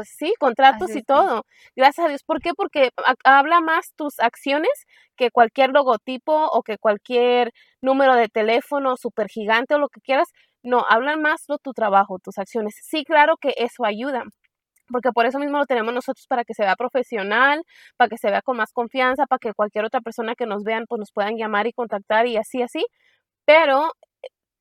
sí, 0.04 0.32
contratos 0.38 0.94
y 0.94 1.02
todo. 1.02 1.44
Gracias 1.76 2.06
a 2.06 2.08
Dios. 2.08 2.22
¿Por 2.24 2.40
qué? 2.40 2.50
Porque 2.54 2.90
habla 3.24 3.60
más 3.60 3.92
tus 3.96 4.18
acciones 4.20 4.70
que 5.16 5.30
cualquier 5.30 5.70
logotipo 5.70 6.46
o 6.46 6.62
que 6.62 6.78
cualquier 6.78 7.52
número 7.82 8.14
de 8.14 8.28
teléfono 8.28 8.96
super 8.96 9.28
gigante 9.28 9.74
o 9.74 9.78
lo 9.78 9.88
que 9.88 10.00
quieras. 10.00 10.28
No, 10.62 10.84
hablan 10.88 11.22
más 11.22 11.46
de 11.48 11.56
tu 11.62 11.72
trabajo, 11.72 12.18
tus 12.18 12.38
acciones. 12.38 12.74
Sí, 12.82 13.04
claro 13.04 13.36
que 13.36 13.54
eso 13.56 13.84
ayuda, 13.84 14.24
porque 14.90 15.12
por 15.12 15.26
eso 15.26 15.38
mismo 15.38 15.58
lo 15.58 15.66
tenemos 15.66 15.94
nosotros 15.94 16.26
para 16.28 16.44
que 16.44 16.54
se 16.54 16.64
vea 16.64 16.76
profesional, 16.76 17.62
para 17.96 18.08
que 18.08 18.18
se 18.18 18.30
vea 18.30 18.42
con 18.42 18.56
más 18.56 18.72
confianza, 18.72 19.26
para 19.26 19.38
que 19.40 19.54
cualquier 19.54 19.84
otra 19.84 20.00
persona 20.00 20.34
que 20.34 20.46
nos 20.46 20.64
vean 20.64 20.84
pues 20.88 20.98
nos 21.00 21.12
puedan 21.12 21.36
llamar 21.36 21.66
y 21.66 21.72
contactar 21.72 22.26
y 22.26 22.36
así 22.36 22.62
así, 22.62 22.84
pero 23.46 23.92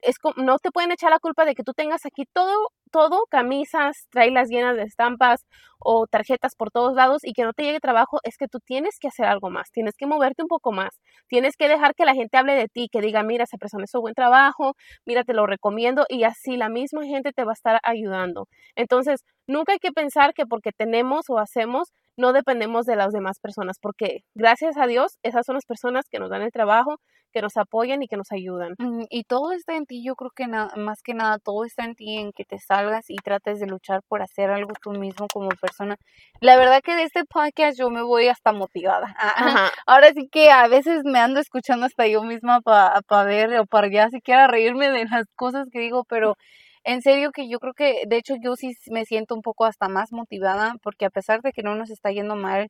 es 0.01 0.15
no 0.37 0.59
te 0.59 0.71
pueden 0.71 0.91
echar 0.91 1.11
la 1.11 1.19
culpa 1.19 1.45
de 1.45 1.55
que 1.55 1.63
tú 1.63 1.73
tengas 1.73 2.05
aquí 2.05 2.25
todo 2.33 2.69
todo, 2.91 3.25
camisas, 3.29 4.07
trailas 4.11 4.47
llenas 4.49 4.77
de 4.77 4.83
estampas 4.83 5.45
o 5.79 6.07
tarjetas 6.07 6.55
por 6.55 6.71
todos 6.71 6.93
lados 6.95 7.23
y 7.25 7.33
que 7.33 7.43
no 7.43 7.51
te 7.53 7.63
llegue 7.63 7.79
trabajo, 7.81 8.19
es 8.23 8.37
que 8.37 8.47
tú 8.47 8.59
tienes 8.59 8.97
que 8.99 9.09
hacer 9.09 9.25
algo 9.25 9.49
más, 9.49 9.71
tienes 9.71 9.95
que 9.97 10.07
moverte 10.07 10.41
un 10.41 10.47
poco 10.47 10.71
más, 10.71 10.91
tienes 11.27 11.57
que 11.57 11.67
dejar 11.67 11.95
que 11.95 12.05
la 12.05 12.15
gente 12.15 12.37
hable 12.37 12.53
de 12.55 12.67
ti, 12.69 12.87
que 12.91 13.01
diga, 13.01 13.23
mira, 13.23 13.43
esa 13.43 13.57
persona 13.57 13.83
hizo 13.85 13.99
buen 14.01 14.13
trabajo, 14.15 14.75
mira, 15.05 15.23
te 15.25 15.33
lo 15.33 15.45
recomiendo 15.47 16.05
y 16.09 16.23
así 16.23 16.55
la 16.57 16.69
misma 16.69 17.03
gente 17.05 17.33
te 17.33 17.43
va 17.43 17.51
a 17.51 17.53
estar 17.53 17.79
ayudando. 17.83 18.47
Entonces, 18.75 19.23
nunca 19.47 19.73
hay 19.73 19.79
que 19.79 19.91
pensar 19.91 20.33
que 20.33 20.45
porque 20.45 20.71
tenemos 20.71 21.29
o 21.29 21.39
hacemos, 21.39 21.93
no 22.17 22.33
dependemos 22.33 22.85
de 22.85 22.95
las 22.95 23.13
demás 23.13 23.39
personas, 23.39 23.77
porque 23.81 24.23
gracias 24.35 24.77
a 24.77 24.87
Dios, 24.87 25.17
esas 25.23 25.45
son 25.45 25.55
las 25.55 25.65
personas 25.65 26.05
que 26.09 26.19
nos 26.19 26.29
dan 26.29 26.41
el 26.41 26.51
trabajo, 26.51 26.99
que 27.31 27.41
nos 27.41 27.57
apoyan 27.57 28.01
y 28.01 28.07
que 28.07 28.17
nos 28.17 28.31
ayudan. 28.31 28.75
Y 29.09 29.23
todo 29.23 29.51
está 29.51 29.75
en 29.75 29.85
ti, 29.85 30.03
yo 30.03 30.15
creo 30.15 30.31
que 30.31 30.47
más 30.47 31.01
que 31.03 31.13
nada, 31.13 31.37
todo 31.39 31.65
está 31.65 31.85
en 31.85 31.95
ti, 31.95 32.17
en 32.17 32.31
que 32.33 32.45
te 32.45 32.59
salgas 32.59 33.09
y 33.09 33.15
trates 33.17 33.59
de 33.59 33.67
luchar 33.67 34.01
por 34.07 34.21
hacer 34.21 34.49
algo 34.49 34.73
tú 34.81 34.91
mismo 34.91 35.27
como 35.31 35.49
persona. 35.49 35.97
La 36.41 36.57
verdad 36.57 36.81
que 36.83 36.95
de 36.95 37.03
este 37.03 37.25
podcast 37.25 37.77
yo 37.77 37.89
me 37.89 38.01
voy 38.01 38.27
hasta 38.27 38.53
motivada. 38.53 39.15
Ahora 39.85 40.11
sí 40.13 40.27
que 40.31 40.49
a 40.51 40.67
veces 40.67 41.03
me 41.03 41.19
ando 41.19 41.39
escuchando 41.39 41.85
hasta 41.85 42.07
yo 42.07 42.23
misma 42.23 42.61
para 42.61 43.23
ver 43.23 43.59
o 43.59 43.65
para 43.65 43.89
ya 43.89 44.09
siquiera 44.09 44.47
reírme 44.47 44.89
de 44.89 45.05
las 45.05 45.25
cosas 45.35 45.67
que 45.71 45.79
digo, 45.79 46.03
pero 46.05 46.35
en 46.83 47.01
serio 47.01 47.31
que 47.31 47.49
yo 47.49 47.59
creo 47.59 47.73
que, 47.73 48.03
de 48.07 48.17
hecho, 48.17 48.35
yo 48.41 48.55
sí 48.55 48.73
me 48.91 49.05
siento 49.05 49.35
un 49.35 49.41
poco 49.41 49.65
hasta 49.65 49.89
más 49.89 50.11
motivada 50.11 50.75
porque 50.83 51.05
a 51.05 51.09
pesar 51.09 51.41
de 51.41 51.51
que 51.51 51.63
no 51.63 51.75
nos 51.75 51.89
está 51.89 52.11
yendo 52.11 52.35
mal, 52.35 52.69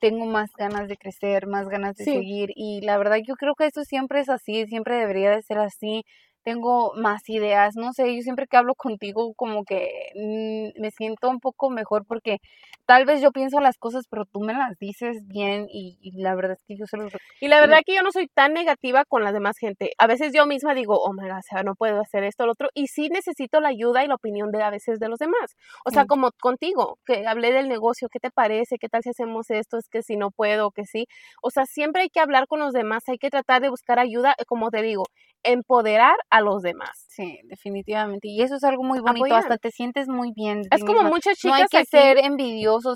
tengo 0.00 0.26
más 0.26 0.50
ganas 0.56 0.88
de 0.88 0.96
crecer, 0.96 1.46
más 1.46 1.68
ganas 1.68 1.94
de 1.96 2.04
seguir 2.04 2.50
y 2.54 2.80
la 2.82 2.96
verdad 2.98 3.18
yo 3.26 3.34
creo 3.34 3.54
que 3.54 3.66
eso 3.66 3.84
siempre 3.84 4.20
es 4.20 4.28
así, 4.30 4.66
siempre 4.66 4.96
debería 4.96 5.30
de 5.30 5.42
ser 5.42 5.58
así 5.58 6.04
tengo 6.44 6.92
más 6.94 7.28
ideas, 7.28 7.74
no 7.74 7.92
sé, 7.92 8.14
yo 8.14 8.22
siempre 8.22 8.46
que 8.46 8.56
hablo 8.56 8.74
contigo 8.74 9.32
como 9.34 9.64
que 9.64 9.88
mm, 10.14 10.80
me 10.80 10.90
siento 10.90 11.30
un 11.30 11.40
poco 11.40 11.70
mejor 11.70 12.04
porque 12.06 12.38
tal 12.86 13.04
vez 13.04 13.22
yo 13.22 13.30
pienso 13.32 13.60
las 13.60 13.78
cosas, 13.78 14.04
pero 14.10 14.24
tú 14.26 14.40
me 14.40 14.52
las 14.52 14.78
dices 14.78 15.26
bien 15.26 15.66
y, 15.68 16.12
la 16.20 16.34
verdad 16.34 16.52
es 16.52 16.64
que 16.66 16.76
yo 16.76 16.86
se 16.86 16.96
los... 16.96 17.12
Y 17.40 17.48
la 17.48 17.60
verdad 17.60 17.78
que 17.84 17.94
yo 17.94 18.02
no 18.02 18.12
soy 18.12 18.28
tan 18.28 18.52
negativa 18.52 19.04
con 19.04 19.22
la 19.22 19.32
demás 19.32 19.56
gente. 19.58 19.92
A 19.98 20.06
veces 20.06 20.32
yo 20.34 20.46
misma 20.46 20.74
digo, 20.74 20.98
oh 20.98 21.12
my 21.12 21.28
God, 21.28 21.38
o 21.38 21.42
sea, 21.42 21.62
no 21.62 21.74
puedo 21.74 22.00
hacer 22.00 22.24
esto 22.24 22.44
o 22.44 22.46
lo 22.46 22.52
otro, 22.52 22.68
y 22.74 22.88
sí 22.88 23.08
necesito 23.08 23.60
la 23.60 23.68
ayuda 23.68 24.04
y 24.04 24.08
la 24.08 24.14
opinión 24.14 24.50
de 24.50 24.62
a 24.62 24.70
veces 24.70 24.98
de 24.98 25.08
los 25.08 25.18
demás. 25.18 25.54
O 25.84 25.90
sea, 25.90 26.06
como 26.06 26.30
contigo, 26.40 26.98
que 27.04 27.26
hablé 27.26 27.52
del 27.52 27.68
negocio, 27.68 28.08
¿qué 28.10 28.20
te 28.20 28.30
parece? 28.30 28.76
¿Qué 28.78 28.88
tal 28.88 29.02
si 29.02 29.10
hacemos 29.10 29.50
esto? 29.50 29.78
Es 29.78 29.88
que 29.88 30.02
si 30.02 30.16
no 30.16 30.30
puedo, 30.30 30.70
que 30.70 30.84
sí. 30.84 31.06
O 31.42 31.50
sea, 31.50 31.66
siempre 31.66 32.02
hay 32.02 32.08
que 32.08 32.20
hablar 32.20 32.46
con 32.46 32.60
los 32.60 32.72
demás, 32.72 33.04
hay 33.08 33.18
que 33.18 33.30
tratar 33.30 33.62
de 33.62 33.70
buscar 33.70 33.98
ayuda, 33.98 34.34
como 34.46 34.70
te 34.70 34.82
digo, 34.82 35.04
empoderar 35.42 36.16
a 36.30 36.40
los 36.40 36.62
demás. 36.62 37.04
Sí, 37.08 37.38
definitivamente. 37.44 38.28
Y 38.28 38.42
eso 38.42 38.56
es 38.56 38.64
algo 38.64 38.82
muy 38.82 39.00
bonito, 39.00 39.34
hasta 39.34 39.58
te 39.58 39.70
sientes 39.70 40.08
muy 40.08 40.32
bien. 40.34 40.62
Es 40.70 40.84
como 40.84 41.04
muchas 41.04 41.36
chicas. 41.36 41.58
No 41.58 41.62
hay 41.62 41.66
que 41.70 41.84
ser 41.84 42.18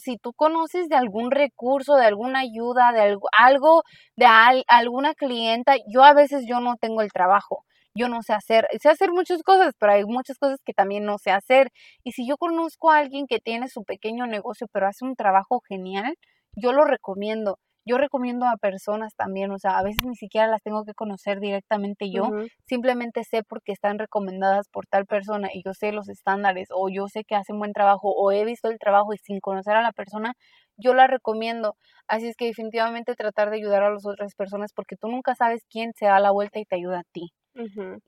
Si 0.01 0.17
tú 0.19 0.33
conoces 0.35 0.89
de 0.89 0.97
algún 0.97 1.31
recurso, 1.31 1.97
de 1.97 2.07
alguna 2.07 2.41
ayuda, 2.41 2.93
de 2.93 3.01
algo, 3.01 3.29
algo 3.37 3.83
de 4.17 4.27
alguna 4.69 5.15
clienta, 5.15 5.77
yo 5.93 6.03
a 6.05 6.15
veces 6.15 6.45
yo 6.49 6.61
no 6.61 6.77
tengo 6.77 7.03
el 7.03 7.13
trabajo. 7.13 7.65
Yo 7.95 8.09
no 8.09 8.23
sé 8.23 8.33
hacer, 8.33 8.69
sé 8.81 8.89
hacer 8.91 9.11
muchas 9.13 9.43
cosas, 9.43 9.75
pero 9.79 9.93
hay 9.93 10.05
muchas 10.05 10.39
cosas 10.39 10.61
que 10.65 10.73
también 10.73 11.05
no 11.05 11.19
sé 11.19 11.31
hacer. 11.33 11.71
Y 12.05 12.13
si 12.13 12.29
yo 12.29 12.37
conozco 12.37 12.91
a 12.91 12.99
alguien 12.99 13.27
que 13.27 13.41
tiene 13.41 13.69
su 13.69 13.83
pequeño 13.85 14.27
negocio, 14.27 14.69
pero 14.73 14.87
hace 14.87 15.05
un 15.05 15.17
trabajo 15.17 15.61
genial, 15.69 16.15
yo 16.55 16.73
lo 16.73 16.85
recomiendo 16.85 17.59
yo 17.89 17.99
recomiendo 17.99 18.47
a 18.47 18.57
personas 18.57 19.15
también, 19.17 19.51
o 19.53 19.59
sea, 19.59 19.79
a 19.79 19.83
veces 19.83 20.05
ni 20.07 20.17
siquiera 20.17 20.47
las 20.47 20.63
tengo 20.63 20.85
que 20.85 20.95
conocer 20.95 21.41
directamente 21.41 22.11
yo, 22.11 22.33
simplemente 22.67 23.25
sé 23.25 23.43
porque 23.45 23.73
están 23.73 23.99
recomendadas 23.99 24.69
por 24.69 24.87
tal 24.87 25.07
persona 25.07 25.49
y 25.53 25.63
yo 25.65 25.75
sé 25.75 25.93
los 25.93 26.09
estándares 26.09 26.69
o 26.73 26.89
yo 26.91 27.09
sé 27.09 27.25
que 27.25 27.35
hacen 27.37 27.59
buen 27.59 27.73
trabajo 27.73 28.11
o 28.15 28.33
he 28.33 28.45
visto 28.45 28.69
el 28.71 28.79
trabajo 28.79 29.15
y 29.15 29.19
sin 29.19 29.41
conocer 29.41 29.75
a 29.77 29.83
la 29.83 29.93
persona, 29.93 30.35
yo 30.77 30.95
la 30.95 31.07
recomiendo. 31.07 31.77
Así 32.07 32.29
es 32.29 32.37
que 32.37 32.47
definitivamente 32.47 33.15
tratar 33.15 33.51
de 33.51 33.57
ayudar 33.57 33.83
a 33.83 33.91
las 33.91 34.07
otras 34.07 34.35
personas 34.35 34.73
porque 34.75 34.97
tú 34.97 35.09
nunca 35.09 35.35
sabes 35.35 35.63
quién 35.71 35.93
se 35.95 36.07
da 36.07 36.21
la 36.21 36.31
vuelta 36.33 36.59
y 36.61 36.65
te 36.67 36.77
ayuda 36.77 37.01
a 37.01 37.05
ti. 37.13 37.33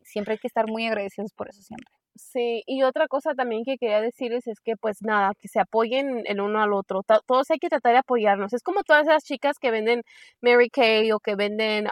Siempre 0.02 0.34
hay 0.34 0.38
que 0.38 0.48
estar 0.48 0.66
muy 0.68 0.86
agradecidos 0.86 1.32
por 1.34 1.48
eso 1.48 1.62
siempre. 1.62 1.99
Sí, 2.16 2.62
y 2.66 2.82
otra 2.82 3.06
cosa 3.08 3.34
también 3.34 3.62
que 3.64 3.78
quería 3.78 4.00
decirles 4.00 4.46
es 4.46 4.60
que 4.60 4.76
pues 4.76 4.98
nada, 5.00 5.32
que 5.40 5.48
se 5.48 5.60
apoyen 5.60 6.22
el 6.26 6.40
uno 6.40 6.60
al 6.60 6.72
otro. 6.72 7.02
Todos 7.26 7.50
hay 7.50 7.58
que 7.58 7.68
tratar 7.68 7.92
de 7.92 7.98
apoyarnos. 7.98 8.52
Es 8.52 8.62
como 8.62 8.82
todas 8.82 9.06
esas 9.06 9.24
chicas 9.24 9.58
que 9.58 9.70
venden 9.70 10.02
Mary 10.42 10.68
Kay 10.70 11.12
o 11.12 11.20
que 11.20 11.36
venden 11.36 11.86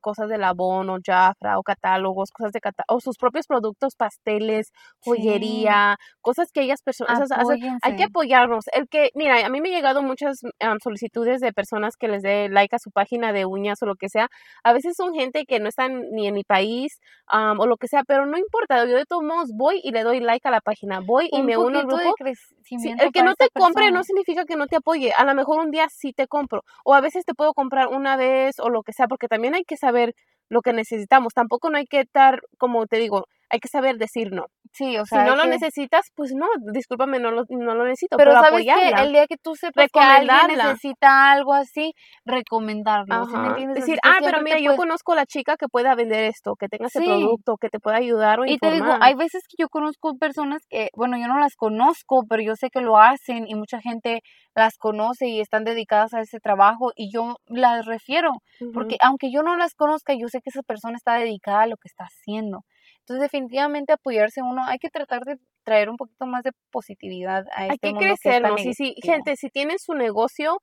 cosas 0.00 0.28
de 0.28 0.38
Labón 0.38 0.90
o 0.90 0.98
Jafra 1.04 1.58
o 1.58 1.62
catálogos, 1.62 2.30
cosas 2.30 2.52
de 2.52 2.60
o 2.88 3.00
sus 3.00 3.18
propios 3.18 3.46
productos, 3.46 3.94
pasteles, 3.96 4.72
joyería, 5.00 5.96
cosas 6.20 6.50
que 6.52 6.62
ellas 6.62 6.80
personas 6.82 7.30
hacen. 7.30 7.78
Hay 7.82 7.96
que 7.96 8.04
apoyarnos. 8.04 8.66
El 8.72 8.88
que, 8.88 9.10
mira, 9.14 9.44
a 9.44 9.48
mí 9.48 9.60
me 9.60 9.68
han 9.68 9.74
llegado 9.74 10.02
muchas 10.02 10.40
solicitudes 10.82 11.40
de 11.40 11.52
personas 11.52 11.96
que 11.96 12.08
les 12.08 12.22
dé 12.22 12.48
like 12.48 12.76
a 12.76 12.78
su 12.78 12.90
página 12.90 13.32
de 13.32 13.44
uñas 13.44 13.82
o 13.82 13.86
lo 13.86 13.96
que 13.96 14.08
sea. 14.08 14.28
A 14.62 14.72
veces 14.72 14.94
son 14.96 15.14
gente 15.14 15.44
que 15.46 15.58
no 15.60 15.68
están 15.68 16.10
ni 16.12 16.28
en 16.28 16.34
mi 16.34 16.44
país 16.44 17.00
o 17.28 17.66
lo 17.66 17.76
que 17.76 17.88
sea, 17.88 18.04
pero 18.04 18.24
no 18.24 18.38
importa. 18.38 18.84
Yo 18.86 18.96
de 18.96 19.04
todos 19.04 19.22
modos 19.22 19.50
voy 19.52 19.63
y 19.82 19.90
le 19.90 20.02
doy 20.02 20.20
like 20.20 20.46
a 20.46 20.50
la 20.50 20.60
página, 20.60 21.00
voy 21.00 21.28
y 21.32 21.42
me 21.42 21.56
uno 21.56 21.78
al 21.78 21.86
grupo. 21.86 22.14
el 22.18 23.12
que 23.12 23.22
no 23.22 23.34
te 23.34 23.48
compre 23.50 23.90
no 23.90 24.04
significa 24.04 24.44
que 24.44 24.56
no 24.56 24.66
te 24.66 24.76
apoye, 24.76 25.12
a 25.12 25.24
lo 25.24 25.34
mejor 25.34 25.60
un 25.60 25.70
día 25.70 25.88
sí 25.88 26.12
te 26.12 26.26
compro, 26.26 26.64
o 26.84 26.94
a 26.94 27.00
veces 27.00 27.24
te 27.24 27.34
puedo 27.34 27.54
comprar 27.54 27.88
una 27.88 28.16
vez 28.16 28.58
o 28.60 28.68
lo 28.68 28.82
que 28.82 28.92
sea, 28.92 29.08
porque 29.08 29.28
también 29.28 29.54
hay 29.54 29.64
que 29.64 29.76
saber 29.76 30.14
lo 30.48 30.60
que 30.62 30.72
necesitamos, 30.72 31.34
tampoco 31.34 31.70
no 31.70 31.78
hay 31.78 31.86
que 31.86 32.00
estar, 32.00 32.42
como 32.58 32.86
te 32.86 32.98
digo, 32.98 33.26
hay 33.48 33.60
que 33.60 33.68
saber 33.68 33.98
decir 33.98 34.32
no. 34.32 34.46
Sí, 34.74 34.98
o 34.98 35.06
sea, 35.06 35.22
si 35.22 35.30
no 35.30 35.36
lo 35.36 35.46
necesitas, 35.46 36.10
pues 36.16 36.34
no, 36.34 36.48
discúlpame, 36.72 37.20
no 37.20 37.30
lo, 37.30 37.44
no 37.48 37.74
lo 37.76 37.84
necesito. 37.84 38.16
Pero, 38.16 38.32
pero 38.32 38.42
sabes 38.42 38.64
que 38.64 38.88
el 38.88 39.12
día 39.12 39.28
que 39.28 39.36
tú 39.36 39.54
sepas 39.54 39.88
que 39.88 40.00
alguien 40.00 40.58
necesita 40.58 41.30
algo 41.30 41.54
así, 41.54 41.94
recomendarlo. 42.24 43.24
¿sí 43.26 43.36
me 43.36 43.48
entiendes? 43.50 43.76
Decir, 43.76 44.00
ah, 44.02 44.16
pero 44.20 44.42
mira, 44.42 44.58
yo 44.58 44.74
conozco 44.74 45.12
a 45.12 45.14
la 45.14 45.26
chica 45.26 45.56
que 45.56 45.68
pueda 45.68 45.94
vender 45.94 46.24
esto, 46.24 46.56
que 46.56 46.68
tenga 46.68 46.88
ese 46.88 47.04
producto, 47.04 47.56
que 47.56 47.68
te 47.68 47.78
pueda 47.78 47.98
ayudar 47.98 48.40
o 48.40 48.46
Y 48.46 48.58
te 48.58 48.72
digo, 48.72 48.96
hay 49.00 49.14
veces 49.14 49.44
que 49.48 49.54
yo 49.62 49.68
conozco 49.68 50.16
personas 50.18 50.62
que, 50.68 50.88
bueno, 50.96 51.16
yo 51.18 51.28
no 51.28 51.38
las 51.38 51.54
conozco, 51.54 52.24
pero 52.28 52.42
yo 52.42 52.56
sé 52.56 52.68
que 52.70 52.80
lo 52.80 52.98
hacen 52.98 53.46
y 53.46 53.54
mucha 53.54 53.80
gente 53.80 54.22
las 54.56 54.76
conoce 54.76 55.28
y 55.28 55.40
están 55.40 55.62
dedicadas 55.62 56.14
a 56.14 56.20
ese 56.20 56.40
trabajo 56.40 56.90
y 56.96 57.12
yo 57.12 57.36
las 57.46 57.86
refiero, 57.86 58.32
porque 58.72 58.96
aunque 59.00 59.30
yo 59.30 59.44
no 59.44 59.56
las 59.56 59.74
conozca, 59.74 60.14
yo 60.14 60.26
sé 60.26 60.40
que 60.40 60.50
esa 60.50 60.62
persona 60.62 60.96
está 60.96 61.14
dedicada 61.14 61.62
a 61.62 61.66
lo 61.68 61.76
que 61.76 61.86
está 61.86 62.06
haciendo. 62.06 62.64
Entonces, 63.06 63.22
definitivamente 63.22 63.92
apoyarse 63.92 64.40
uno, 64.42 64.62
hay 64.66 64.78
que 64.78 64.88
tratar 64.88 65.20
de 65.24 65.36
traer 65.62 65.90
un 65.90 65.96
poquito 65.96 66.24
más 66.26 66.42
de 66.42 66.52
positividad 66.70 67.44
a 67.54 67.66
este 67.66 67.88
Hay 67.88 67.92
que 67.92 67.98
crecernos. 67.98 68.60
y 68.64 68.72
si, 68.72 68.94
gente, 69.02 69.36
si 69.36 69.50
tienen 69.50 69.78
su 69.78 69.94
negocio, 69.94 70.58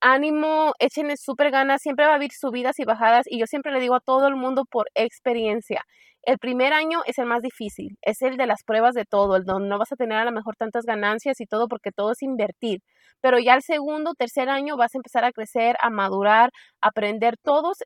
ánimo, 0.00 0.72
échenle 0.78 1.16
súper 1.16 1.50
ganas, 1.50 1.82
siempre 1.82 2.06
va 2.06 2.12
a 2.12 2.16
haber 2.16 2.30
subidas 2.32 2.78
y 2.78 2.84
bajadas 2.84 3.26
y 3.28 3.38
yo 3.38 3.46
siempre 3.46 3.72
le 3.72 3.80
digo 3.80 3.94
a 3.94 4.00
todo 4.00 4.28
el 4.28 4.36
mundo 4.36 4.64
por 4.70 4.86
experiencia, 4.94 5.82
el 6.22 6.38
primer 6.38 6.72
año 6.72 7.02
es 7.06 7.18
el 7.18 7.26
más 7.26 7.42
difícil, 7.42 7.96
es 8.02 8.20
el 8.22 8.36
de 8.36 8.46
las 8.46 8.62
pruebas 8.64 8.94
de 8.94 9.04
todo, 9.04 9.36
el 9.36 9.44
donde 9.44 9.68
no 9.68 9.78
vas 9.78 9.92
a 9.92 9.96
tener 9.96 10.18
a 10.18 10.24
lo 10.24 10.32
mejor 10.32 10.56
tantas 10.56 10.84
ganancias 10.84 11.40
y 11.40 11.46
todo 11.46 11.68
porque 11.68 11.92
todo 11.92 12.12
es 12.12 12.22
invertir, 12.22 12.80
pero 13.20 13.38
ya 13.38 13.54
el 13.54 13.62
segundo, 13.62 14.14
tercer 14.14 14.48
año 14.48 14.76
vas 14.76 14.94
a 14.94 14.98
empezar 14.98 15.24
a 15.24 15.32
crecer, 15.32 15.76
a 15.80 15.90
madurar, 15.90 16.50
a 16.80 16.88
aprender 16.88 17.36
todos, 17.42 17.78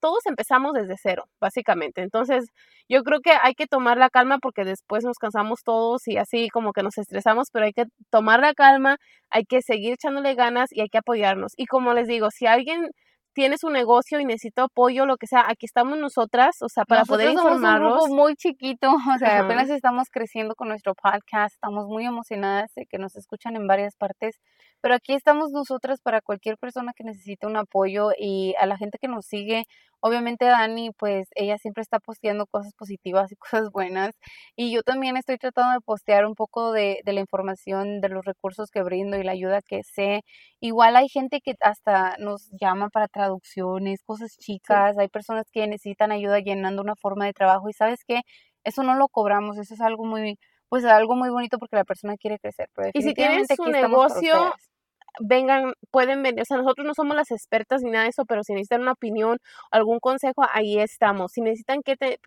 todos 0.00 0.26
empezamos 0.26 0.72
desde 0.72 0.94
cero, 1.00 1.24
básicamente. 1.40 2.02
Entonces, 2.02 2.46
yo 2.88 3.02
creo 3.02 3.20
que 3.20 3.32
hay 3.42 3.54
que 3.54 3.66
tomar 3.66 3.98
la 3.98 4.10
calma 4.10 4.38
porque 4.38 4.64
después 4.64 5.04
nos 5.04 5.18
cansamos 5.18 5.60
todos 5.64 6.08
y 6.08 6.16
así 6.16 6.48
como 6.50 6.72
que 6.72 6.82
nos 6.82 6.98
estresamos, 6.98 7.48
pero 7.52 7.66
hay 7.66 7.72
que 7.72 7.84
tomar 8.10 8.40
la 8.40 8.54
calma, 8.54 8.96
hay 9.30 9.44
que 9.44 9.62
seguir 9.62 9.94
echándole 9.94 10.34
ganas 10.34 10.70
y 10.72 10.80
hay 10.80 10.88
que 10.88 10.98
apoyarnos. 10.98 11.52
Y 11.56 11.66
como 11.66 11.94
les 11.94 12.08
digo, 12.08 12.30
si 12.30 12.46
alguien 12.46 12.90
tiene 13.32 13.58
su 13.58 13.70
negocio 13.70 14.20
y 14.20 14.24
necesita 14.24 14.64
apoyo, 14.64 15.06
lo 15.06 15.16
que 15.16 15.26
sea, 15.26 15.44
aquí 15.48 15.66
estamos 15.66 15.98
nosotras, 15.98 16.56
o 16.62 16.68
sea, 16.68 16.84
para 16.84 17.04
poder 17.04 17.30
informarlos. 17.30 17.90
Somos 17.90 18.04
un 18.04 18.08
grupo 18.08 18.22
muy 18.22 18.34
chiquito, 18.34 18.90
o 19.14 19.18
sea, 19.18 19.40
apenas 19.40 19.70
estamos 19.70 20.08
creciendo 20.10 20.54
con 20.54 20.68
nuestro 20.68 20.94
podcast, 20.94 21.54
estamos 21.54 21.86
muy 21.86 22.06
emocionadas 22.06 22.72
de 22.74 22.86
que 22.86 22.98
nos 22.98 23.16
escuchan 23.16 23.56
en 23.56 23.66
varias 23.66 23.96
partes, 23.96 24.36
pero 24.80 24.94
aquí 24.94 25.14
estamos 25.14 25.52
nosotras 25.52 26.00
para 26.00 26.20
cualquier 26.20 26.56
persona 26.58 26.92
que 26.94 27.04
necesite 27.04 27.46
un 27.46 27.56
apoyo 27.56 28.10
y 28.18 28.54
a 28.58 28.66
la 28.66 28.76
gente 28.76 28.98
que 29.00 29.08
nos 29.08 29.26
sigue, 29.26 29.64
obviamente 30.00 30.44
Dani, 30.46 30.90
pues 30.92 31.28
ella 31.34 31.58
siempre 31.58 31.82
está 31.82 32.00
posteando 32.00 32.46
cosas 32.46 32.74
positivas 32.74 33.30
y 33.32 33.36
cosas 33.66 33.70
buenas 33.70 34.16
y 34.56 34.72
yo 34.72 34.82
también 34.82 35.16
estoy 35.16 35.38
tratando 35.38 35.74
de 35.74 35.80
postear 35.80 36.26
un 36.26 36.34
poco 36.34 36.72
de, 36.72 37.00
de 37.04 37.12
la 37.12 37.20
información, 37.20 38.00
de 38.00 38.08
los 38.08 38.24
recursos 38.24 38.70
que 38.70 38.82
brindo 38.82 39.16
y 39.18 39.24
la 39.24 39.32
ayuda 39.32 39.60
que 39.62 39.82
sé. 39.84 40.22
Igual 40.60 40.96
hay 40.96 41.08
gente 41.08 41.40
que 41.40 41.54
hasta 41.60 42.16
nos 42.18 42.50
llama 42.60 42.88
para 42.90 43.08
traducciones, 43.08 44.02
cosas 44.04 44.36
chicas, 44.38 44.98
hay 44.98 45.08
personas 45.08 45.46
que 45.52 45.66
necesitan 45.66 46.12
ayuda 46.12 46.40
llenando 46.40 46.82
una 46.82 46.96
forma 46.96 47.26
de 47.26 47.32
trabajo 47.32 47.68
y 47.68 47.72
sabes 47.72 48.04
que 48.06 48.22
eso 48.64 48.82
no 48.82 48.94
lo 48.94 49.08
cobramos, 49.08 49.58
eso 49.58 49.74
es 49.74 49.80
algo 49.80 50.04
muy 50.04 50.38
pues 50.70 50.84
algo 50.84 51.16
muy 51.16 51.30
bonito 51.30 51.58
porque 51.58 51.76
la 51.76 51.84
persona 51.84 52.16
quiere 52.16 52.38
crecer. 52.38 52.68
Pero 52.74 52.90
y 52.94 53.02
si 53.02 53.12
tienes 53.12 53.48
un 53.58 53.72
negocio, 53.72 54.54
vengan, 55.18 55.72
pueden 55.90 56.22
venir, 56.22 56.42
o 56.42 56.44
sea, 56.44 56.56
nosotros 56.58 56.86
no 56.86 56.94
somos 56.94 57.16
las 57.16 57.30
expertas 57.30 57.82
ni 57.82 57.90
nada 57.90 58.04
de 58.04 58.10
eso, 58.10 58.24
pero 58.24 58.42
si 58.44 58.52
necesitan 58.52 58.82
una 58.82 58.92
opinión, 58.92 59.38
algún 59.70 59.98
consejo, 60.00 60.42
ahí 60.52 60.78
estamos. 60.78 61.32
Si 61.32 61.40
necesitan 61.40 61.82
que 61.82 61.96
te, 61.96 62.18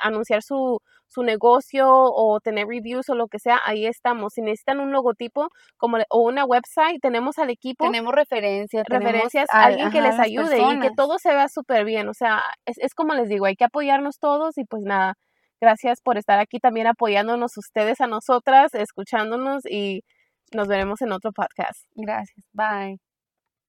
anunciar 0.00 0.42
su, 0.42 0.80
su 1.06 1.22
negocio 1.22 1.88
o 1.90 2.40
tener 2.40 2.66
reviews 2.66 3.08
o 3.08 3.14
lo 3.14 3.28
que 3.28 3.38
sea, 3.38 3.60
ahí 3.64 3.86
estamos. 3.86 4.34
Si 4.34 4.42
necesitan 4.42 4.80
un 4.80 4.92
logotipo 4.92 5.48
como 5.76 5.98
o 6.10 6.20
una 6.20 6.44
website, 6.44 7.00
tenemos 7.00 7.38
al 7.38 7.50
equipo. 7.50 7.84
Tenemos 7.84 8.14
referencias. 8.14 8.84
Referencias 8.88 9.48
a 9.50 9.64
alguien 9.64 9.90
que 9.90 10.00
les 10.00 10.18
ayude 10.18 10.58
y 10.58 10.80
que 10.80 10.90
todo 10.96 11.18
se 11.18 11.30
vea 11.30 11.48
súper 11.48 11.84
bien. 11.84 12.08
O 12.08 12.14
sea, 12.14 12.42
es, 12.66 12.78
es 12.78 12.94
como 12.94 13.14
les 13.14 13.28
digo, 13.28 13.46
hay 13.46 13.56
que 13.56 13.64
apoyarnos 13.64 14.18
todos 14.18 14.58
y 14.58 14.64
pues 14.64 14.82
nada. 14.82 15.14
Gracias 15.60 16.00
por 16.00 16.18
estar 16.18 16.38
aquí 16.38 16.60
también 16.60 16.86
apoyándonos 16.86 17.56
ustedes 17.56 18.00
a 18.00 18.06
nosotras, 18.06 18.74
escuchándonos 18.74 19.66
y 19.66 20.04
nos 20.54 20.68
veremos 20.68 21.00
en 21.02 21.12
otro 21.12 21.32
podcast. 21.32 21.84
Gracias. 21.94 22.46
Bye. 22.52 23.07